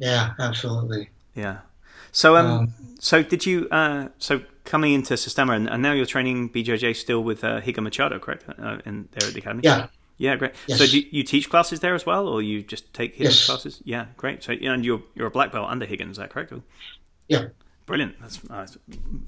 yeah, 0.04 0.34
absolutely. 0.38 1.10
Yeah. 1.34 1.60
So, 2.12 2.36
um, 2.36 2.46
um 2.46 2.74
so 3.00 3.24
did 3.24 3.46
you? 3.46 3.68
Uh, 3.72 4.10
so 4.20 4.42
coming 4.66 4.94
into 4.94 5.16
Systema, 5.16 5.54
and, 5.54 5.70
and, 5.70 5.82
now 5.82 5.94
you're 5.94 6.06
training 6.06 6.50
BJJ 6.50 6.96
still 6.96 7.24
with 7.24 7.44
uh, 7.44 7.62
Rigan 7.66 7.84
Machado, 7.84 8.20
correct? 8.20 8.46
Uh, 8.48 8.80
in 8.86 9.08
there 9.12 9.28
at 9.28 9.34
the 9.34 9.40
academy. 9.40 9.62
Yeah, 9.64 9.88
Yeah, 10.18 10.36
great. 10.36 10.54
Yes. 10.68 10.78
So 10.80 10.86
do 10.86 11.00
you, 11.00 11.08
you 11.10 11.24
teach 11.24 11.50
classes 11.50 11.80
there 11.80 11.96
as 11.96 12.06
well, 12.06 12.28
or 12.28 12.42
you 12.42 12.62
just 12.62 12.94
take 12.94 13.14
Rigan's 13.14 13.40
Yes. 13.40 13.46
classes? 13.46 13.82
Yeah, 13.86 14.08
great. 14.18 14.44
So 14.44 14.54
and 14.54 14.86
you're 14.86 15.04
you're 15.16 15.28
a 15.28 15.32
black 15.32 15.52
belt 15.52 15.70
under 15.70 15.86
Rigan's, 15.86 16.12
is 16.12 16.18
that 16.18 16.30
correct? 16.30 16.54
Yeah. 17.28 17.48
Brilliant. 17.86 18.20
That's, 18.22 18.38
uh, 18.38 18.60
that's 18.60 18.76
a 18.76 18.80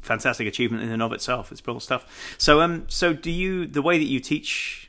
fantastic 0.01 0.47
achievement 0.47 0.83
in 0.83 0.89
and 0.89 1.01
of 1.01 1.11
itself. 1.11 1.51
It's 1.51 1.61
brilliant 1.61 1.79
stuff. 1.79 2.35
So, 2.37 2.61
um, 2.61 2.85
so 2.87 3.13
do 3.13 3.31
you 3.31 3.65
the 3.65 3.81
way 3.81 3.97
that 3.97 4.05
you 4.05 4.19
teach 4.19 4.84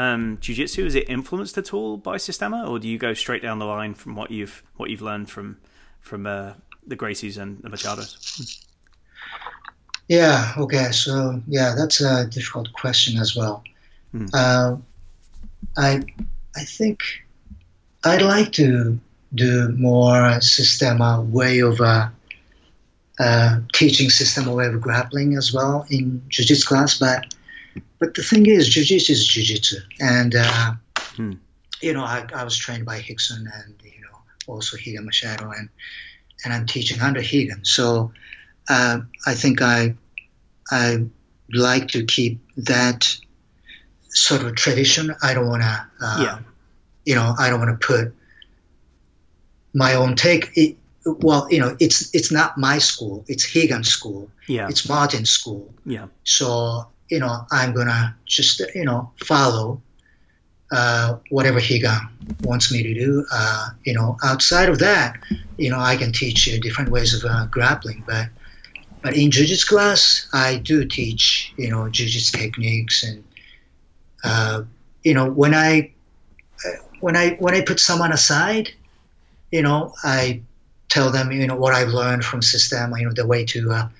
um, 0.00 0.38
jujitsu 0.38 0.86
is 0.86 0.94
it 0.94 1.08
influenced 1.08 1.58
at 1.58 1.74
all 1.74 1.96
by 1.96 2.16
Systema, 2.16 2.66
or 2.66 2.78
do 2.78 2.88
you 2.88 2.98
go 2.98 3.12
straight 3.12 3.42
down 3.42 3.58
the 3.58 3.66
line 3.66 3.94
from 3.94 4.16
what 4.16 4.30
you've 4.30 4.62
what 4.76 4.88
you've 4.88 5.02
learned 5.02 5.28
from 5.28 5.58
from 6.00 6.26
uh, 6.26 6.54
the 6.86 6.96
Gracies 6.96 7.36
and 7.36 7.62
the 7.62 7.68
Machados? 7.68 8.64
Yeah. 10.08 10.54
Okay. 10.56 10.90
So 10.92 11.42
yeah, 11.46 11.74
that's 11.76 12.00
a 12.00 12.26
difficult 12.26 12.72
question 12.72 13.18
as 13.18 13.36
well. 13.36 13.62
Hmm. 14.12 14.26
Uh, 14.32 14.76
I 15.76 16.02
I 16.56 16.64
think 16.64 17.02
I'd 18.02 18.22
like 18.22 18.52
to 18.52 18.98
do 19.34 19.68
more 19.68 20.40
Systema 20.40 21.20
way 21.20 21.60
of 21.60 21.80
uh, 21.80 22.08
uh, 23.18 23.60
teaching 23.74 24.08
systema 24.08 24.54
way 24.54 24.66
of 24.66 24.80
grappling 24.80 25.36
as 25.36 25.52
well 25.52 25.84
in 25.90 26.22
jiu-jitsu 26.30 26.66
class, 26.66 26.98
but 26.98 27.26
but 28.00 28.14
the 28.14 28.22
thing 28.22 28.46
is, 28.46 28.68
jiu-jitsu 28.68 29.12
is 29.12 29.26
jiu-jitsu, 29.26 29.76
and 30.00 30.34
uh, 30.34 30.72
Hmm. 31.16 31.32
you 31.80 31.92
know 31.92 32.02
I, 32.04 32.24
I 32.34 32.44
was 32.44 32.56
trained 32.56 32.84
by 32.86 33.00
Rickson 33.00 33.44
and 33.58 33.74
you 33.84 34.00
know 34.02 34.16
also 34.46 34.76
Rigan 34.76 35.04
Machado 35.04 35.50
and 35.50 35.68
and 36.44 36.52
I'm 36.54 36.66
teaching 36.66 37.00
under 37.00 37.20
Rigan, 37.20 37.64
so 37.64 38.12
uh, 38.68 39.00
I 39.26 39.34
think 39.34 39.60
I 39.62 39.94
I 40.70 41.04
like 41.52 41.88
to 41.88 42.04
keep 42.04 42.38
that 42.56 43.14
sort 44.08 44.42
of 44.44 44.54
tradition. 44.54 45.14
I 45.22 45.34
don't 45.34 45.48
want 45.48 45.62
to, 45.62 45.86
uh, 46.00 46.22
Yeah. 46.22 46.38
you 47.04 47.14
know, 47.16 47.34
I 47.38 47.50
don't 47.50 47.58
want 47.60 47.80
to 47.80 47.86
put 47.86 48.14
my 49.74 49.94
own 49.94 50.14
take. 50.16 50.50
It, 50.54 50.76
well, 51.04 51.48
you 51.50 51.58
know, 51.60 51.76
it's 51.80 52.14
it's 52.14 52.30
not 52.30 52.56
my 52.58 52.78
school. 52.78 53.24
It's 53.26 53.54
Rigan 53.54 53.84
school. 53.84 54.30
Yeah, 54.46 54.68
It's 54.68 54.88
Martin's 54.88 55.30
school. 55.30 55.72
yeah, 55.86 56.06
So 56.24 56.86
you 57.10 57.18
know, 57.18 57.44
I'm 57.50 57.74
gonna 57.74 58.16
just 58.24 58.62
you 58.74 58.84
know 58.84 59.12
follow 59.22 59.82
uh, 60.70 61.16
whatever 61.28 61.58
Rigan 61.58 62.08
wants 62.42 62.72
me 62.72 62.82
to 62.82 62.94
do. 62.94 63.26
Uh, 63.30 63.70
you 63.84 63.92
know, 63.94 64.16
outside 64.22 64.68
of 64.68 64.78
that, 64.78 65.18
you 65.56 65.70
know, 65.70 65.78
I 65.78 65.96
can 65.96 66.12
teach 66.12 66.46
you 66.46 66.60
different 66.60 66.90
ways 66.90 67.12
of 67.12 67.28
uh, 67.28 67.46
grappling, 67.46 68.04
but 68.06 68.28
but 69.02 69.16
in 69.16 69.30
jiu-jitsu 69.30 69.66
class, 69.66 70.28
I 70.32 70.56
do 70.56 70.84
teach 70.84 71.52
you 71.56 71.70
know 71.70 71.88
jiu-jitsu 71.88 72.38
techniques 72.38 73.02
and 73.02 73.24
uh, 74.22 74.62
you 75.02 75.14
know 75.14 75.30
when 75.30 75.54
I 75.54 75.92
uh, 76.64 76.70
when 77.00 77.16
I 77.16 77.30
when 77.40 77.54
I 77.54 77.62
put 77.62 77.80
someone 77.80 78.12
aside, 78.12 78.70
you 79.50 79.62
know, 79.62 79.94
I 80.04 80.42
tell 80.88 81.10
them 81.10 81.32
you 81.32 81.48
know 81.48 81.56
what 81.56 81.74
I've 81.74 81.88
learned 81.88 82.24
from 82.24 82.42
system, 82.42 82.94
you 82.96 83.06
know, 83.06 83.12
the 83.12 83.26
way 83.26 83.44
to 83.46 83.90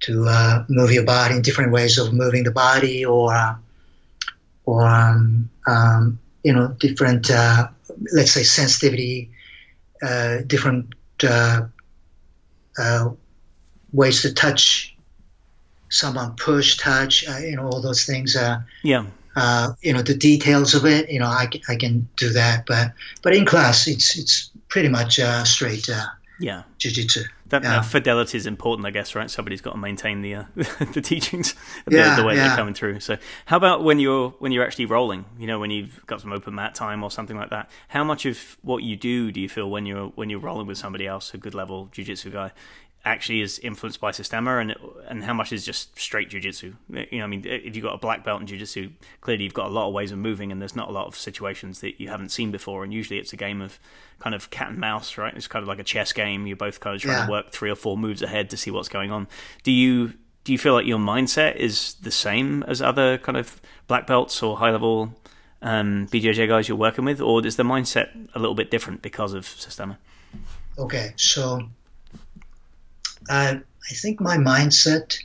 to 0.00 0.26
uh, 0.26 0.64
move 0.68 0.92
your 0.92 1.04
body 1.04 1.36
in 1.36 1.42
different 1.42 1.72
ways 1.72 1.98
of 1.98 2.12
moving 2.12 2.44
the 2.44 2.50
body 2.50 3.04
or 3.04 3.34
uh, 3.34 3.54
or 4.64 4.86
um, 4.86 5.50
um, 5.66 6.18
you 6.42 6.52
know 6.52 6.68
different 6.68 7.30
uh, 7.30 7.68
let's 8.12 8.32
say 8.32 8.42
sensitivity 8.42 9.30
uh, 10.02 10.38
different 10.46 10.94
uh, 11.22 11.62
uh, 12.78 13.10
ways 13.92 14.22
to 14.22 14.32
touch 14.32 14.96
someone 15.88 16.34
push 16.36 16.76
touch 16.78 17.28
uh, 17.28 17.38
you 17.38 17.56
know 17.56 17.64
all 17.68 17.80
those 17.82 18.04
things 18.06 18.36
uh, 18.36 18.60
yeah. 18.82 19.04
uh, 19.36 19.72
you 19.82 19.92
know 19.92 20.02
the 20.02 20.14
details 20.14 20.74
of 20.74 20.86
it 20.86 21.10
you 21.10 21.18
know 21.18 21.26
I, 21.26 21.46
can- 21.46 21.62
I 21.68 21.76
can 21.76 22.08
do 22.16 22.30
that 22.30 22.64
but 22.66 22.92
but 23.22 23.34
in 23.34 23.44
class 23.44 23.86
it's 23.88 24.16
it's 24.18 24.50
pretty 24.68 24.88
much 24.88 25.18
uh, 25.18 25.44
straight 25.44 25.88
uh, 25.90 26.06
Yeah, 26.38 26.62
jiu-jitsu 26.78 27.24
that, 27.50 27.62
Yeah. 27.62 27.70
that 27.70 27.84
fidelity 27.84 28.36
is 28.38 28.46
important, 28.46 28.86
I 28.86 28.90
guess, 28.90 29.14
right? 29.14 29.30
Somebody's 29.30 29.60
got 29.60 29.72
to 29.72 29.78
maintain 29.78 30.22
the 30.22 30.34
uh, 30.34 30.44
the 30.92 31.00
teachings, 31.02 31.54
the, 31.86 31.96
Yeah, 31.96 32.16
the 32.16 32.24
way 32.24 32.34
they're 32.36 32.56
coming 32.56 32.74
through. 32.74 33.00
So, 33.00 33.16
how 33.46 33.56
about 33.56 33.84
when 33.84 33.98
you're 34.00 34.30
when 34.38 34.50
you're 34.52 34.64
actually 34.64 34.86
rolling? 34.86 35.24
You 35.38 35.46
know, 35.46 35.58
when 35.58 35.70
you've 35.70 36.04
got 36.06 36.20
some 36.20 36.32
open 36.32 36.54
mat 36.54 36.74
time 36.74 37.02
or 37.04 37.10
something 37.10 37.36
like 37.36 37.50
that. 37.50 37.70
How 37.88 38.02
much 38.04 38.26
of 38.26 38.56
what 38.62 38.82
you 38.82 38.96
do 38.96 39.30
do 39.30 39.40
you 39.40 39.48
feel 39.48 39.68
when 39.70 39.86
you're 39.86 40.06
when 40.16 40.30
you're 40.30 40.40
rolling 40.40 40.66
with 40.66 40.78
somebody 40.78 41.06
else, 41.06 41.34
a 41.34 41.38
good 41.38 41.54
level 41.54 41.88
jujitsu 41.92 42.32
guy, 42.32 42.52
actually 43.04 43.40
is 43.40 43.58
influenced 43.60 44.00
by 44.00 44.10
Systema, 44.10 44.58
and 44.58 44.74
and 45.08 45.24
how 45.24 45.32
much 45.34 45.52
is 45.52 45.64
just 45.64 45.98
straight 45.98 46.28
jujitsu? 46.30 46.74
You 46.90 47.18
know, 47.18 47.24
I 47.24 47.26
mean, 47.26 47.44
if 47.46 47.74
you've 47.74 47.84
got 47.84 47.94
a 47.94 47.98
black 47.98 48.24
belt 48.24 48.40
in 48.40 48.46
jujitsu, 48.46 48.90
clearly 49.20 49.44
you've 49.44 49.54
got 49.54 49.66
a 49.66 49.72
lot 49.72 49.88
of 49.88 49.94
ways 49.94 50.12
of 50.12 50.18
moving, 50.18 50.52
and 50.52 50.60
there's 50.60 50.76
not 50.76 50.88
a 50.88 50.92
lot 50.92 51.06
of 51.06 51.16
situations 51.16 51.80
that 51.80 52.00
you 52.00 52.08
haven't 52.08 52.28
seen 52.30 52.50
before, 52.50 52.84
and 52.84 52.92
usually 52.92 53.18
it's 53.18 53.32
a 53.32 53.36
game 53.36 53.60
of 53.60 53.78
kind 54.18 54.34
of 54.34 54.50
cat 54.50 54.68
and 54.68 54.78
mouse, 54.78 55.16
right? 55.16 55.34
It's 55.34 55.46
kind 55.48 55.62
of 55.62 55.68
like 55.68 55.78
a 55.78 55.84
chess 55.84 56.12
game. 56.12 56.46
You're 56.46 56.56
both 56.56 56.80
kind 56.80 56.94
of 56.96 57.02
trying 57.02 57.16
Yeah. 57.18 57.24
to 57.26 57.30
work 57.30 57.50
three 57.52 57.70
or 57.70 57.74
four 57.76 57.96
moves 57.96 58.20
ahead 58.22 58.50
to 58.50 58.56
see 58.56 58.70
what's 58.70 58.88
going 58.88 59.10
on. 59.10 59.28
Do 59.62 59.72
you 59.72 60.12
do 60.44 60.52
you 60.52 60.58
feel 60.58 60.72
like 60.74 60.86
your 60.86 60.98
mindset 60.98 61.56
is 61.56 61.94
the 62.02 62.10
same 62.10 62.62
as 62.64 62.80
other 62.80 63.18
kind 63.18 63.36
of 63.38 63.60
black 63.88 64.06
belts 64.06 64.42
or 64.42 64.56
high 64.56 64.70
level 64.70 65.14
um, 65.62 66.06
BJJ 66.10 66.48
guys 66.48 66.66
you're 66.68 66.78
working 66.78 67.04
with, 67.04 67.20
or 67.20 67.44
is 67.46 67.56
the 67.56 67.62
mindset 67.62 68.08
a 68.34 68.38
little 68.38 68.54
bit 68.54 68.70
different 68.70 69.02
because 69.02 69.34
of 69.34 69.46
Systema? 69.46 69.98
Okay, 70.78 71.12
so 71.16 71.68
uh, 73.28 73.54
I 73.90 73.94
think 73.94 74.20
my 74.20 74.36
mindset 74.36 75.18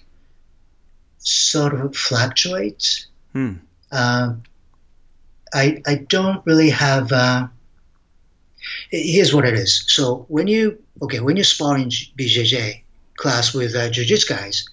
sort 1.19 1.73
of 1.73 1.95
fluctuates. 1.95 3.07
Hmm. 3.33 3.53
Um, 3.91 4.43
I 5.53 5.81
I 5.85 5.95
don't 5.95 6.45
really 6.45 6.69
have. 6.71 7.11
Uh, 7.11 7.47
here's 8.89 9.33
what 9.33 9.45
it 9.45 9.53
is. 9.53 9.85
So 9.87 10.25
when 10.27 10.47
you 10.47 10.81
okay 11.01 11.19
when 11.19 11.37
you 11.37 11.43
spar 11.43 11.77
in 11.77 11.89
BJJ 11.89 12.81
class 13.15 13.53
with 13.53 13.75
uh, 13.75 13.89
jiu-jitsu 13.89 14.33
guys, 14.33 14.67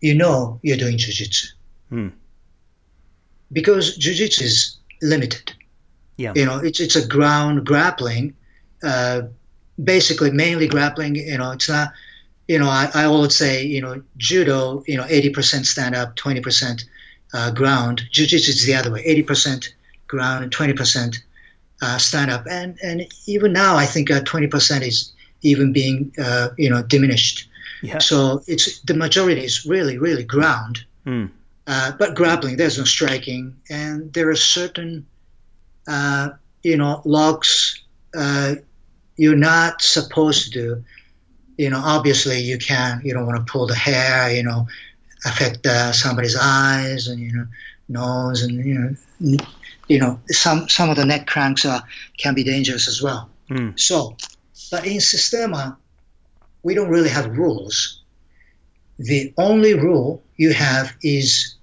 you 0.00 0.14
know 0.14 0.58
you're 0.62 0.76
doing 0.78 0.98
jiu-jitsu 0.98 1.48
Hmm. 1.90 2.08
because 3.52 3.96
jiu-jitsu 3.96 4.44
is 4.44 4.78
limited. 5.02 5.52
Yeah. 6.16 6.32
You 6.34 6.46
know, 6.46 6.58
it's 6.58 6.80
it's 6.80 6.96
a 6.96 7.06
ground 7.06 7.64
grappling, 7.66 8.34
uh, 8.82 9.22
basically 9.82 10.30
mainly 10.30 10.68
grappling. 10.68 11.16
You 11.16 11.38
know, 11.38 11.52
it's 11.52 11.68
not. 11.68 11.92
You 12.52 12.58
know, 12.58 12.68
I, 12.68 12.90
I 12.92 13.04
always 13.06 13.34
say, 13.34 13.64
you 13.64 13.80
know, 13.80 14.02
judo, 14.18 14.84
you 14.86 14.98
know, 14.98 15.04
80% 15.04 15.64
stand 15.64 15.94
up, 15.94 16.16
20% 16.16 16.84
uh, 17.32 17.50
ground. 17.52 18.02
Jiu-jitsu 18.10 18.50
is 18.50 18.66
the 18.66 18.74
other 18.74 18.92
way, 18.92 19.02
80% 19.02 19.70
ground 20.06 20.44
and 20.44 20.52
20% 20.52 21.16
uh, 21.80 21.96
stand 21.96 22.30
up. 22.30 22.44
And 22.46 22.78
and 22.82 23.06
even 23.26 23.54
now, 23.54 23.76
I 23.76 23.86
think 23.86 24.10
uh, 24.10 24.20
20% 24.20 24.82
is 24.82 25.12
even 25.40 25.72
being, 25.72 26.12
uh, 26.22 26.50
you 26.58 26.68
know, 26.68 26.82
diminished. 26.82 27.48
Yeah. 27.82 28.00
So 28.00 28.42
it's 28.46 28.82
the 28.82 28.92
majority 28.92 29.44
is 29.44 29.64
really, 29.64 29.96
really 29.96 30.24
ground. 30.24 30.84
Uh, 31.66 31.92
but 31.98 32.14
grappling, 32.14 32.58
there's 32.58 32.76
no 32.76 32.84
striking, 32.84 33.56
and 33.70 34.12
there 34.12 34.28
are 34.28 34.36
certain, 34.36 35.06
uh, 35.88 36.28
you 36.62 36.76
know, 36.76 37.00
locks 37.06 37.80
uh, 38.14 38.56
you're 39.16 39.36
not 39.36 39.80
supposed 39.80 40.52
to 40.52 40.60
do. 40.60 40.84
You 41.62 41.70
know, 41.70 41.80
obviously 41.82 42.40
you 42.40 42.58
can't. 42.58 43.04
You 43.04 43.14
don't 43.14 43.26
want 43.26 43.46
to 43.46 43.52
pull 43.52 43.66
the 43.68 43.74
hair. 43.74 44.34
You 44.34 44.42
know, 44.42 44.66
affect 45.24 45.64
uh, 45.64 45.92
somebody's 45.92 46.36
eyes 46.36 47.06
and 47.06 47.20
you 47.20 47.32
know 47.32 47.46
nose 47.88 48.42
and 48.42 48.64
you 48.66 48.74
know, 48.74 49.36
you 49.86 49.98
know 50.00 50.20
some 50.26 50.68
some 50.68 50.90
of 50.90 50.96
the 50.96 51.04
neck 51.04 51.26
cranks 51.26 51.64
are 51.64 51.82
can 52.18 52.34
be 52.34 52.42
dangerous 52.42 52.88
as 52.88 53.00
well. 53.00 53.30
Hmm. 53.48 53.70
So, 53.76 54.16
but 54.72 54.86
in 54.86 55.00
Systema, 55.00 55.78
we 56.62 56.74
don't 56.74 56.90
really 56.90 57.10
have 57.10 57.36
rules. 57.36 58.00
The 58.98 59.32
only 59.36 59.74
rule 59.74 60.22
you 60.36 60.52
have 60.52 60.96
is 61.02 61.56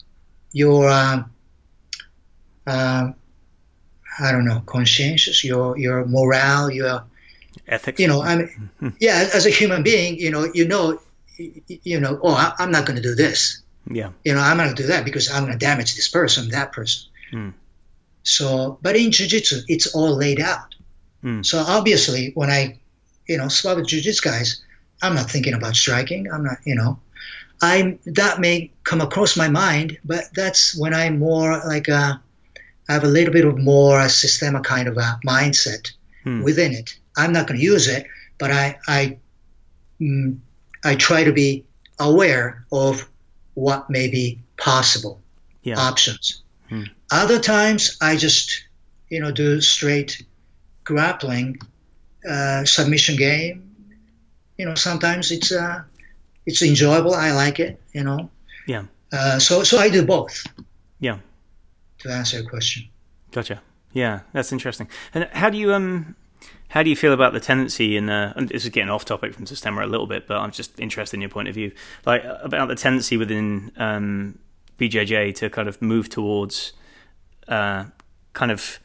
your, 0.52 0.90
um, 0.90 1.32
um, 2.68 3.16
I 4.20 4.32
don't 4.32 4.46
know, 4.46 4.62
conscientious, 4.66 5.44
your 5.44 5.78
your 5.78 6.06
morale, 6.06 6.70
your, 6.72 7.04
Ethics. 7.70 8.00
you 8.00 8.08
know, 8.08 8.22
I 8.22 8.36
mean, 8.38 8.94
yeah, 9.00 9.30
as 9.34 9.46
a 9.46 9.50
human 9.50 9.84
being, 9.84 10.18
you 10.20 10.32
know, 10.32 10.50
you 10.54 10.68
know, 10.68 11.00
you 11.38 12.00
know, 12.00 12.20
oh, 12.22 12.34
I- 12.34 12.54
I'm 12.60 12.72
not 12.72 12.86
going 12.86 12.98
to 12.98 13.02
do 13.04 13.16
this. 13.16 13.62
Yeah. 13.90 14.12
You 14.26 14.34
know, 14.34 14.42
I'm 14.42 14.58
not 14.58 14.66
going 14.66 14.76
to 14.76 14.82
do 14.84 14.88
that 14.90 15.06
because 15.06 15.32
I'm 15.32 15.44
going 15.46 15.58
to 15.58 15.66
damage 15.66 15.96
this 15.96 16.08
person, 16.10 16.50
that 16.50 16.72
person. 16.74 17.10
Hmm. 17.32 17.50
So, 18.24 18.78
but 18.82 18.96
in 18.96 19.12
jiu-jitsu, 19.12 19.62
it's 19.68 19.88
all 19.96 20.16
laid 20.16 20.40
out. 20.40 20.76
Hmm. 21.22 21.42
So 21.42 21.60
obviously, 21.60 22.32
when 22.36 22.50
I, 22.50 22.80
you 23.28 23.38
know, 23.38 23.48
spar 23.48 23.76
with 23.76 23.88
jiu-jitsu 23.88 24.22
guys, 24.30 24.62
I'm 25.02 25.16
not 25.16 25.32
thinking 25.32 25.54
about 25.54 25.76
striking. 25.76 26.30
I'm 26.32 26.44
not, 26.44 26.58
you 26.66 26.76
know, 26.76 27.00
I'm 27.62 28.00
that 28.06 28.40
may 28.40 28.72
come 28.84 29.02
across 29.02 29.38
my 29.38 29.50
mind, 29.50 29.98
but 30.04 30.26
that's 30.34 30.78
when 30.78 30.94
I'm 30.94 31.20
more 31.20 31.62
like 31.66 31.88
a, 31.88 32.22
I 32.90 32.94
have 32.94 33.04
a 33.04 33.08
little 33.08 33.34
bit 33.34 33.46
of 33.46 33.58
more 33.58 34.00
a 34.00 34.10
systema 34.10 34.62
kind 34.62 34.88
of 34.88 34.98
a 34.98 35.20
mindset 35.26 35.92
Hmm. 36.24 36.42
within 36.44 36.74
it. 36.74 36.99
I'm 37.20 37.34
not 37.34 37.48
going 37.48 37.60
to 37.60 37.66
use 37.66 37.88
it, 37.88 38.06
but 38.38 38.50
I, 38.52 38.78
I, 38.88 39.18
mm, 40.00 40.40
I 40.84 40.96
try 40.96 41.24
to 41.26 41.34
be 41.34 41.66
aware 42.00 42.66
of 42.72 43.08
what 43.56 43.90
may 43.90 44.08
be 44.10 44.40
possible 44.58 45.20
Yeah. 45.64 45.80
options. 45.80 46.44
Hmm. 46.70 46.84
Other 47.12 47.40
times 47.40 47.98
I 48.02 48.16
just, 48.16 48.64
you 49.10 49.20
know, 49.22 49.32
do 49.32 49.60
straight 49.62 50.24
grappling, 50.84 51.58
uh, 52.30 52.64
submission 52.66 53.16
game. 53.18 53.76
You 54.58 54.66
know, 54.66 54.76
sometimes 54.76 55.32
it's 55.32 55.52
uh, 55.52 55.82
it's 56.46 56.62
enjoyable. 56.62 57.14
I 57.14 57.32
like 57.32 57.60
it. 57.60 57.80
You 57.94 58.04
know. 58.04 58.30
Yeah. 58.68 58.84
Uh, 59.12 59.40
so 59.40 59.64
so 59.64 59.78
I 59.80 59.90
do 59.90 60.06
both. 60.06 60.44
Yeah. 61.00 61.18
To 62.00 62.10
answer 62.12 62.40
your 62.40 62.50
question. 62.50 62.84
Gotcha. 63.32 63.62
Yeah, 63.94 64.20
that's 64.34 64.52
interesting. 64.52 64.88
And 65.14 65.28
how 65.34 65.50
do 65.50 65.58
you 65.58 65.74
um 65.74 66.16
how 66.70 66.84
do 66.84 66.90
you 66.90 66.96
feel 66.96 67.14
about 67.14 67.34
the 67.34 67.40
tendency 67.40 67.98
in 67.98 68.10
uh, 68.10 68.34
and 68.36 68.50
this 68.50 68.64
is 68.64 68.70
getting 68.70 68.90
off 68.90 69.04
topic 69.06 69.34
from 69.34 69.46
Systema 69.46 69.86
a 69.86 69.88
little 69.88 70.08
bit, 70.08 70.28
but 70.28 70.38
I'm 70.38 70.52
just 70.52 70.80
interested 70.80 71.18
in 71.18 71.22
your 71.22 71.30
point 71.30 71.48
of 71.48 71.56
view, 71.56 71.72
like 72.06 72.24
about 72.24 72.68
the 72.68 72.76
tendency 72.76 73.18
within 73.18 73.72
um, 73.78 74.40
BJJ 74.78 75.36
to 75.36 75.50
kind 75.50 75.68
of 75.68 75.82
move 75.82 76.10
towards 76.10 76.74
uh, 77.48 77.86
kind 78.34 78.52
of 78.52 78.80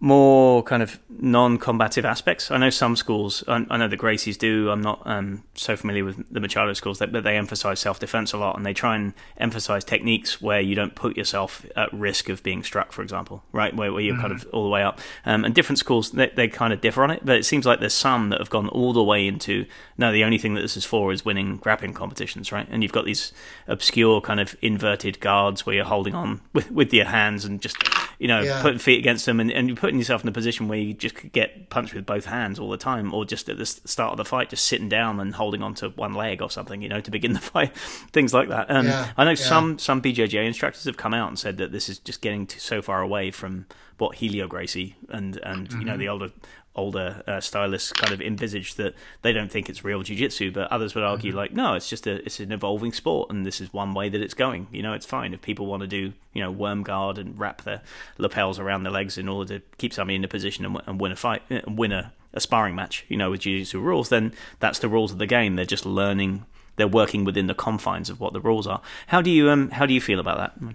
more 0.00 0.62
kind 0.62 0.82
of 0.82 1.00
non-combative 1.10 2.04
aspects. 2.04 2.50
I 2.52 2.58
know 2.58 2.70
some 2.70 2.94
schools, 2.94 3.42
I, 3.48 3.66
I 3.68 3.76
know 3.76 3.88
the 3.88 3.96
Gracies 3.96 4.38
do. 4.38 4.70
I'm 4.70 4.80
not 4.80 5.02
um, 5.04 5.42
so 5.54 5.76
familiar 5.76 6.04
with 6.04 6.32
the 6.32 6.38
Machado 6.38 6.72
schools, 6.74 7.00
but 7.00 7.24
they 7.24 7.36
emphasize 7.36 7.80
self-defense 7.80 8.32
a 8.32 8.38
lot, 8.38 8.56
and 8.56 8.64
they 8.64 8.72
try 8.72 8.94
and 8.94 9.12
emphasize 9.38 9.82
techniques 9.82 10.40
where 10.40 10.60
you 10.60 10.76
don't 10.76 10.94
put 10.94 11.16
yourself 11.16 11.66
at 11.74 11.92
risk 11.92 12.28
of 12.28 12.42
being 12.44 12.62
struck, 12.62 12.92
for 12.92 13.02
example, 13.02 13.42
right, 13.50 13.74
where, 13.74 13.92
where 13.92 14.00
you're 14.00 14.14
mm-hmm. 14.14 14.22
kind 14.22 14.32
of 14.32 14.46
all 14.52 14.62
the 14.62 14.70
way 14.70 14.82
up. 14.82 15.00
Um, 15.26 15.44
and 15.44 15.54
different 15.54 15.80
schools 15.80 16.12
they, 16.12 16.28
they 16.28 16.46
kind 16.46 16.72
of 16.72 16.80
differ 16.80 17.02
on 17.02 17.10
it, 17.10 17.24
but 17.24 17.36
it 17.36 17.44
seems 17.44 17.66
like 17.66 17.80
there's 17.80 17.94
some 17.94 18.28
that 18.28 18.38
have 18.38 18.50
gone 18.50 18.68
all 18.68 18.92
the 18.92 19.02
way 19.02 19.26
into 19.26 19.66
no, 19.96 20.12
the 20.12 20.22
only 20.22 20.38
thing 20.38 20.54
that 20.54 20.60
this 20.60 20.76
is 20.76 20.84
for 20.84 21.12
is 21.12 21.24
winning 21.24 21.56
grappling 21.56 21.92
competitions, 21.92 22.52
right? 22.52 22.68
And 22.70 22.84
you've 22.84 22.92
got 22.92 23.04
these 23.04 23.32
obscure 23.66 24.20
kind 24.20 24.38
of 24.38 24.56
inverted 24.62 25.18
guards 25.18 25.66
where 25.66 25.74
you're 25.74 25.84
holding 25.84 26.14
on 26.14 26.40
with 26.52 26.70
with 26.70 26.94
your 26.94 27.06
hands 27.06 27.44
and 27.44 27.60
just 27.60 27.76
you 28.20 28.28
know 28.28 28.40
yeah. 28.40 28.62
putting 28.62 28.78
feet 28.78 29.00
against 29.00 29.26
them, 29.26 29.40
and, 29.40 29.50
and 29.50 29.68
you're 29.68 29.76
putting 29.88 29.98
yourself 29.98 30.22
in 30.22 30.28
a 30.28 30.32
position 30.32 30.68
where 30.68 30.78
you 30.78 30.92
just 30.92 31.14
could 31.14 31.32
get 31.32 31.70
punched 31.70 31.94
with 31.94 32.04
both 32.04 32.26
hands 32.26 32.58
all 32.58 32.68
the 32.68 32.76
time, 32.76 33.14
or 33.14 33.24
just 33.24 33.48
at 33.48 33.56
the 33.56 33.64
start 33.64 34.10
of 34.10 34.18
the 34.18 34.24
fight, 34.24 34.50
just 34.50 34.66
sitting 34.66 34.86
down 34.86 35.18
and 35.18 35.34
holding 35.34 35.62
on 35.62 35.72
to 35.72 35.88
one 35.88 36.12
leg 36.12 36.42
or 36.42 36.50
something, 36.50 36.82
you 36.82 36.90
know, 36.90 37.00
to 37.00 37.10
begin 37.10 37.32
the 37.32 37.38
fight, 37.54 37.74
things 38.12 38.34
like 38.34 38.50
that. 38.50 38.70
Um, 38.70 38.86
yeah. 38.86 39.12
I 39.16 39.24
know 39.24 39.30
yeah. 39.30 39.36
some 39.36 39.78
some 39.78 40.02
BJJ 40.02 40.44
instructors 40.46 40.84
have 40.84 40.98
come 40.98 41.14
out 41.14 41.28
and 41.28 41.38
said 41.38 41.56
that 41.56 41.72
this 41.72 41.88
is 41.88 41.98
just 41.98 42.20
getting 42.20 42.46
so 42.50 42.82
far 42.82 43.00
away 43.00 43.30
from 43.30 43.64
what 43.96 44.16
Helio 44.16 44.46
Gracie 44.46 44.94
and 45.08 45.38
and 45.38 45.70
mm-hmm. 45.70 45.78
you 45.78 45.86
know 45.86 45.92
mm-hmm. 45.92 46.00
the 46.00 46.08
older 46.10 46.30
older 46.78 47.22
uh, 47.26 47.40
stylists 47.40 47.92
kind 47.92 48.12
of 48.12 48.20
envisage 48.22 48.74
that 48.76 48.94
they 49.22 49.32
don't 49.32 49.50
think 49.50 49.68
it's 49.68 49.84
real 49.84 50.02
jiu-jitsu 50.02 50.50
but 50.50 50.70
others 50.70 50.94
would 50.94 51.04
argue 51.04 51.30
mm-hmm. 51.30 51.38
like 51.38 51.52
no 51.52 51.74
it's 51.74 51.90
just 51.90 52.06
a 52.06 52.24
it's 52.24 52.40
an 52.40 52.52
evolving 52.52 52.92
sport 52.92 53.30
and 53.30 53.44
this 53.44 53.60
is 53.60 53.72
one 53.72 53.92
way 53.94 54.08
that 54.08 54.20
it's 54.20 54.34
going. 54.34 54.68
You 54.70 54.82
know 54.82 54.92
it's 54.92 55.06
fine. 55.06 55.34
If 55.34 55.42
people 55.42 55.66
want 55.66 55.82
to 55.82 55.86
do 55.86 56.12
you 56.32 56.42
know 56.42 56.50
worm 56.50 56.82
guard 56.82 57.18
and 57.18 57.38
wrap 57.38 57.62
their 57.62 57.82
lapels 58.16 58.58
around 58.58 58.84
their 58.84 58.92
legs 58.92 59.18
in 59.18 59.28
order 59.28 59.58
to 59.58 59.64
keep 59.78 59.92
somebody 59.92 60.16
in 60.16 60.24
a 60.24 60.28
position 60.28 60.64
and, 60.64 60.80
and 60.86 61.00
win 61.00 61.12
a 61.12 61.16
fight 61.16 61.42
and 61.50 61.66
uh, 61.66 61.70
win 61.70 61.92
a, 61.92 62.12
a 62.32 62.40
sparring 62.40 62.74
match 62.74 63.04
you 63.08 63.16
know 63.16 63.30
with 63.30 63.40
jiu-jitsu 63.40 63.80
rules 63.80 64.08
then 64.08 64.32
that's 64.60 64.78
the 64.78 64.88
rules 64.88 65.12
of 65.12 65.18
the 65.18 65.26
game. 65.26 65.56
They're 65.56 65.64
just 65.64 65.86
learning 65.86 66.44
they're 66.76 66.86
working 66.86 67.24
within 67.24 67.48
the 67.48 67.54
confines 67.54 68.08
of 68.08 68.20
what 68.20 68.32
the 68.32 68.40
rules 68.40 68.66
are. 68.66 68.80
How 69.08 69.20
do 69.20 69.30
you 69.30 69.50
um 69.50 69.70
how 69.70 69.86
do 69.86 69.94
you 69.94 70.00
feel 70.00 70.20
about 70.20 70.38
that? 70.38 70.74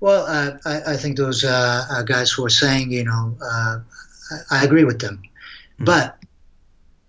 Well, 0.00 0.26
uh, 0.26 0.58
I, 0.66 0.92
I, 0.92 0.96
think 0.96 1.16
those 1.16 1.44
uh, 1.44 1.84
uh 1.90 2.02
guys 2.02 2.30
who 2.30 2.44
are 2.44 2.50
saying, 2.50 2.92
you 2.92 3.04
know, 3.04 3.34
uh, 3.42 3.78
I 4.50 4.64
agree 4.64 4.84
with 4.84 5.00
them. 5.00 5.22
Mm-hmm. 5.74 5.84
But 5.84 6.18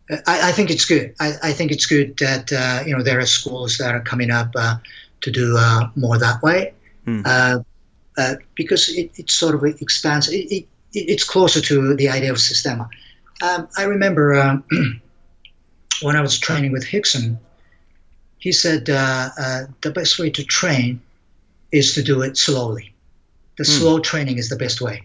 I, 0.09 0.49
I, 0.49 0.51
think 0.51 0.69
it's 0.69 0.85
good. 0.85 1.15
I, 1.19 1.33
I 1.41 1.53
think 1.53 1.71
it's 1.71 1.85
good 1.85 2.17
that 2.17 2.51
uh, 2.51 2.83
you 2.85 2.95
know 2.95 3.03
there 3.03 3.19
are 3.19 3.25
schools 3.25 3.77
that 3.77 3.95
are 3.95 4.01
coming 4.01 4.31
up 4.31 4.51
uh, 4.55 4.77
to 5.21 5.31
do 5.31 5.57
uh, 5.57 5.89
more 5.95 6.17
that 6.17 6.41
way 6.43 6.73
mm. 7.05 7.65
because 8.55 8.89
it, 8.89 9.11
it, 9.15 9.29
sort 9.31 9.55
of 9.55 9.63
expands. 9.63 10.29
It, 10.29 10.51
it, 10.51 10.67
it's 10.93 11.23
closer 11.23 11.61
to 11.61 11.95
the 11.95 12.09
idea 12.09 12.31
of 12.31 12.39
Systema. 12.39 12.89
Um, 13.41 13.67
I 13.77 13.83
remember 13.83 14.35
um, 14.35 14.63
when 16.01 16.15
I 16.15 16.21
was 16.21 16.37
training 16.37 16.71
with 16.71 16.85
Rickson, 16.85 17.39
he 18.37 18.51
said 18.51 18.85
the 18.85 19.91
best 19.95 20.19
way 20.19 20.29
to 20.31 20.43
train 20.43 21.01
is 21.71 21.95
to 21.95 22.03
do 22.03 22.21
it 22.21 22.37
slowly. 22.37 22.93
The 23.57 23.63
mm. 23.63 23.79
slow 23.79 23.99
training 23.99 24.37
is 24.37 24.49
the 24.49 24.57
best 24.57 24.81
way. 24.81 25.03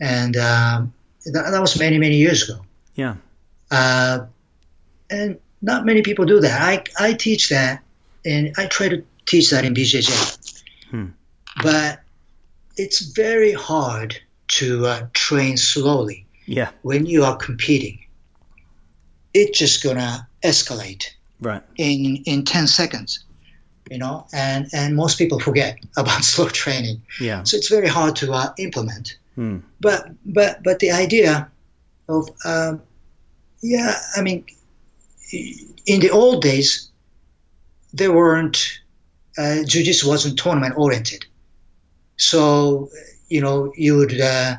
And 0.00 0.36
um, 0.36 0.94
that, 1.26 1.50
that 1.50 1.60
was 1.60 1.78
many, 1.78 1.98
many 1.98 2.16
years 2.16 2.48
ago. 2.48 2.60
Yeah. 2.94 3.16
Uh, 3.70 4.26
and 5.08 5.38
not 5.62 5.84
many 5.84 6.02
people 6.02 6.24
do 6.24 6.40
that. 6.40 6.60
I, 6.60 7.08
I 7.08 7.12
teach 7.14 7.50
that, 7.50 7.82
and 8.24 8.54
I 8.56 8.66
try 8.66 8.88
to 8.88 9.04
teach 9.26 9.50
that 9.50 9.64
in 9.64 9.74
BJJ. 9.74 10.60
Hmm. 10.90 11.06
But 11.62 12.00
it's 12.76 13.00
very 13.00 13.52
hard 13.52 14.20
to 14.48 14.86
uh, 14.86 15.06
train 15.12 15.56
slowly. 15.56 16.26
Yeah. 16.46 16.70
When 16.82 17.06
you 17.06 17.24
are 17.24 17.36
competing, 17.36 18.06
it's 19.32 19.58
just 19.58 19.82
gonna 19.82 20.28
escalate. 20.42 21.10
Right. 21.40 21.62
In 21.76 22.22
in 22.26 22.44
ten 22.44 22.66
seconds, 22.66 23.24
you 23.90 23.98
know, 23.98 24.26
and 24.32 24.68
and 24.72 24.96
most 24.96 25.18
people 25.18 25.38
forget 25.38 25.78
about 25.96 26.24
slow 26.24 26.48
training. 26.48 27.02
Yeah. 27.20 27.44
So 27.44 27.56
it's 27.56 27.68
very 27.68 27.88
hard 27.88 28.16
to 28.16 28.32
uh, 28.32 28.52
implement. 28.58 29.16
Hmm. 29.40 29.60
But 29.80 30.10
but 30.22 30.62
but 30.62 30.80
the 30.80 30.90
idea 30.90 31.50
of 32.06 32.28
um, 32.44 32.82
yeah, 33.62 33.98
I 34.14 34.20
mean, 34.20 34.44
in 35.86 36.00
the 36.00 36.10
old 36.10 36.42
days, 36.42 36.90
there 37.94 38.12
weren't 38.12 38.80
uh, 39.38 39.64
jiu-jitsu 39.64 40.06
wasn't 40.06 40.38
tournament 40.38 40.74
oriented, 40.76 41.24
so 42.18 42.90
you 43.30 43.40
know 43.40 43.72
you 43.74 43.96
would 43.96 44.20
uh, 44.20 44.56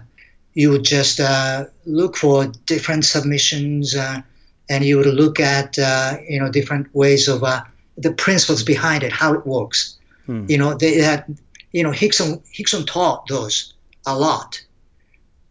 you 0.55 0.71
would 0.71 0.84
just 0.84 1.19
uh, 1.19 1.65
look 1.86 2.17
for 2.17 2.47
different 2.65 3.05
submissions, 3.05 3.95
uh, 3.95 4.23
and 4.67 4.84
you 4.84 4.97
would 4.97 5.05
look 5.05 5.39
at 5.39 5.77
uh, 5.77 6.17
you 6.27 6.39
know 6.39 6.49
different 6.49 6.88
ways 6.95 7.27
of 7.27 7.43
uh, 7.43 7.61
the 7.97 8.13
principles 8.13 8.63
behind 8.63 9.03
it, 9.03 9.11
how 9.11 9.36
it 9.36 9.45
works. 9.45 9.99
Hmm. 10.25 10.47
You 10.49 10.57
know 10.57 10.73
they 10.73 10.95
had 11.01 11.38
you 11.71 11.84
know 11.84 11.91
Rickson 11.91 12.41
Rickson 12.57 12.88
taught 12.88 13.27
those 13.27 13.75
a 14.07 14.17
lot. 14.17 14.63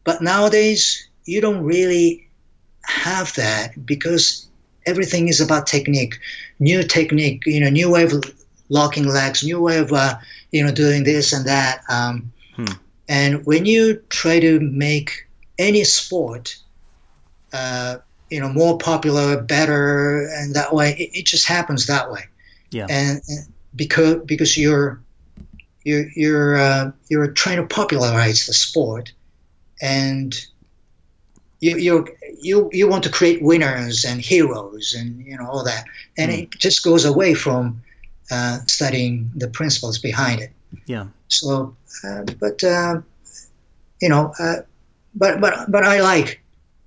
But 0.05 0.22
nowadays, 0.22 1.09
you 1.24 1.40
don't 1.40 1.64
really 1.64 2.28
have 2.82 3.34
that 3.34 3.84
because 3.84 4.48
everything 4.86 5.28
is 5.28 5.40
about 5.40 5.66
technique, 5.66 6.18
new 6.59 6.82
technique, 6.82 7.42
you 7.46 7.61
know, 7.61 7.70
new 7.70 7.90
way 7.90 8.05
of 8.05 8.12
locking 8.68 9.07
legs, 9.07 9.44
new 9.44 9.61
way 9.61 9.78
of, 9.78 9.92
uh, 9.92 10.14
you 10.51 10.64
know, 10.64 10.72
doing 10.72 11.05
this 11.05 11.32
and 11.32 11.46
that. 11.46 11.82
Um, 11.88 12.32
hmm. 12.57 12.66
And 13.09 13.44
when 13.44 13.66
you 13.66 14.03
try 14.09 14.40
to 14.40 14.61
make 14.61 15.26
any 15.59 15.84
sport, 15.84 16.57
uh, 17.53 17.98
you 18.30 18.40
know, 18.40 18.48
more 18.48 18.78
popular, 18.78 19.42
better, 19.42 20.28
and 20.28 20.55
that 20.55 20.72
way, 20.72 20.92
it, 20.92 21.18
it 21.18 21.26
just 21.26 21.46
happens 21.46 21.88
that 21.88 22.11
way. 22.11 22.22
Yeah. 22.70 22.86
And, 22.88 23.20
and 23.28 23.46
because 23.74 24.22
because 24.24 24.57
you're 24.57 25.03
you're 25.84 26.07
you're 26.14 26.57
uh, 26.57 26.92
you're 27.09 27.32
trying 27.32 27.57
to 27.57 27.66
popularize 27.66 28.46
the 28.46 28.55
sport, 28.55 29.12
and 29.81 30.35
you 31.61 31.76
you 31.76 32.07
you 32.41 32.70
you 32.72 32.89
want 32.89 33.05
to 33.05 33.11
create 33.11 33.43
winners 33.43 34.05
and 34.05 34.20
heroes 34.20 34.95
and 34.95 35.24
you 35.24 35.37
know 35.37 35.47
all 35.47 35.64
that, 35.64 35.85
and 36.16 36.31
mm. 36.31 36.43
it 36.43 36.51
just 36.59 36.83
goes 36.83 37.05
away 37.05 37.35
from 37.35 37.83
uh, 38.31 38.59
studying 38.66 39.31
the 39.35 39.49
principles 39.49 39.99
behind 39.99 40.41
it. 40.41 40.53
Yeah. 40.87 41.07
So, 41.28 41.76
uh, 42.05 42.24
but 42.39 42.62
uh, 42.64 43.01
you 44.01 44.09
know, 44.09 44.33
uh, 44.39 44.57
but 45.14 45.41
but 45.41 45.70
but 45.70 45.85
I 45.85 46.01
like 46.01 46.43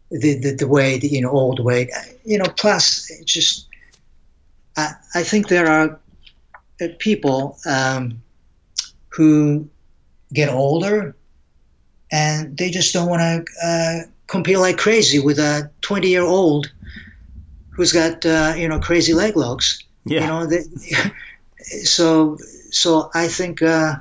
the 0.10 0.40
the, 0.40 0.56
the 0.56 0.68
way 0.68 1.00
the, 1.00 1.08
you 1.08 1.22
know 1.22 1.32
old 1.32 1.60
way. 1.64 1.90
You 2.26 2.40
know, 2.40 2.50
plus 2.58 3.12
just 3.26 3.68
I 4.76 4.94
I 5.14 5.24
think 5.24 5.48
there 5.48 5.68
are 5.68 6.00
uh, 6.82 6.88
people. 7.00 7.58
Um, 7.66 8.24
who 9.16 9.70
get 10.34 10.50
older 10.50 11.16
and 12.14 12.56
they 12.56 12.70
just 12.70 12.94
don't 12.94 13.10
want 13.10 13.22
to 13.22 13.68
uh, 13.68 14.08
compete 14.28 14.60
like 14.60 14.78
crazy 14.78 15.20
with 15.20 15.40
a 15.40 15.72
20 15.82 16.08
year 16.08 16.22
old 16.22 16.72
who's 17.72 17.92
got 17.92 18.24
uh, 18.24 18.54
you 18.56 18.68
know 18.70 18.80
crazy 18.80 19.14
leg 19.14 19.36
locks. 19.36 19.80
Yeah. 20.06 20.22
You 20.22 20.28
know, 20.28 20.46
they, 20.46 20.62
so 21.86 22.38
so 22.70 23.10
I 23.14 23.28
think 23.28 23.64
uh, 23.64 23.96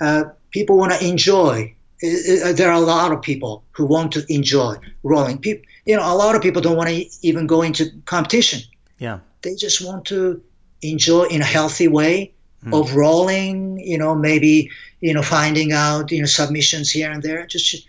uh 0.00 0.24
people 0.50 0.78
want 0.78 0.92
to 0.92 1.06
enjoy. 1.06 1.74
There 2.00 2.70
are 2.70 2.82
a 2.82 2.86
lot 2.94 3.12
of 3.12 3.22
people 3.22 3.62
who 3.72 3.86
want 3.86 4.12
to 4.12 4.24
enjoy 4.28 4.76
rolling. 5.04 5.38
People, 5.38 5.64
you 5.84 5.96
know, 5.96 6.02
a 6.02 6.16
lot 6.16 6.34
of 6.34 6.42
people 6.42 6.62
don't 6.62 6.76
want 6.76 6.88
to 6.88 7.06
even 7.20 7.46
go 7.46 7.62
into 7.62 7.90
competition. 8.06 8.62
Yeah. 8.98 9.20
They 9.42 9.54
just 9.54 9.84
want 9.84 10.06
to 10.06 10.42
enjoy 10.80 11.24
in 11.24 11.42
a 11.42 11.44
healthy 11.44 11.86
way 11.86 12.32
mm. 12.64 12.80
of 12.80 12.96
rolling, 12.96 13.78
you 13.78 13.98
know, 13.98 14.16
maybe, 14.16 14.70
you 15.02 15.12
know, 15.12 15.22
finding 15.22 15.72
out, 15.72 16.12
you 16.12 16.20
know, 16.20 16.26
submissions 16.26 16.90
here 16.90 17.10
and 17.10 17.22
there. 17.22 17.44
Just 17.44 17.86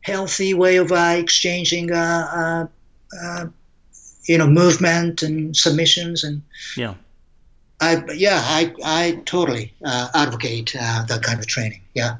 healthy 0.00 0.54
way 0.54 0.76
of 0.76 0.92
uh, 0.92 1.16
exchanging, 1.18 1.92
uh, 1.92 2.68
uh, 3.12 3.20
uh, 3.20 3.46
you 4.24 4.38
know, 4.38 4.46
movement 4.46 5.22
and 5.22 5.56
submissions. 5.56 6.22
And 6.22 6.42
yeah, 6.76 6.94
I 7.80 8.04
yeah, 8.14 8.40
I 8.40 8.72
I 8.84 9.22
totally 9.26 9.74
uh, 9.84 10.08
advocate 10.14 10.74
uh, 10.80 11.04
that 11.08 11.22
kind 11.22 11.40
of 11.40 11.46
training. 11.46 11.82
Yeah. 11.94 12.16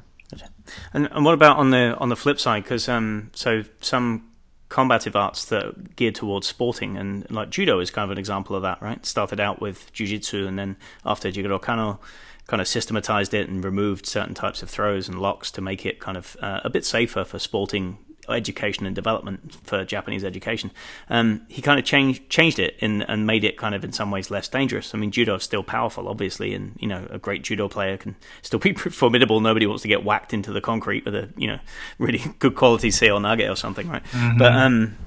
And, 0.93 1.09
and 1.11 1.25
what 1.25 1.33
about 1.33 1.57
on 1.57 1.71
the 1.71 1.95
on 1.97 2.09
the 2.09 2.15
flip 2.15 2.39
side? 2.39 2.63
Because 2.63 2.89
um, 2.89 3.31
so 3.33 3.63
some 3.79 4.29
combative 4.67 5.15
arts 5.15 5.45
that 5.45 5.63
are 5.63 5.73
geared 5.95 6.15
towards 6.15 6.47
sporting, 6.47 6.97
and 6.97 7.29
like 7.31 7.49
judo 7.49 7.79
is 7.79 7.91
kind 7.91 8.05
of 8.05 8.11
an 8.11 8.17
example 8.17 8.55
of 8.57 8.61
that, 8.63 8.81
right? 8.81 9.05
Started 9.05 9.39
out 9.39 9.61
with 9.61 9.91
jujitsu, 9.93 10.47
and 10.47 10.59
then 10.59 10.75
after 11.05 11.31
Jigoro 11.31 11.61
Kano 11.61 11.99
kind 12.47 12.61
of 12.61 12.67
systematized 12.67 13.33
it 13.33 13.47
and 13.47 13.63
removed 13.63 14.05
certain 14.05 14.33
types 14.33 14.61
of 14.61 14.69
throws 14.69 15.07
and 15.07 15.19
locks 15.19 15.49
to 15.51 15.61
make 15.61 15.85
it 15.85 15.99
kind 15.99 16.17
of 16.17 16.35
uh, 16.41 16.59
a 16.63 16.69
bit 16.69 16.85
safer 16.85 17.23
for 17.23 17.39
sporting 17.39 17.97
education 18.29 18.85
and 18.85 18.95
development 18.95 19.55
for 19.63 19.83
Japanese 19.83 20.23
education. 20.23 20.71
Um, 21.09 21.45
he 21.49 21.61
kind 21.61 21.79
of 21.79 21.85
changed 21.85 22.29
changed 22.29 22.59
it 22.59 22.75
in, 22.79 23.01
and 23.03 23.25
made 23.27 23.43
it 23.43 23.57
kind 23.57 23.75
of 23.75 23.83
in 23.83 23.91
some 23.91 24.11
ways 24.11 24.31
less 24.31 24.47
dangerous. 24.47 24.93
I 24.93 24.97
mean, 24.97 25.11
judo 25.11 25.35
is 25.35 25.43
still 25.43 25.63
powerful, 25.63 26.07
obviously, 26.07 26.53
and 26.53 26.75
you 26.79 26.87
know 26.87 27.07
a 27.09 27.19
great 27.19 27.43
judo 27.43 27.67
player 27.67 27.97
can 27.97 28.15
still 28.41 28.59
be 28.59 28.73
formidable. 28.75 29.39
Nobody 29.39 29.65
wants 29.65 29.81
to 29.83 29.87
get 29.87 30.03
whacked 30.03 30.33
into 30.33 30.51
the 30.51 30.61
concrete 30.61 31.05
with 31.05 31.15
a 31.15 31.29
you 31.37 31.47
know 31.47 31.59
really 31.97 32.21
good 32.39 32.55
quality 32.55 32.91
seoi 32.91 33.19
nage 33.19 33.49
or 33.49 33.55
something, 33.55 33.89
right? 33.89 34.03
Mm-hmm. 34.05 34.37
But 34.37 34.53
um, 34.53 34.97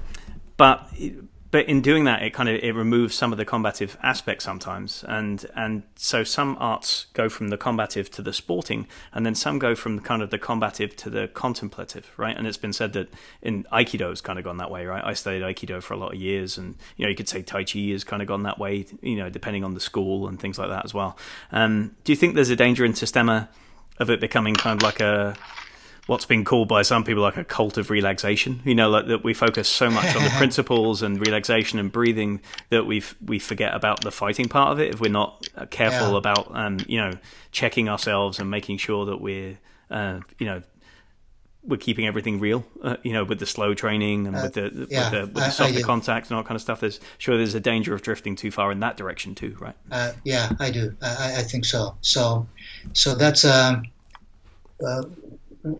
but 0.57 0.89
but 1.49 1.67
in 1.67 1.81
doing 1.81 2.03
that, 2.05 2.23
it 2.23 2.33
kind 2.33 2.49
of 2.49 2.55
it 2.55 2.73
removes 2.73 3.15
some 3.15 3.31
of 3.31 3.37
the 3.37 3.45
combative 3.45 3.97
aspects 4.03 4.43
sometimes, 4.43 5.03
and 5.07 5.45
and 5.55 5.83
so 5.95 6.23
some 6.23 6.57
arts 6.59 7.07
go 7.13 7.29
from 7.29 7.49
the 7.49 7.57
combative 7.57 8.11
to 8.11 8.21
the 8.21 8.33
sporting, 8.33 8.87
and 9.13 9.25
then 9.25 9.35
some 9.35 9.59
go 9.59 9.75
from 9.75 9.99
kind 9.99 10.21
of 10.21 10.29
the 10.29 10.39
combative 10.39 10.95
to 10.97 11.09
the 11.09 11.27
contemplative, 11.29 12.11
right? 12.17 12.35
And 12.35 12.47
it's 12.47 12.57
been 12.57 12.73
said 12.73 12.93
that 12.93 13.13
in 13.41 13.63
Aikido 13.71 14.09
has 14.09 14.21
kind 14.21 14.37
of 14.39 14.45
gone 14.45 14.57
that 14.57 14.71
way, 14.71 14.85
right? 14.85 15.03
I 15.03 15.13
studied 15.13 15.41
Aikido 15.41 15.81
for 15.81 15.93
a 15.93 15.97
lot 15.97 16.13
of 16.13 16.19
years, 16.19 16.57
and 16.57 16.75
you 16.97 17.05
know 17.05 17.09
you 17.09 17.15
could 17.15 17.29
say 17.29 17.41
Tai 17.41 17.63
Chi 17.63 17.79
has 17.91 18.03
kind 18.03 18.21
of 18.21 18.27
gone 18.27 18.43
that 18.43 18.59
way, 18.59 18.85
you 19.01 19.15
know, 19.15 19.29
depending 19.29 19.63
on 19.63 19.73
the 19.73 19.79
school 19.79 20.27
and 20.27 20.39
things 20.39 20.57
like 20.57 20.69
that 20.69 20.85
as 20.85 20.93
well. 20.93 21.17
Um, 21.51 21.95
do 22.03 22.11
you 22.11 22.17
think 22.17 22.35
there's 22.35 22.49
a 22.49 22.55
danger 22.55 22.83
in 22.83 22.93
Systema 22.93 23.49
of 23.99 24.09
it 24.09 24.19
becoming 24.19 24.53
kind 24.53 24.79
of 24.79 24.83
like 24.83 24.99
a 24.99 25.35
what's 26.07 26.25
been 26.25 26.43
called 26.43 26.67
by 26.67 26.81
some 26.81 27.03
people 27.03 27.21
like 27.21 27.37
a 27.37 27.43
cult 27.43 27.77
of 27.77 27.89
relaxation. 27.89 28.61
You 28.65 28.75
know, 28.75 28.89
like 28.89 29.07
that 29.07 29.23
we 29.23 29.33
focus 29.33 29.69
so 29.69 29.89
much 29.89 30.15
on 30.15 30.23
the 30.23 30.29
principles 30.37 31.03
and 31.03 31.19
relaxation 31.19 31.77
and 31.79 31.91
breathing 31.91 32.41
that 32.69 32.85
we 32.85 33.03
we 33.25 33.39
forget 33.39 33.75
about 33.75 34.01
the 34.01 34.11
fighting 34.11 34.47
part 34.47 34.71
of 34.71 34.79
it. 34.79 34.93
If 34.93 34.99
we're 34.99 35.11
not 35.11 35.47
uh, 35.55 35.65
careful 35.67 36.11
yeah. 36.11 36.17
about, 36.17 36.55
um, 36.55 36.79
you 36.87 36.97
know, 36.97 37.13
checking 37.51 37.89
ourselves 37.89 38.39
and 38.39 38.49
making 38.49 38.77
sure 38.77 39.05
that 39.05 39.21
we're, 39.21 39.59
uh, 39.91 40.21
you 40.39 40.47
know, 40.47 40.61
we're 41.63 41.77
keeping 41.77 42.07
everything 42.07 42.39
real, 42.39 42.65
uh, 42.81 42.95
you 43.03 43.11
know, 43.11 43.25
with 43.25 43.39
the 43.39 43.45
slow 43.45 43.73
training 43.73 44.25
and 44.25 44.35
uh, 44.35 44.41
with 44.43 44.53
the 44.53 44.87
yeah, 44.89 45.03
with 45.03 45.11
the, 45.11 45.25
with 45.25 45.33
the 45.33 45.49
softer 45.49 45.81
contact 45.81 46.27
and 46.27 46.37
all 46.37 46.43
that 46.43 46.47
kind 46.47 46.55
of 46.55 46.61
stuff. 46.61 46.79
There's 46.79 46.99
sure 47.17 47.35
there's 47.35 47.55
a 47.55 47.59
danger 47.59 47.93
of 47.93 48.01
drifting 48.01 48.35
too 48.35 48.51
far 48.51 48.71
in 48.71 48.79
that 48.79 48.95
direction 48.95 49.35
too, 49.35 49.57
right? 49.59 49.75
Uh, 49.91 50.13
yeah, 50.23 50.51
I 50.59 50.71
do. 50.71 50.95
I, 51.01 51.39
I, 51.39 51.43
think 51.43 51.65
so. 51.65 51.97
So, 51.99 52.47
so 52.93 53.15
that's 53.15 53.43
um, 53.43 53.83
uh, 54.85 55.03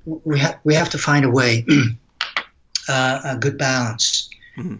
we 0.05 0.39
have 0.39 0.59
we 0.63 0.73
have 0.73 0.89
to 0.89 0.97
find 0.97 1.25
a 1.25 1.29
way, 1.29 1.65
uh, 2.89 3.19
a 3.23 3.37
good 3.37 3.57
balance 3.57 4.29
mm-hmm. 4.57 4.75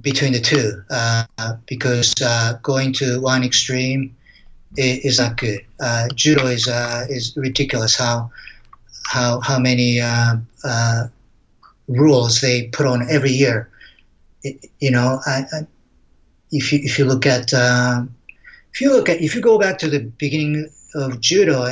between 0.00 0.32
the 0.32 0.40
two, 0.40 0.82
uh, 0.90 1.24
because 1.66 2.14
uh, 2.22 2.58
going 2.62 2.92
to 2.94 3.20
one 3.20 3.44
extreme 3.44 4.14
is, 4.76 4.98
is 5.04 5.18
not 5.18 5.36
good. 5.36 5.64
Uh, 5.80 6.08
judo 6.14 6.46
is 6.46 6.68
uh, 6.68 7.06
is 7.08 7.36
ridiculous 7.36 7.96
how 7.96 8.30
how 9.06 9.40
how 9.40 9.58
many 9.58 10.00
uh, 10.00 10.36
rules 11.88 12.40
they 12.40 12.68
put 12.68 12.86
on 12.86 13.08
every 13.10 13.32
year. 13.32 13.68
It, 14.42 14.70
you 14.80 14.90
know, 14.90 15.20
I, 15.26 15.44
I, 15.52 15.66
if 16.50 16.72
you 16.72 16.80
if 16.82 16.98
you 16.98 17.04
look 17.04 17.26
at 17.26 17.52
if 17.52 18.80
you 18.80 18.90
look 18.90 19.08
at 19.08 19.20
if 19.20 19.34
you 19.34 19.40
go 19.40 19.58
back 19.58 19.78
to 19.78 19.88
the 19.88 20.00
beginning 20.00 20.68
of 20.94 21.20
judo 21.20 21.64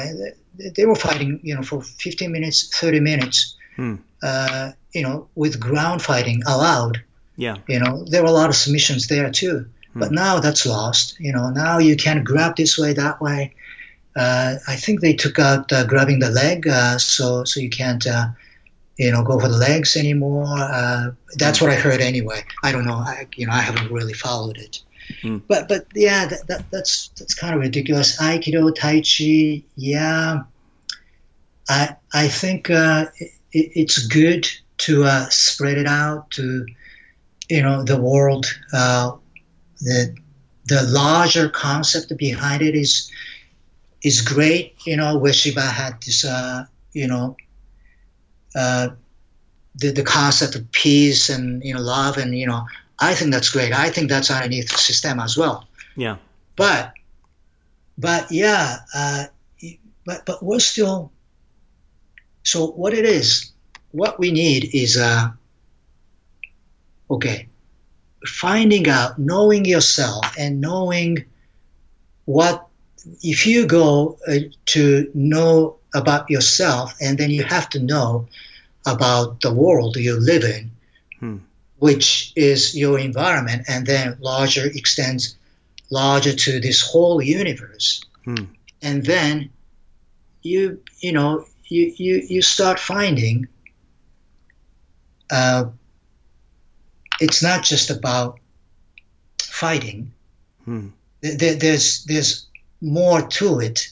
they 0.58 0.84
were 0.86 0.96
fighting, 0.96 1.40
you 1.42 1.54
know, 1.54 1.62
for 1.62 1.82
15 1.82 2.30
minutes, 2.30 2.76
30 2.78 3.00
minutes, 3.00 3.56
hmm. 3.76 3.96
uh, 4.22 4.72
you 4.92 5.02
know, 5.02 5.28
with 5.34 5.60
ground 5.60 6.02
fighting 6.02 6.42
allowed. 6.46 7.02
Yeah. 7.36 7.56
You 7.68 7.80
know, 7.80 8.04
there 8.04 8.22
were 8.22 8.28
a 8.28 8.32
lot 8.32 8.50
of 8.50 8.56
submissions 8.56 9.06
there 9.06 9.30
too. 9.30 9.66
Hmm. 9.92 10.00
But 10.00 10.12
now 10.12 10.40
that's 10.40 10.66
lost. 10.66 11.18
You 11.18 11.32
know, 11.32 11.50
now 11.50 11.78
you 11.78 11.96
can 11.96 12.24
grab 12.24 12.56
this 12.56 12.78
way, 12.78 12.92
that 12.94 13.20
way. 13.20 13.54
Uh, 14.16 14.56
I 14.66 14.76
think 14.76 15.00
they 15.00 15.14
took 15.14 15.38
out 15.38 15.72
uh, 15.72 15.86
grabbing 15.86 16.18
the 16.18 16.30
leg, 16.30 16.66
uh, 16.66 16.98
so 16.98 17.44
so 17.44 17.60
you 17.60 17.70
can't, 17.70 18.04
uh, 18.06 18.28
you 18.98 19.12
know, 19.12 19.22
go 19.22 19.38
for 19.38 19.48
the 19.48 19.56
legs 19.56 19.96
anymore. 19.96 20.46
Uh, 20.48 21.12
that's 21.36 21.60
what 21.60 21.70
I 21.70 21.76
heard 21.76 22.00
anyway. 22.00 22.42
I 22.62 22.72
don't 22.72 22.84
know. 22.84 22.96
I, 22.96 23.28
you 23.36 23.46
know, 23.46 23.52
I 23.52 23.60
haven't 23.60 23.90
really 23.90 24.12
followed 24.12 24.58
it. 24.58 24.82
Mm. 25.22 25.42
But 25.46 25.68
but 25.68 25.86
yeah, 25.94 26.26
that, 26.26 26.46
that, 26.48 26.70
that's 26.70 27.08
that's 27.18 27.34
kind 27.34 27.54
of 27.54 27.60
ridiculous. 27.60 28.20
Aikido, 28.20 28.74
Tai 28.74 29.00
Chi, 29.00 29.64
yeah. 29.76 30.42
I 31.68 31.96
I 32.12 32.28
think 32.28 32.70
uh, 32.70 33.06
it, 33.18 33.32
it's 33.52 34.06
good 34.06 34.48
to 34.78 35.04
uh, 35.04 35.28
spread 35.28 35.78
it 35.78 35.86
out 35.86 36.30
to 36.32 36.66
you 37.48 37.62
know 37.62 37.82
the 37.82 38.00
world. 38.00 38.46
Uh, 38.72 39.12
the 39.80 40.16
the 40.66 40.82
larger 40.82 41.48
concept 41.48 42.16
behind 42.16 42.62
it 42.62 42.74
is 42.74 43.10
is 44.02 44.22
great. 44.22 44.74
You 44.86 44.96
know, 44.96 45.18
Ueshiba 45.18 45.62
had 45.62 46.02
this 46.02 46.24
uh, 46.24 46.64
you 46.92 47.06
know 47.06 47.36
uh, 48.54 48.90
the 49.74 49.90
the 49.92 50.02
concept 50.02 50.54
of 50.54 50.70
peace 50.72 51.28
and 51.28 51.62
you 51.64 51.74
know 51.74 51.80
love 51.80 52.16
and 52.18 52.36
you 52.36 52.46
know 52.46 52.66
I 53.00 53.14
think 53.14 53.32
that's 53.32 53.48
great. 53.48 53.72
I 53.72 53.88
think 53.88 54.10
that's 54.10 54.30
underneath 54.30 54.70
the 54.70 54.76
system 54.76 55.20
as 55.20 55.36
well. 55.36 55.66
Yeah. 55.96 56.16
But, 56.56 56.92
but 57.96 58.30
yeah, 58.30 58.76
uh, 58.94 59.24
but 60.04 60.26
but 60.26 60.42
we're 60.42 60.60
still. 60.60 61.12
So 62.42 62.66
what 62.66 62.94
it 62.94 63.04
is, 63.04 63.52
what 63.92 64.18
we 64.18 64.32
need 64.32 64.74
is 64.74 64.96
uh, 64.96 65.30
okay, 67.10 67.48
finding 68.26 68.88
out, 68.88 69.18
knowing 69.18 69.64
yourself, 69.64 70.34
and 70.38 70.60
knowing 70.60 71.26
what 72.24 72.66
if 73.22 73.46
you 73.46 73.66
go 73.66 74.18
uh, 74.26 74.34
to 74.66 75.10
know 75.14 75.76
about 75.94 76.30
yourself, 76.30 76.94
and 77.00 77.18
then 77.18 77.30
you 77.30 77.44
have 77.44 77.68
to 77.70 77.80
know 77.80 78.28
about 78.86 79.40
the 79.40 79.52
world 79.52 79.96
you 79.96 80.18
live 80.18 80.44
in. 80.44 80.70
Which 81.80 82.32
is 82.36 82.76
your 82.76 82.98
environment, 82.98 83.64
and 83.68 83.86
then 83.86 84.18
larger 84.20 84.66
extends 84.66 85.36
larger 85.90 86.34
to 86.34 86.60
this 86.60 86.80
whole 86.80 87.20
universe. 87.20 88.04
Hmm. 88.24 88.44
And 88.80 89.04
then 89.04 89.50
you 90.42 90.82
you 91.00 91.12
know 91.12 91.46
you 91.64 91.92
you, 91.96 92.22
you 92.28 92.42
start 92.42 92.78
finding 92.78 93.48
uh, 95.30 95.66
it's 97.20 97.42
not 97.42 97.62
just 97.62 97.90
about 97.90 98.40
fighting. 99.40 100.12
Hmm. 100.64 100.88
There, 101.20 101.54
there's 101.54 102.04
there's 102.04 102.46
more 102.80 103.22
to 103.22 103.60
it 103.60 103.88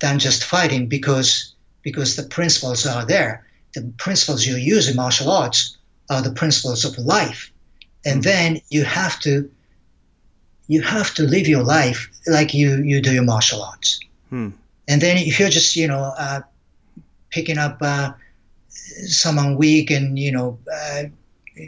than 0.00 0.18
just 0.18 0.44
fighting 0.44 0.88
because 0.88 1.54
because 1.82 2.16
the 2.16 2.22
principles 2.22 2.86
are 2.86 3.06
there. 3.06 3.46
The 3.74 3.92
principles 3.96 4.46
you 4.46 4.56
use 4.56 4.88
in 4.88 4.96
martial 4.96 5.30
arts 5.30 5.78
are 6.10 6.22
the 6.22 6.32
principles 6.32 6.84
of 6.84 6.98
life. 6.98 7.52
And 8.04 8.20
mm. 8.20 8.24
then 8.24 8.60
you 8.70 8.84
have 8.84 9.18
to 9.20 9.50
you 10.72 10.80
have 10.80 11.12
to 11.14 11.22
live 11.24 11.48
your 11.48 11.62
life 11.62 12.10
like 12.26 12.54
you, 12.54 12.82
you 12.82 13.00
do 13.02 13.12
your 13.12 13.24
martial 13.24 13.62
arts. 13.62 14.00
Hmm. 14.30 14.50
And 14.88 15.00
then 15.00 15.16
if 15.18 15.38
you're 15.38 15.50
just, 15.50 15.76
you 15.76 15.86
know, 15.86 16.14
uh, 16.16 16.40
picking 17.30 17.58
up 17.58 17.78
uh, 17.80 18.12
someone 18.70 19.56
weak 19.56 19.90
and, 19.90 20.18
you 20.18 20.32
know, 20.32 20.58
uh, 20.72 21.04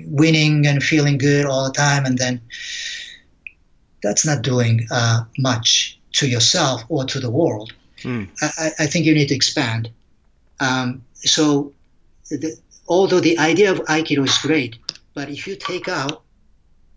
winning 0.07 0.66
and 0.66 0.82
feeling 0.82 1.18
good 1.18 1.45
all 1.45 1.66
the 1.66 1.72
time, 1.72 2.07
and 2.07 2.16
then 2.16 2.41
that's 4.03 4.24
not 4.24 4.43
doing 4.43 4.87
uh, 4.91 5.24
much 5.39 5.99
to 6.12 6.26
yourself 6.26 6.85
or 6.89 7.05
to 7.05 7.20
the 7.20 7.30
world. 7.30 7.74
Hmm. 8.03 8.24
I, 8.41 8.70
I, 8.78 8.87
think 8.87 9.07
you 9.07 9.14
need 9.14 9.28
to 9.28 9.35
expand. 9.35 9.91
Um, 10.61 11.05
so 11.14 11.72
the, 12.30 12.57
although 12.87 13.20
the 13.20 13.39
idea 13.39 13.72
of 13.72 13.78
Aikido 13.80 14.24
is 14.24 14.39
great, 14.39 14.78
but 15.14 15.28
if 15.28 15.47
you 15.47 15.57
take 15.57 15.89
out, 15.89 16.22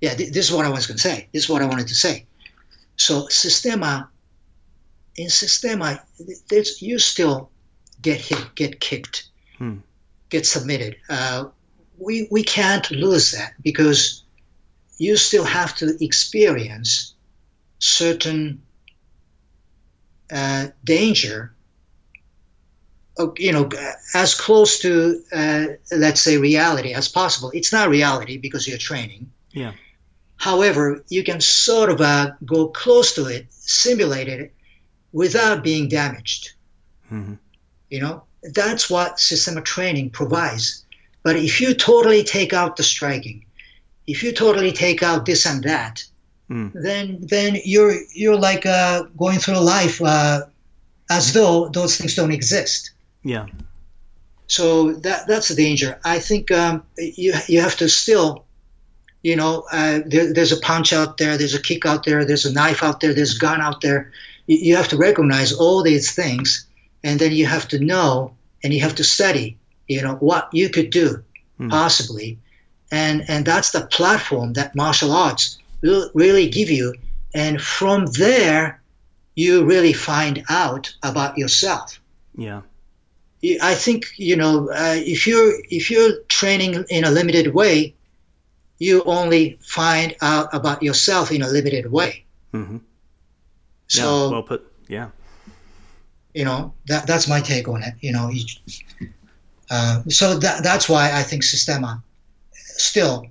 yeah, 0.02 0.14
th- 0.14 0.32
this 0.32 0.50
is 0.50 0.56
what 0.56 0.66
I 0.66 0.70
was 0.70 0.88
going 0.88 0.98
to 0.98 1.02
say. 1.04 1.28
This 1.34 1.44
is 1.44 1.50
what 1.50 1.62
I 1.62 1.66
wanted 1.66 1.88
to 1.88 1.96
say. 1.96 2.26
So 2.98 3.28
Systema, 3.28 4.10
in 5.16 5.30
Systema, 5.30 6.02
there's, 6.50 6.82
you 6.82 7.00
still 7.00 7.50
get 8.02 8.20
hit, 8.20 8.56
get 8.56 8.80
kicked, 8.80 9.30
hmm. 9.58 9.78
get 10.30 10.46
submitted. 10.46 10.98
Uh, 11.10 11.46
we, 11.98 12.28
we 12.30 12.44
can't 12.44 12.90
lose 12.92 13.32
that 13.32 13.54
because 13.62 14.24
you 14.98 15.16
still 15.18 15.44
have 15.44 15.76
to 15.78 16.04
experience 16.04 17.14
certain 17.80 18.62
uh, 20.32 20.68
danger 20.84 21.54
you 23.38 23.52
know, 23.52 23.70
as 24.14 24.36
close 24.36 24.80
to, 24.80 25.22
uh, 25.32 25.66
let's 25.92 26.22
say, 26.22 26.38
reality 26.38 26.94
as 26.94 27.08
possible. 27.08 27.52
It's 27.54 27.72
not 27.72 27.90
reality 27.90 28.38
because 28.38 28.68
you're 28.68 28.78
training. 28.78 29.32
Yeah. 29.52 29.74
However, 30.36 31.04
you 31.10 31.24
can 31.24 31.42
sort 31.42 31.90
of 31.90 32.02
uh, 32.02 32.32
go 32.46 32.68
close 32.68 33.16
to 33.16 33.26
it, 33.26 33.48
simulate 33.50 34.28
it, 34.28 34.54
without 35.12 35.64
being 35.64 35.90
damaged. 35.90 36.52
Mm-hmm. 37.12 37.36
You 37.90 38.02
know, 38.02 38.24
that's 38.44 38.90
what 38.90 39.20
systemic 39.20 39.66
training 39.66 40.12
provides. 40.12 40.86
But 41.24 41.38
if 41.38 41.60
you 41.62 41.74
totally 41.74 42.24
take 42.24 42.54
out 42.54 42.76
the 42.76 42.84
striking, 42.84 43.46
if 44.06 44.24
you 44.24 44.32
totally 44.32 44.72
take 44.72 45.04
out 45.04 45.26
this 45.26 45.46
and 45.46 45.64
that, 45.64 46.06
Mm. 46.50 46.72
then 46.74 47.18
then 47.22 47.58
you're 47.66 47.94
you're 48.14 48.38
like 48.38 48.66
uh, 48.66 49.04
going 49.18 49.38
through 49.38 49.60
life 49.60 50.02
uh, 50.02 50.46
as 51.10 51.34
though 51.34 51.68
those 51.68 51.98
things 51.98 52.16
don't 52.16 52.32
exist. 52.32 52.92
Yeah. 53.24 53.48
So 54.48 54.94
that 54.94 55.28
that's 55.28 55.50
the 55.50 55.56
danger. 55.56 56.00
I 56.06 56.20
think 56.20 56.52
um, 56.52 56.84
you 56.98 57.34
you 57.48 57.62
have 57.62 57.76
to 57.78 57.90
still, 57.90 58.46
you 59.22 59.36
know, 59.36 59.66
uh, 59.72 60.00
there, 60.06 60.34
there's 60.34 60.54
a 60.54 60.60
punch 60.60 60.94
out 60.94 61.18
there, 61.18 61.38
there's 61.38 61.56
a 61.56 61.62
kick 61.62 61.86
out 61.86 62.06
there, 62.06 62.24
there's 62.26 62.46
a 62.46 62.54
knife 62.54 62.84
out 62.84 63.02
there, 63.02 63.14
there's 63.14 63.36
a 63.36 63.40
gun 63.40 63.62
out 63.62 63.82
there. 63.82 64.12
You, 64.46 64.58
you 64.58 64.76
have 64.78 64.88
to 64.90 64.98
recognize 64.98 65.52
all 65.52 65.84
these 65.84 66.14
things, 66.14 66.66
and 67.04 67.20
then 67.20 67.34
you 67.34 67.46
have 67.46 67.68
to 67.70 67.80
know 67.80 68.36
and 68.64 68.74
you 68.74 68.82
have 68.82 68.96
to 68.96 69.04
study, 69.04 69.58
you 69.88 70.02
know, 70.02 70.16
what 70.16 70.50
you 70.54 70.70
could 70.70 70.90
do 70.90 71.24
Hmm. 71.58 71.70
possibly, 71.70 72.38
and 72.92 73.26
and 73.28 73.44
that's 73.44 73.72
the 73.72 73.82
platform 73.88 74.54
that 74.54 74.76
martial 74.76 75.12
arts 75.12 75.58
will 75.82 76.12
really 76.14 76.50
give 76.50 76.70
you, 76.70 76.94
and 77.34 77.60
from 77.60 78.06
there, 78.06 78.80
you 79.36 79.66
really 79.66 79.94
find 79.94 80.44
out 80.50 80.96
about 81.02 81.38
yourself. 81.38 82.00
Yeah. 82.36 82.62
I 83.44 83.76
think 83.76 84.14
you 84.18 84.36
know 84.36 84.70
uh, 84.70 84.96
if 84.98 85.28
you're 85.28 85.54
if 85.70 85.92
you're 85.92 86.20
training 86.28 86.86
in 86.90 87.04
a 87.04 87.12
limited 87.12 87.54
way, 87.54 87.94
you 88.80 89.04
only 89.04 89.60
find 89.62 90.16
out 90.22 90.54
about 90.54 90.82
yourself 90.84 91.32
in 91.32 91.42
a 91.42 91.48
limited 91.48 91.92
way. 91.92 92.26
Mm-hmm. 92.54 92.78
So 93.88 94.26
yeah. 94.26 94.32
Well 94.32 94.44
put. 94.44 94.74
Yeah. 94.88 95.10
you 96.34 96.46
know 96.46 96.74
that 96.88 97.06
that's 97.08 97.28
my 97.28 97.42
take 97.42 97.68
on 97.68 97.84
it. 97.84 97.94
You 98.00 98.12
know, 98.14 98.30
you, 98.30 98.46
uh, 99.70 100.04
so 100.10 100.40
that 100.40 100.64
that's 100.64 100.90
why 100.90 101.12
I 101.12 101.24
think 101.24 101.44
Systema 101.44 102.04
still 102.54 103.28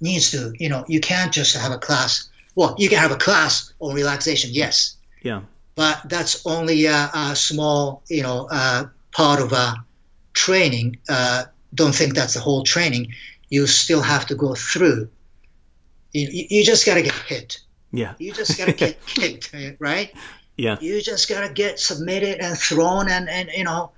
needs 0.00 0.30
to. 0.32 0.52
You 0.58 0.68
know, 0.68 0.84
you 0.88 1.00
can't 1.00 1.32
just 1.32 1.56
have 1.56 1.72
a 1.72 1.78
class. 1.78 2.28
Well, 2.54 2.76
you 2.78 2.88
can 2.88 2.98
have 2.98 3.10
a 3.10 3.16
class 3.16 3.72
on 3.80 3.94
relaxation, 3.94 4.50
yes, 4.52 4.96
Yeah. 5.22 5.42
But 5.74 6.02
that's 6.06 6.46
only 6.46 6.86
a, 6.86 7.10
a 7.14 7.36
small, 7.36 8.02
you 8.08 8.22
know, 8.22 8.48
uh, 8.50 8.84
part 9.12 9.40
of 9.40 9.52
a 9.52 9.84
training. 10.32 10.98
Uh, 11.08 11.44
don't 11.74 11.94
think 11.94 12.14
that's 12.14 12.34
the 12.34 12.40
whole 12.40 12.62
training. 12.62 13.14
You 13.48 13.66
still 13.66 14.02
have 14.02 14.26
to 14.26 14.34
go 14.34 14.54
through. 14.54 15.08
You, 16.12 16.46
you 16.50 16.64
just 16.64 16.86
gotta 16.86 17.02
get 17.02 17.14
hit. 17.14 17.60
Yeah. 17.92 18.14
You 18.18 18.32
just 18.32 18.56
gotta 18.56 18.72
get 18.72 19.04
kicked, 19.06 19.52
right? 19.78 20.12
Yeah. 20.56 20.76
You 20.80 21.00
just 21.00 21.28
gotta 21.28 21.52
get 21.52 21.80
submitted 21.80 22.38
and 22.38 22.56
thrown, 22.56 23.08
and 23.08 23.28
and 23.28 23.50
you 23.54 23.64
know, 23.64 23.92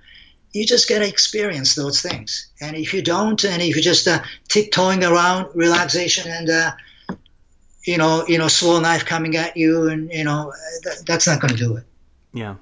you 0.53 0.65
just 0.65 0.89
gotta 0.89 1.07
experience 1.07 1.75
those 1.75 2.01
things. 2.01 2.51
And 2.59 2.75
if 2.75 2.93
you 2.93 3.03
don't, 3.03 3.43
and 3.43 3.61
if 3.61 3.75
you're 3.75 3.83
just 3.83 4.07
uh, 4.07 4.23
tiptoeing 4.47 5.03
around 5.03 5.49
relaxation 5.53 6.31
and 6.31 6.49
uh, 6.49 6.71
you 7.87 7.97
know, 7.97 8.25
you 8.27 8.37
know, 8.37 8.47
slow 8.47 8.79
knife 8.79 9.05
coming 9.05 9.35
at 9.35 9.55
you, 9.57 9.87
and 9.87 10.11
you 10.11 10.23
know, 10.23 10.53
that, 10.83 11.03
that's 11.05 11.27
not 11.27 11.39
gonna 11.39 11.55
do 11.55 11.77
it. 11.77 11.85
Yeah, 12.33 12.55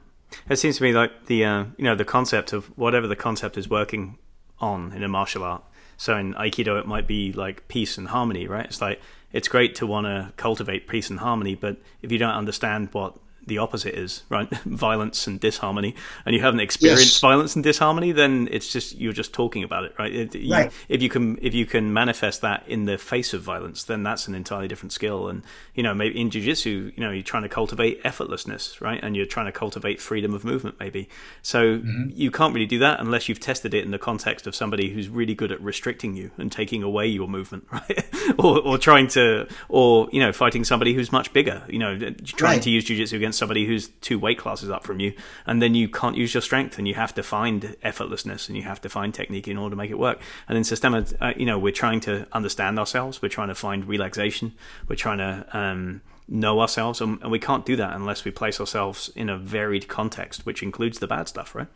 it 0.49 0.57
seems 0.57 0.77
to 0.77 0.83
me 0.83 0.93
like 0.93 1.25
the 1.25 1.43
uh, 1.45 1.65
you 1.77 1.83
know 1.83 1.95
the 1.95 2.05
concept 2.05 2.53
of 2.53 2.65
whatever 2.77 3.07
the 3.07 3.15
concept 3.15 3.57
is 3.57 3.69
working 3.69 4.17
on 4.59 4.93
in 4.93 5.03
a 5.03 5.07
martial 5.07 5.43
art. 5.43 5.63
So 5.97 6.15
in 6.17 6.33
Aikido, 6.33 6.79
it 6.79 6.85
might 6.85 7.07
be 7.07 7.31
like 7.31 7.67
peace 7.67 7.97
and 7.97 8.09
harmony, 8.09 8.47
right? 8.47 8.65
It's 8.65 8.81
like 8.81 9.01
it's 9.31 9.47
great 9.47 9.75
to 9.75 9.87
want 9.87 10.05
to 10.05 10.33
cultivate 10.37 10.87
peace 10.87 11.09
and 11.09 11.19
harmony, 11.19 11.55
but 11.55 11.77
if 12.01 12.11
you 12.11 12.17
don't 12.17 12.33
understand 12.35 12.89
what 12.91 13.17
the 13.47 13.57
opposite 13.59 13.93
is, 13.95 14.23
right, 14.29 14.49
violence 14.65 15.27
and 15.27 15.39
disharmony, 15.39 15.95
and 16.25 16.35
you 16.35 16.41
haven't 16.41 16.59
experienced 16.61 17.05
Yes. 17.15 17.19
violence 17.19 17.55
and 17.55 17.63
disharmony, 17.63 18.11
then 18.11 18.47
it's 18.51 18.71
just 18.71 18.97
you're 18.97 19.13
just 19.13 19.33
talking 19.33 19.63
about 19.63 19.83
it, 19.85 19.93
right? 19.99 20.13
It- 20.13 20.35
you- 20.35 20.51
Right. 20.53 20.71
if 20.89 21.01
you 21.01 21.09
can 21.09 21.37
if 21.41 21.53
you 21.53 21.65
can 21.65 21.93
manifest 21.93 22.41
that 22.41 22.63
in 22.67 22.85
the 22.85 22.97
face 22.97 23.33
of 23.33 23.41
violence, 23.41 23.83
then 23.83 24.03
that's 24.03 24.27
an 24.27 24.35
entirely 24.35 24.67
different 24.67 24.91
skill. 24.93 25.27
And 25.27 25.43
you 25.75 25.83
know, 25.83 25.93
maybe 25.93 26.19
in 26.19 26.29
jujitsu, 26.29 26.65
you 26.95 27.03
know, 27.03 27.11
you're 27.11 27.23
trying 27.23 27.43
to 27.43 27.49
cultivate 27.49 28.01
effortlessness, 28.03 28.81
right? 28.81 28.99
And 29.03 29.15
you're 29.15 29.25
trying 29.25 29.45
to 29.47 29.51
cultivate 29.51 30.01
freedom 30.01 30.33
of 30.33 30.43
movement, 30.43 30.77
maybe. 30.79 31.09
So 31.41 31.77
mm-hmm. 31.79 32.09
you 32.13 32.31
can't 32.31 32.53
really 32.53 32.65
do 32.65 32.79
that 32.79 32.99
unless 32.99 33.27
you've 33.29 33.39
tested 33.39 33.73
it 33.73 33.83
in 33.85 33.91
the 33.91 33.99
context 33.99 34.47
of 34.47 34.55
somebody 34.55 34.89
who's 34.93 35.09
really 35.09 35.35
good 35.35 35.51
at 35.51 35.61
restricting 35.61 36.15
you 36.15 36.31
and 36.37 36.51
taking 36.51 36.83
away 36.83 37.07
your 37.07 37.27
movement, 37.27 37.67
right? 37.71 38.05
or, 38.37 38.59
or 38.61 38.77
trying 38.77 39.07
to, 39.09 39.47
or 39.69 40.07
you 40.11 40.19
know, 40.19 40.31
fighting 40.31 40.63
somebody 40.63 40.93
who's 40.93 41.11
much 41.11 41.31
bigger. 41.33 41.63
You 41.69 41.79
know, 41.79 41.97
trying 41.97 42.55
Right. 42.55 42.61
to 42.63 42.69
use 42.69 42.85
jujitsu 42.85 43.13
against 43.13 43.34
somebody 43.35 43.65
who's 43.65 43.89
two 44.01 44.17
weight 44.17 44.37
classes 44.37 44.69
up 44.69 44.83
from 44.83 44.99
you, 44.99 45.13
and 45.45 45.61
then 45.61 45.75
you 45.75 45.89
can't 45.89 46.17
use 46.17 46.33
your 46.33 46.41
strength, 46.41 46.77
and 46.77 46.87
you 46.87 46.93
have 46.93 47.13
to 47.15 47.23
find 47.23 47.75
effortlessness, 47.83 48.47
and 48.47 48.57
you 48.57 48.63
have 48.63 48.81
to 48.81 48.89
find 48.89 49.13
technique 49.13 49.47
in 49.47 49.57
order 49.57 49.73
to 49.73 49.77
make 49.77 49.91
it 49.91 49.99
work. 49.99 50.19
And 50.47 50.57
in 50.57 50.63
Systema, 50.63 51.05
uh, 51.21 51.33
you 51.35 51.45
know, 51.45 51.59
we're 51.59 51.71
trying 51.71 51.99
to 52.01 52.27
understand 52.31 52.79
ourselves, 52.79 53.21
we're 53.21 53.29
trying 53.29 53.49
to 53.49 53.55
find 53.55 53.85
relaxation, 53.87 54.53
we're 54.87 54.95
trying 54.95 55.17
to 55.19 55.45
um, 55.57 56.01
know 56.27 56.59
ourselves, 56.59 57.01
and, 57.01 57.21
and 57.21 57.31
we 57.31 57.39
can't 57.39 57.65
do 57.65 57.75
that 57.75 57.93
unless 57.93 58.25
we 58.25 58.31
place 58.31 58.59
ourselves 58.59 59.11
in 59.15 59.29
a 59.29 59.37
varied 59.37 59.87
context, 59.87 60.45
which 60.45 60.63
includes 60.63 60.99
the 60.99 61.07
bad 61.07 61.27
stuff, 61.27 61.53
right? 61.53 61.67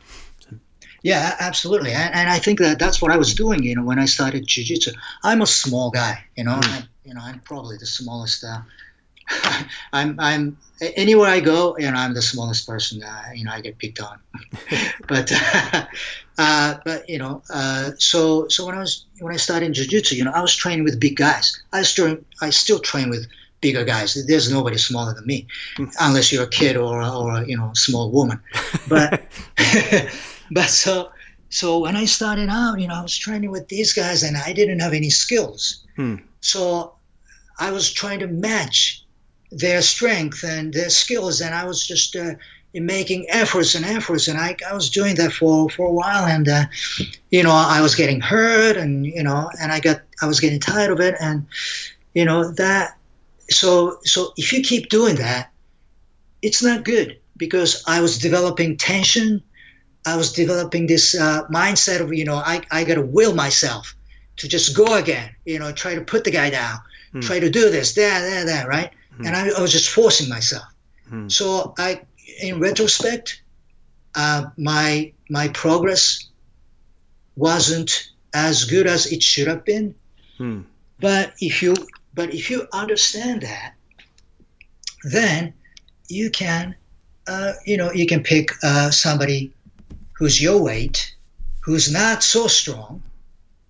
Yeah, 1.02 1.36
absolutely, 1.40 1.92
and, 1.92 2.14
and 2.14 2.30
I 2.30 2.40
think 2.40 2.60
that 2.60 2.78
that's 2.78 3.02
what 3.02 3.12
I 3.12 3.18
was 3.18 3.34
doing. 3.34 3.64
You 3.64 3.76
know, 3.76 3.84
when 3.84 4.00
I 4.00 4.06
started 4.06 4.46
jiu-jitsu, 4.46 4.92
I'm 5.24 5.42
a 5.42 5.48
small 5.48 5.92
guy. 5.92 6.26
You 6.36 6.44
know, 6.44 6.60
I, 6.62 6.84
you 7.06 7.14
know, 7.14 7.22
I'm 7.24 7.40
probably 7.40 7.78
the 7.78 7.86
smallest. 7.86 8.44
Uh, 8.44 8.60
I'm, 9.94 10.20
I'm 10.20 10.58
anywhere 10.82 11.30
I 11.30 11.40
go, 11.40 11.78
you 11.78 11.90
know, 11.90 11.98
I'm 11.98 12.14
the 12.14 12.22
smallest 12.22 12.68
person. 12.68 13.04
Uh, 13.04 13.30
you 13.34 13.46
know, 13.46 13.52
I 13.52 13.62
get 13.62 13.78
picked 13.78 14.00
on. 14.02 14.20
but, 15.08 15.32
uh, 16.38 16.76
but 16.84 17.10
you 17.10 17.18
know, 17.18 17.44
uh, 17.50 17.92
so 17.98 18.48
so 18.48 18.66
when 18.66 18.76
I 18.76 18.80
was 18.80 19.06
when 19.20 19.34
I 19.34 19.38
started 19.38 19.74
jiu-jitsu, 19.74 20.16
you 20.16 20.24
know, 20.24 20.32
I 20.32 20.42
was 20.42 20.56
training 20.56 20.84
with 20.84 21.00
big 21.00 21.16
guys. 21.16 21.62
I 21.72 21.84
still 21.84 22.20
I 22.42 22.50
still 22.52 22.80
train 22.80 23.10
with 23.10 23.28
bigger 23.62 23.84
guys. 23.84 24.26
There's 24.26 24.52
nobody 24.52 24.78
smaller 24.78 25.14
than 25.14 25.26
me, 25.26 25.48
unless 26.00 26.32
you're 26.32 26.44
a 26.44 26.50
kid 26.50 26.78
or 26.78 27.04
or 27.04 27.44
you 27.44 27.58
know, 27.58 27.72
a 27.72 27.76
small 27.76 28.12
woman. 28.12 28.42
But 28.88 29.24
but 30.52 30.70
so 30.70 31.12
so 31.50 31.80
when 31.80 31.96
I 31.96 32.06
started 32.06 32.50
out, 32.50 32.80
you 32.80 32.88
know, 32.88 32.96
I 32.96 33.02
was 33.02 33.18
training 33.18 33.52
with 33.52 33.68
these 33.68 33.94
guys 33.94 34.24
and 34.24 34.38
I 34.38 34.54
didn't 34.54 34.80
have 34.80 34.94
any 34.94 35.10
skills. 35.10 35.86
Hmm. 35.96 36.18
So 36.42 36.94
I 37.60 37.72
was 37.72 37.92
trying 37.92 38.20
to 38.20 38.28
match 38.28 39.04
their 39.52 39.82
strength 39.82 40.44
and 40.44 40.74
their 40.74 40.90
skills, 40.90 41.42
and 41.42 41.54
I 41.54 41.66
was 41.66 41.86
just 41.86 42.16
uh, 42.16 42.36
making 42.74 43.28
efforts 43.30 43.76
and 43.76 43.86
efforts, 43.86 44.28
and 44.28 44.38
I, 44.38 44.56
I 44.68 44.74
was 44.74 44.90
doing 44.90 45.16
that 45.16 45.34
for, 45.34 45.70
for 45.70 45.88
a 45.88 45.92
while, 45.92 46.26
and 46.26 46.48
uh, 46.48 46.66
you 47.32 47.44
know 47.44 47.52
I 47.52 47.82
was 47.82 47.96
getting 47.96 48.22
hurt, 48.22 48.78
and 48.78 49.06
you 49.06 49.24
know, 49.24 49.50
and 49.60 49.72
I 49.72 49.80
got 49.80 50.02
I 50.22 50.28
was 50.28 50.40
getting 50.40 50.60
tired 50.60 50.92
of 50.92 51.00
it, 51.00 51.16
and 51.20 51.48
you 52.14 52.26
know 52.26 52.52
that. 52.54 52.98
So 53.50 53.98
so 54.04 54.34
if 54.38 54.54
you 54.54 54.62
keep 54.62 54.90
doing 54.90 55.16
that, 55.16 55.52
it's 56.42 56.62
not 56.62 56.84
good 56.84 57.20
because 57.36 57.84
I 57.88 58.02
was 58.02 58.20
developing 58.20 58.78
tension. 58.78 59.44
I 60.06 60.16
was 60.16 60.34
developing 60.34 60.88
this 60.88 61.14
uh, 61.16 61.46
mindset 61.48 62.02
of 62.02 62.14
you 62.14 62.26
know 62.26 62.36
I 62.36 62.62
I 62.72 62.84
got 62.84 62.96
to 62.96 63.02
will 63.02 63.34
myself 63.34 63.96
to 64.38 64.48
just 64.48 64.76
go 64.76 64.96
again, 64.96 65.36
you 65.46 65.60
know, 65.60 65.72
try 65.72 65.96
to 65.96 66.02
put 66.02 66.24
the 66.24 66.32
guy 66.32 66.50
down, 66.50 66.80
Hmm. 67.12 67.22
try 67.22 67.40
to 67.40 67.50
do 67.50 67.72
this, 67.72 67.94
that, 67.96 68.22
that, 68.22 68.46
that, 68.46 68.68
right? 68.68 68.92
And 69.26 69.36
I, 69.36 69.50
I 69.50 69.62
was 69.62 69.72
just 69.72 69.90
forcing 69.90 70.30
myself. 70.30 70.64
Hmm. 71.08 71.28
So 71.30 71.74
I, 71.78 72.02
in 72.42 72.60
retrospect, 72.60 73.42
uh, 74.16 74.46
my 74.58 75.14
my 75.30 75.50
progress 75.50 76.28
wasn't 77.36 78.10
as 78.34 78.66
good 78.66 78.88
as 78.88 79.12
it 79.12 79.24
should 79.24 79.48
have 79.48 79.66
been. 79.66 79.96
Hmm. 80.38 80.62
But 81.00 81.34
if 81.40 81.62
you 81.62 81.76
but 82.14 82.34
if 82.34 82.50
you 82.50 82.68
understand 82.74 83.42
that, 83.42 83.76
then 85.04 85.54
you 86.08 86.30
can, 86.30 86.76
uh, 87.28 87.54
you 87.66 87.78
know, 87.78 87.92
you 87.92 88.08
can 88.08 88.24
pick 88.24 88.52
uh, 88.64 88.92
somebody 88.92 89.54
who's 90.14 90.42
your 90.42 90.62
weight, 90.62 91.16
who's 91.62 91.92
not 91.92 92.24
so 92.24 92.48
strong. 92.48 93.02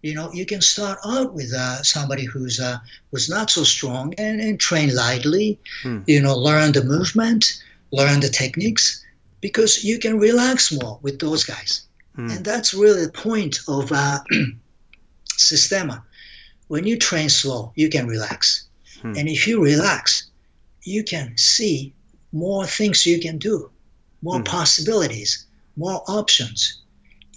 You 0.01 0.15
know, 0.15 0.31
you 0.31 0.45
can 0.45 0.61
start 0.61 0.99
out 1.05 1.33
with 1.33 1.53
uh, 1.53 1.83
somebody 1.83 2.23
who's 2.25 2.59
uh, 2.59 2.77
who's 3.11 3.29
not 3.29 3.49
so 3.49 3.63
strong 3.63 4.13
and, 4.17 4.39
and 4.39 4.59
train 4.59 4.95
lightly. 4.95 5.59
Hmm. 5.83 5.99
You 6.07 6.21
know, 6.21 6.35
learn 6.37 6.71
the 6.71 6.83
movement, 6.83 7.61
learn 7.91 8.21
the 8.21 8.29
techniques, 8.29 9.03
because 9.41 9.83
you 9.83 9.99
can 9.99 10.17
relax 10.19 10.71
more 10.71 10.99
with 11.01 11.19
those 11.19 11.43
guys. 11.43 11.83
Hmm. 12.15 12.29
And 12.31 12.45
that's 12.45 12.73
really 12.73 13.05
the 13.05 13.11
point 13.11 13.59
of 13.67 13.91
uh, 13.91 14.19
Systema. 15.37 16.03
When 16.67 16.85
you 16.85 16.97
train 16.97 17.29
slow, 17.29 17.71
you 17.75 17.89
can 17.89 18.07
relax. 18.07 18.67
Hmm. 19.01 19.15
And 19.17 19.27
if 19.27 19.47
you 19.47 19.63
relax, 19.63 20.29
you 20.83 21.03
can 21.03 21.37
see 21.37 21.93
more 22.31 22.65
things 22.65 23.05
you 23.05 23.19
can 23.19 23.37
do, 23.37 23.69
more 24.21 24.37
Hmm. 24.37 24.43
possibilities, 24.43 25.45
more 25.75 26.03
options. 26.07 26.81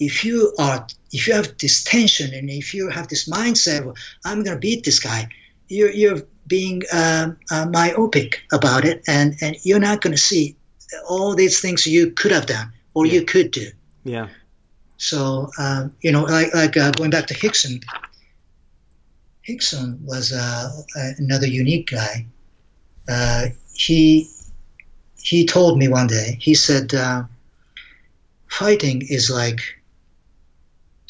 If 0.07 0.25
you 0.25 0.55
are, 0.59 0.87
if 1.13 1.27
you 1.27 1.35
have 1.35 1.57
this 1.59 1.85
tension 1.85 2.35
and 2.35 2.51
if 2.51 2.75
you 2.75 2.89
have 2.91 3.09
this 3.09 3.29
mindset, 3.29 3.87
of, 3.89 3.97
I'm 4.25 4.43
going 4.43 4.57
to 4.57 4.61
beat 4.61 4.85
this 4.85 5.01
guy, 5.01 5.29
you're 5.69 5.91
you're 5.91 6.23
being 6.47 6.83
um, 6.93 7.39
uh, 7.51 7.67
myopic 7.67 8.43
about 8.53 8.85
it, 8.85 9.05
and 9.07 9.37
and 9.41 9.57
you're 9.63 9.81
not 9.89 10.01
going 10.01 10.15
to 10.15 10.23
see 10.31 10.57
all 11.09 11.35
these 11.35 11.61
things 11.61 11.87
you 11.87 12.11
could 12.11 12.33
have 12.33 12.47
done 12.47 12.73
or 12.95 13.07
Yeah. 13.07 13.13
you 13.15 13.25
could 13.25 13.51
do. 13.51 13.69
Yeah. 14.05 14.29
So 14.97 15.51
um, 15.59 15.95
you 16.01 16.13
know, 16.13 16.25
like 16.25 16.55
like 16.55 16.77
uh, 16.77 16.91
going 16.93 17.11
back 17.11 17.27
to 17.29 17.35
Rickson. 17.35 17.83
Rickson 19.49 20.01
was 20.05 20.33
uh, 20.33 20.71
another 21.19 21.49
unique 21.49 21.91
guy. 21.91 22.27
Uh, 23.09 23.47
he 23.75 24.31
he 25.19 25.47
told 25.47 25.79
me 25.79 25.89
one 25.89 26.07
day. 26.07 26.37
He 26.41 26.55
said, 26.55 26.95
uh, 26.95 27.25
"Fighting 28.49 29.03
is 29.03 29.31
like 29.31 29.61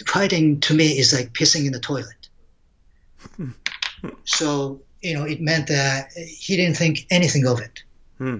fighting 0.07 0.61
to 0.61 0.75
me 0.75 0.99
is 0.99 1.13
like 1.13 1.33
pissing 1.33 1.67
in 1.67 1.73
the 1.73 1.81
toilet." 1.81 2.29
so 4.25 4.83
you 5.03 5.15
know, 5.15 5.25
it 5.25 5.41
meant 5.41 5.67
that 5.67 6.13
he 6.13 6.57
didn't 6.57 6.77
think 6.77 7.07
anything 7.11 7.47
of 7.47 7.61
it. 7.61 7.83
Hmm. 8.19 8.39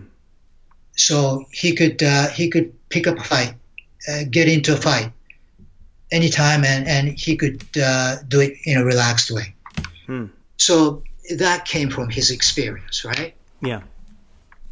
So 0.97 1.47
he 1.51 1.75
could 1.75 2.03
uh, 2.03 2.29
he 2.29 2.49
could 2.49 2.89
pick 2.89 3.07
up 3.07 3.19
a 3.19 3.25
fight, 3.25 3.55
uh, 4.09 4.23
get 4.31 4.49
into 4.49 4.73
a 4.73 4.77
fight 4.77 5.13
anytime, 6.11 6.65
and 6.65 6.87
and 6.87 7.09
he 7.09 7.37
could 7.37 7.65
uh, 7.77 8.17
do 8.27 8.41
it 8.41 8.55
in 8.65 8.79
a 8.79 8.85
relaxed 8.85 9.31
way. 9.31 9.55
Hmm. 10.07 10.27
So 10.57 11.03
that 11.37 11.65
came 11.65 11.91
from 11.91 12.11
his 12.11 12.31
experience, 12.31 13.05
right? 13.05 13.35
Yeah. 13.61 13.83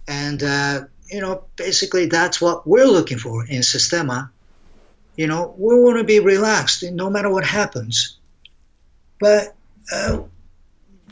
And 0.07 0.43
uh, 0.43 0.82
you 1.07 1.20
know, 1.20 1.45
basically, 1.57 2.07
that's 2.07 2.41
what 2.41 2.66
we're 2.66 2.86
looking 2.86 3.18
for 3.18 3.45
in 3.45 3.62
Systema. 3.62 4.30
You 5.17 5.27
know, 5.27 5.55
we 5.59 5.79
want 5.81 5.99
to 5.99 6.05
be 6.05 6.21
relaxed 6.21 6.83
no 6.83 7.11
matter 7.11 7.31
what 7.31 7.45
happens, 7.45 8.19
but 9.19 9.55
uh, 9.93 10.21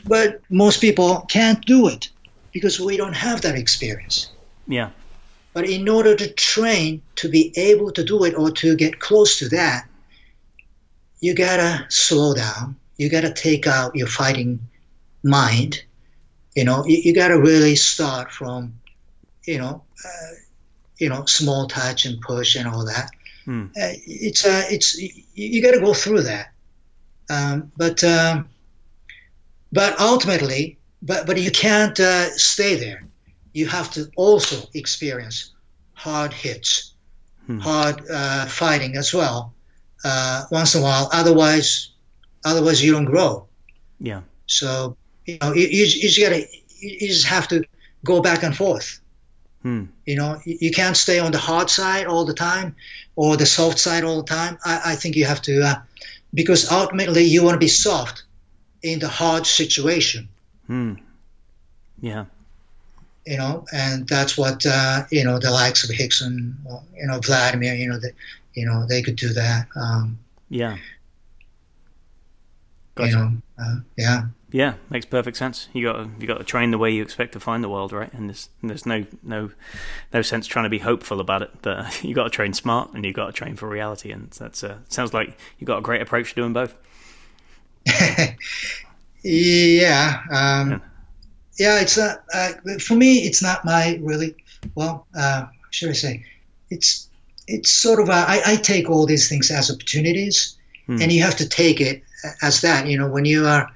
but 0.05 0.41
most 0.49 0.81
people 0.81 1.25
can't 1.29 1.63
do 1.65 1.87
it 1.87 2.09
because 2.51 2.79
we 2.79 2.97
don't 2.97 3.13
have 3.13 3.41
that 3.41 3.55
experience. 3.55 4.31
Yeah. 4.67 4.89
But 5.53 5.69
in 5.69 5.89
order 5.89 6.15
to 6.15 6.31
train 6.31 7.01
to 7.17 7.29
be 7.29 7.53
able 7.57 7.91
to 7.91 8.03
do 8.03 8.23
it 8.23 8.35
or 8.35 8.51
to 8.51 8.75
get 8.75 8.99
close 8.99 9.39
to 9.39 9.49
that, 9.49 9.87
you 11.19 11.35
gotta 11.35 11.85
slow 11.89 12.33
down. 12.33 12.77
You 12.97 13.09
gotta 13.09 13.33
take 13.33 13.67
out 13.67 13.95
your 13.95 14.07
fighting 14.07 14.59
mind. 15.23 15.83
You 16.55 16.63
know, 16.63 16.85
you, 16.85 16.97
you 17.03 17.13
gotta 17.13 17.39
really 17.39 17.75
start 17.75 18.31
from, 18.31 18.79
you 19.45 19.57
know, 19.57 19.83
uh, 20.05 20.33
you 20.97 21.09
know, 21.09 21.25
small 21.25 21.67
touch 21.67 22.05
and 22.05 22.21
push 22.21 22.55
and 22.55 22.67
all 22.67 22.85
that. 22.85 23.09
Hmm. 23.45 23.65
Uh, 23.67 23.93
it's 24.05 24.45
uh, 24.45 24.63
it's 24.69 24.97
you, 24.97 25.09
you 25.33 25.61
gotta 25.61 25.79
go 25.79 25.93
through 25.93 26.23
that. 26.23 26.51
Um, 27.29 27.71
but 27.77 28.03
um, 28.03 28.49
but 29.71 29.99
ultimately, 29.99 30.77
but 31.01 31.27
but 31.27 31.37
you 31.39 31.51
can't 31.51 31.99
uh, 31.99 32.29
stay 32.37 32.75
there 32.75 33.09
you 33.53 33.67
have 33.67 33.91
to 33.91 34.09
also 34.15 34.67
experience 34.73 35.51
hard 35.93 36.33
hits, 36.33 36.93
Hmm. 37.45 37.57
hard 37.59 38.07
uh, 38.09 38.45
fighting 38.45 38.95
as 38.95 39.11
well, 39.11 39.53
uh, 40.03 40.43
once 40.51 40.75
in 40.75 40.81
a 40.81 40.83
while. 40.83 41.09
Otherwise, 41.11 41.89
otherwise 42.45 42.83
you 42.83 42.91
don't 42.91 43.05
grow. 43.05 43.47
Yeah. 43.99 44.21
So 44.45 44.95
you 45.25 45.37
know, 45.41 45.53
you, 45.53 45.67
you, 45.67 45.85
you 45.85 46.09
just 46.09 46.19
gotta, 46.19 46.45
you 46.79 47.07
just 47.07 47.25
have 47.25 47.47
to 47.47 47.63
go 48.03 48.21
back 48.21 48.43
and 48.43 48.55
forth. 48.55 49.01
Hmm. 49.61 49.85
You 50.05 50.15
know, 50.15 50.39
you, 50.45 50.71
can't 50.71 50.95
stay 50.95 51.19
on 51.19 51.31
the 51.31 51.37
hard 51.37 51.69
side 51.69 52.05
all 52.07 52.25
the 52.25 52.33
time 52.33 52.75
or 53.15 53.35
the 53.35 53.45
soft 53.45 53.77
side 53.77 54.05
all 54.05 54.21
the 54.21 54.27
time. 54.27 54.57
I, 54.63 54.81
I 54.85 54.95
think 54.95 55.15
you 55.17 55.25
have 55.25 55.41
to, 55.43 55.61
uh, 55.61 55.75
because 56.33 56.71
ultimately 56.71 57.23
you 57.23 57.43
want 57.43 57.55
to 57.55 57.59
be 57.59 57.67
soft 57.67 58.23
in 58.81 58.99
the 58.99 59.09
hard 59.09 59.45
situation. 59.45 60.29
Hmm. 60.67 60.93
Yeah. 62.01 62.25
you 63.25 63.37
know, 63.37 63.65
and 63.73 64.07
that's 64.07 64.37
what 64.37 64.65
uh, 64.65 65.03
you 65.11 65.23
know 65.23 65.37
the 65.39 65.51
likes 65.51 65.83
of 65.83 65.89
Rickson, 65.89 66.55
or, 66.65 66.81
you 66.95 67.05
know, 67.07 67.19
Vladimir, 67.19 67.75
you 67.75 67.89
know, 67.89 67.99
the, 67.99 68.13
you 68.53 68.65
know, 68.65 68.85
they 68.87 69.01
could 69.01 69.17
do 69.17 69.33
that. 69.33 69.67
Um, 69.75 70.19
Yeah. 70.49 70.77
You 72.97 73.11
know, 73.11 73.31
uh, 73.57 73.75
yeah, 73.97 74.23
Yeah, 74.51 74.73
makes 74.89 75.05
perfect 75.05 75.37
sense. 75.37 75.67
You 75.73 75.83
got 75.91 76.09
you 76.19 76.25
got 76.27 76.39
to 76.39 76.43
train 76.43 76.71
the 76.71 76.77
way 76.79 76.89
you 76.91 77.03
expect 77.03 77.33
to 77.33 77.39
find 77.39 77.63
the 77.63 77.69
world, 77.69 77.91
right? 77.93 78.11
And 78.13 78.29
there's 78.29 78.49
there's 78.63 78.85
no 78.85 79.05
no 79.21 79.51
no 80.11 80.21
sense 80.23 80.47
trying 80.47 80.63
to 80.63 80.69
be 80.69 80.79
hopeful 80.79 81.19
about 81.19 81.43
it. 81.43 81.51
But 81.61 82.03
you 82.03 82.15
got 82.15 82.23
to 82.23 82.29
train 82.31 82.53
smart, 82.53 82.93
and 82.93 83.05
you 83.05 83.13
got 83.13 83.27
to 83.27 83.31
train 83.31 83.55
for 83.55 83.67
reality. 83.69 84.11
And 84.11 84.31
that's 84.31 84.63
uh, 84.63 84.77
sounds 84.89 85.13
like 85.13 85.37
you 85.59 85.67
got 85.67 85.77
a 85.77 85.81
great 85.81 86.01
approach 86.01 86.29
to 86.29 86.35
doing 86.35 86.53
both. 86.53 86.75
yeah, 89.23 90.21
um, 90.31 90.69
Yeah. 90.71 90.79
yeah. 91.59 91.81
It's 91.81 91.97
not 91.97 92.23
uh, 92.33 92.51
for 92.79 92.95
me. 92.95 93.19
It's 93.19 93.41
not 93.41 93.65
my 93.65 93.99
really 94.01 94.35
well. 94.75 95.07
Uh, 95.15 95.45
should 95.71 95.89
I 95.89 95.93
say? 95.93 96.25
It's 96.69 97.07
it's 97.47 97.71
sort 97.71 97.99
of 97.99 98.09
a, 98.09 98.13
I, 98.13 98.41
I 98.45 98.55
take 98.57 98.89
all 98.89 99.05
these 99.05 99.27
things 99.29 99.51
as 99.51 99.71
opportunities, 99.71 100.55
Hmm. 100.87 101.01
and 101.03 101.11
you 101.11 101.21
have 101.23 101.35
to 101.37 101.47
take 101.47 101.81
it 101.81 102.03
as 102.41 102.61
that. 102.61 102.87
You 102.87 102.97
know, 102.97 103.07
when 103.07 103.25
you 103.25 103.45
are 103.45 103.69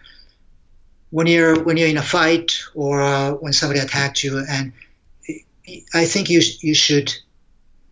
when 1.14 1.28
you're 1.28 1.64
when 1.64 1.78
you're 1.78 1.90
in 1.90 1.98
a 1.98 2.10
fight 2.18 2.64
or 2.74 3.00
uh, 3.00 3.34
when 3.34 3.54
somebody 3.54 3.80
attacked 3.80 4.24
you, 4.24 4.44
and 4.50 4.74
I 5.94 6.06
think 6.06 6.32
you 6.32 6.42
you 6.62 6.74
should 6.74 7.14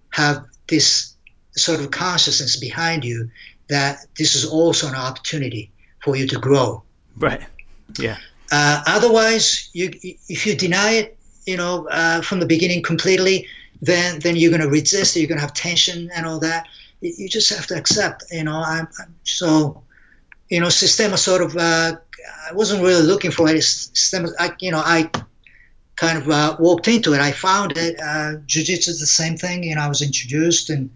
have 0.10 0.46
this 0.68 1.14
sort 1.56 1.82
of 1.82 1.92
consciousness 1.92 2.56
behind 2.58 3.06
you 3.06 3.30
that 3.70 4.08
this 4.18 4.34
is 4.34 4.46
also 4.46 4.88
an 4.88 4.96
opportunity 4.96 5.72
for 6.04 6.16
you 6.16 6.26
to 6.30 6.40
grow. 6.40 6.82
Right. 7.16 7.44
Yeah. 8.00 8.18
Uh, 8.52 8.82
otherwise, 8.88 9.70
you 9.72 9.92
if 10.28 10.48
you 10.48 10.56
deny 10.56 10.94
it, 10.94 11.18
you 11.46 11.58
know, 11.58 11.88
uh, 11.88 12.22
from 12.22 12.40
the 12.40 12.48
beginning 12.48 12.82
completely, 12.82 13.46
then 13.84 14.18
then 14.18 14.36
you're 14.36 14.50
going 14.50 14.64
to 14.64 14.70
resist. 14.70 15.16
You're 15.16 15.28
going 15.28 15.38
to 15.38 15.46
have 15.46 15.54
tension 15.54 16.10
and 16.12 16.26
all 16.26 16.40
that. 16.40 16.68
You, 17.02 17.14
you 17.20 17.30
just 17.30 17.52
have 17.52 17.68
to 17.68 17.76
accept. 17.78 18.24
You 18.32 18.46
know, 18.46 18.64
I'm, 18.66 18.88
I'm 19.00 19.14
so. 19.24 19.84
You 20.50 20.60
know, 20.60 20.70
Systema 20.70 21.18
sort 21.18 21.44
of. 21.44 21.56
I 22.50 22.54
wasn't 22.54 22.84
really 22.84 23.04
looking 23.04 23.32
for 23.32 23.50
it. 23.50 23.62
Systema, 23.62 24.30
I, 24.40 24.52
you 24.60 24.72
know, 24.72 24.82
I 24.84 25.10
kind 25.96 26.18
of 26.18 26.30
uh, 26.30 26.58
walked 26.60 26.88
into 26.88 27.14
it. 27.14 27.22
I 27.22 27.32
found 27.32 27.78
it. 27.78 28.00
Uh, 28.00 28.38
Jiu-Jitsu 28.46 28.92
is 28.92 29.00
the 29.00 29.06
same 29.06 29.38
thing. 29.38 29.64
You 29.64 29.76
know, 29.76 29.82
I 29.82 29.88
was 29.88 30.02
introduced 30.02 30.70
and 30.70 30.92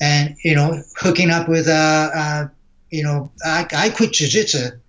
and 0.00 0.36
you 0.42 0.54
know 0.54 0.82
hooking 0.96 1.30
up 1.30 1.46
with 1.46 1.68
uh, 1.68 2.10
uh 2.14 2.48
you 2.90 3.02
know 3.02 3.30
I, 3.44 3.66
I 3.70 3.90
quit 3.90 4.12
Jiu-Jitsu 4.12 4.80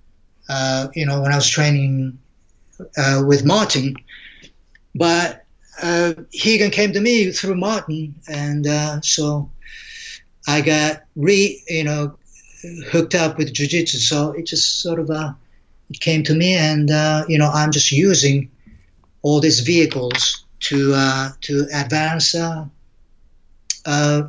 uh, 0.52 0.88
you 0.94 1.06
know, 1.06 1.22
when 1.22 1.32
I 1.32 1.36
was 1.36 1.48
training 1.48 2.20
uh, 2.98 3.24
with 3.26 3.46
Martin. 3.46 3.96
But 4.94 5.46
uh, 5.82 6.14
Rigan 6.44 6.72
came 6.72 6.92
to 6.94 7.00
me 7.00 7.32
through 7.32 7.56
Martin, 7.56 8.16
and 8.28 8.68
uh, 8.68 9.02
so 9.02 9.50
I 10.48 10.60
got 10.62 11.04
re, 11.16 11.64
you 11.68 11.86
know, 11.86 12.18
hooked 12.90 13.16
up 13.16 13.38
with 13.38 13.54
Jiu-Jitsu. 13.54 14.00
So 14.00 14.32
it 14.34 14.46
just 14.46 14.82
sort 14.82 15.00
of 15.00 15.10
uh, 15.10 15.34
came 16.00 16.24
to 16.24 16.34
me, 16.34 16.56
and 16.56 16.90
uh, 16.90 17.26
you 17.28 17.38
know, 17.38 17.50
I'm 17.50 17.72
just 17.72 17.92
using 17.92 18.52
all 19.22 19.40
these 19.40 19.60
vehicles 19.60 20.46
to 20.62 20.94
uh, 20.96 21.30
to 21.42 21.68
advance 21.74 22.36
uh, 22.36 22.66
uh, 23.86 24.24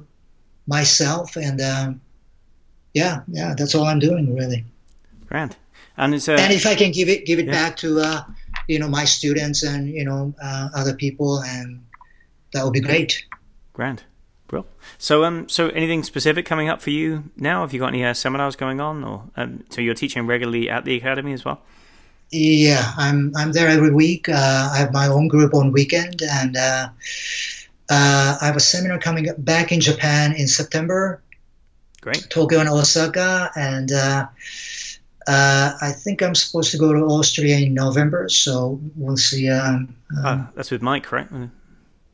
myself, 0.67 1.37
and 1.37 1.61
um, 1.61 2.01
yeah, 2.95 3.21
yeah, 3.29 3.55
that's 3.57 3.75
all 3.75 3.85
I'm 3.85 3.99
doing 3.99 4.35
really 4.35 4.65
Grand. 5.27 5.57
And 5.97 6.15
it's 6.15 6.29
uh, 6.29 6.33
and 6.33 6.53
if 6.53 6.67
I 6.67 6.75
can 6.75 6.93
give 6.93 7.09
it 7.09 7.27
give 7.27 7.39
it 7.39 7.47
Yeah. 7.47 7.53
back 7.53 7.77
to 7.79 8.01
uh, 8.01 8.23
you 8.69 8.79
know 8.79 8.89
my 8.89 9.05
students 9.05 9.63
and 9.63 9.89
you 9.89 10.05
know 10.05 10.35
uh, 10.43 10.69
other 10.75 10.95
people, 10.95 11.41
and 11.41 11.85
that 12.53 12.65
would 12.65 12.73
be 12.73 12.81
great. 12.81 13.25
grand. 13.73 14.03
Brill. 14.53 14.67
So 14.99 15.25
um, 15.25 15.49
so 15.49 15.69
anything 15.71 16.03
specific 16.03 16.45
coming 16.45 16.69
up 16.69 16.83
for 16.83 16.91
you 16.91 17.31
now? 17.37 17.63
Have 17.63 17.73
you 17.73 17.81
got 17.81 17.89
any 17.89 18.05
uh, 18.05 18.13
seminars 18.13 18.55
going 18.55 18.83
on, 18.83 19.03
or 19.03 19.25
um, 19.35 19.65
so 19.71 19.81
you're 19.81 19.95
teaching 19.95 20.27
regularly 20.27 20.69
at 20.69 20.85
the 20.85 20.95
academy 20.95 21.33
as 21.33 21.43
well? 21.43 21.63
Yeah, 22.31 22.93
I'm 22.99 23.33
I'm 23.35 23.53
there 23.53 23.69
every 23.69 23.93
week. 23.95 24.29
Uh, 24.29 24.69
I 24.73 24.77
have 24.77 24.93
my 24.93 25.07
own 25.09 25.29
group 25.29 25.55
on 25.55 25.73
weekend, 25.73 26.21
and 26.23 26.55
uh, 26.55 26.89
uh, 27.91 28.39
I 28.43 28.45
have 28.47 28.57
a 28.57 28.61
seminar 28.61 28.99
coming 28.99 29.31
up 29.31 29.43
back 29.43 29.73
in 29.73 29.81
Japan 29.81 30.35
in 30.35 30.47
September, 30.47 31.23
Great. 32.03 32.27
Tokyo 32.29 32.61
and 32.61 32.69
Osaka, 32.69 33.51
and 33.57 33.91
uh, 33.91 34.27
uh, 35.27 35.73
I 35.81 35.93
think 35.93 36.23
I'm 36.23 36.35
supposed 36.35 36.73
to 36.73 36.79
go 36.79 36.93
to 36.93 37.01
Austria 37.07 37.57
in 37.57 37.73
November. 37.73 38.29
So 38.29 38.79
we'll 38.97 39.17
see. 39.17 39.49
Um, 39.49 39.97
Ah, 40.23 40.51
that's 40.55 40.71
with 40.71 40.83
Mike, 40.83 41.11
right? 41.11 41.27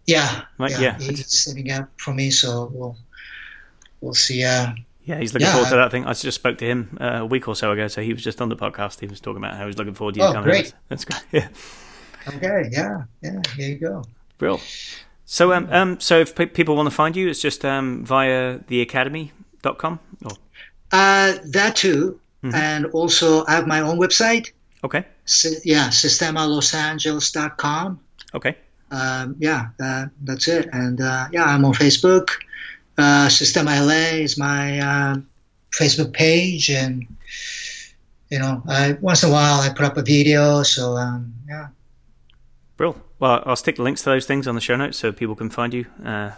Yeah, 0.08 0.44
Mike, 0.56 0.70
yeah, 0.72 0.80
yeah. 0.80 0.98
he's 0.98 1.30
setting 1.30 1.70
up 1.70 1.90
for 1.98 2.14
me. 2.14 2.30
So 2.30 2.70
we'll 2.72 2.96
we'll 4.00 4.14
see. 4.14 4.42
Uh, 4.42 4.72
Yeah, 5.04 5.18
he's 5.20 5.32
looking 5.34 5.46
Yeah, 5.46 5.52
forward 5.52 5.68
to 5.70 5.76
that 5.76 5.90
thing. 5.90 6.06
I 6.06 6.12
just 6.14 6.34
spoke 6.36 6.56
to 6.58 6.64
him 6.66 6.96
uh, 7.00 7.18
a 7.20 7.26
week 7.26 7.46
or 7.48 7.54
so 7.54 7.70
ago, 7.72 7.88
so 7.88 8.00
he 8.02 8.12
was 8.14 8.22
just 8.24 8.40
on 8.40 8.48
the 8.48 8.56
podcast. 8.56 9.00
He 9.00 9.06
was 9.06 9.20
talking 9.20 9.36
about 9.44 9.54
how 9.56 9.66
he's 9.66 9.76
looking 9.78 9.92
forward 9.94 10.14
to 10.14 10.20
you 10.20 10.26
Oh, 10.26 10.32
coming. 10.32 10.48
great. 10.50 10.72
That's 10.88 11.04
great. 11.04 11.22
Yeah, 11.32 11.48
okay, 12.34 12.68
yeah, 12.72 13.02
yeah. 13.22 13.40
Here 13.56 13.68
you 13.70 13.78
go. 13.78 14.02
real. 14.40 14.60
So, 15.26 15.52
um, 15.52 15.68
um, 15.70 16.00
so 16.00 16.18
if 16.20 16.34
pe- 16.34 16.46
people 16.46 16.74
want 16.76 16.86
to 16.88 16.94
find 16.94 17.14
you, 17.16 17.28
it's 17.28 17.40
just 17.40 17.64
um, 17.64 18.04
via 18.04 18.58
theacademy.com. 18.68 19.98
Or 20.24 20.30
Uh, 20.92 21.34
that 21.52 21.76
too, 21.76 22.18
Mhm. 22.42 22.54
and 22.54 22.86
also 22.86 23.44
I 23.46 23.52
have 23.52 23.66
my 23.66 23.80
own 23.80 23.98
website, 23.98 24.52
Okay. 24.84 25.04
Si- 25.26 25.58
yeah, 25.64 25.88
SystemaLosAngeles.com. 25.90 28.00
Okay. 28.34 28.56
Um, 28.90 29.36
yeah, 29.38 29.68
that's 29.78 30.48
it. 30.48 30.68
And 30.72 31.00
uh, 31.00 31.28
yeah, 31.32 31.44
I'm 31.44 31.64
on 31.64 31.74
Facebook. 31.74 32.30
Uh, 32.96 33.28
Systema 33.28 33.80
LA 33.80 34.22
is 34.22 34.38
my 34.38 34.80
uh, 34.80 35.16
Facebook 35.78 36.12
page, 36.12 36.70
and 36.70 37.06
you 38.30 38.38
know, 38.38 38.62
I, 38.68 38.92
once 39.00 39.22
in 39.22 39.30
a 39.30 39.32
while 39.32 39.60
I 39.60 39.68
put 39.68 39.82
up 39.82 39.96
a 39.96 40.02
video. 40.02 40.62
So 40.62 40.96
um, 40.96 41.34
yeah. 41.48 41.68
Brilliant. 42.76 43.02
Well, 43.18 43.42
I'll 43.46 43.56
stick 43.56 43.76
the 43.76 43.82
links 43.82 44.02
to 44.02 44.10
those 44.10 44.26
things 44.26 44.46
on 44.46 44.54
the 44.54 44.60
show 44.60 44.76
notes 44.76 44.98
so 44.98 45.10
people 45.10 45.34
can 45.34 45.50
find 45.50 45.74
you 45.74 45.86
uh, 46.04 46.30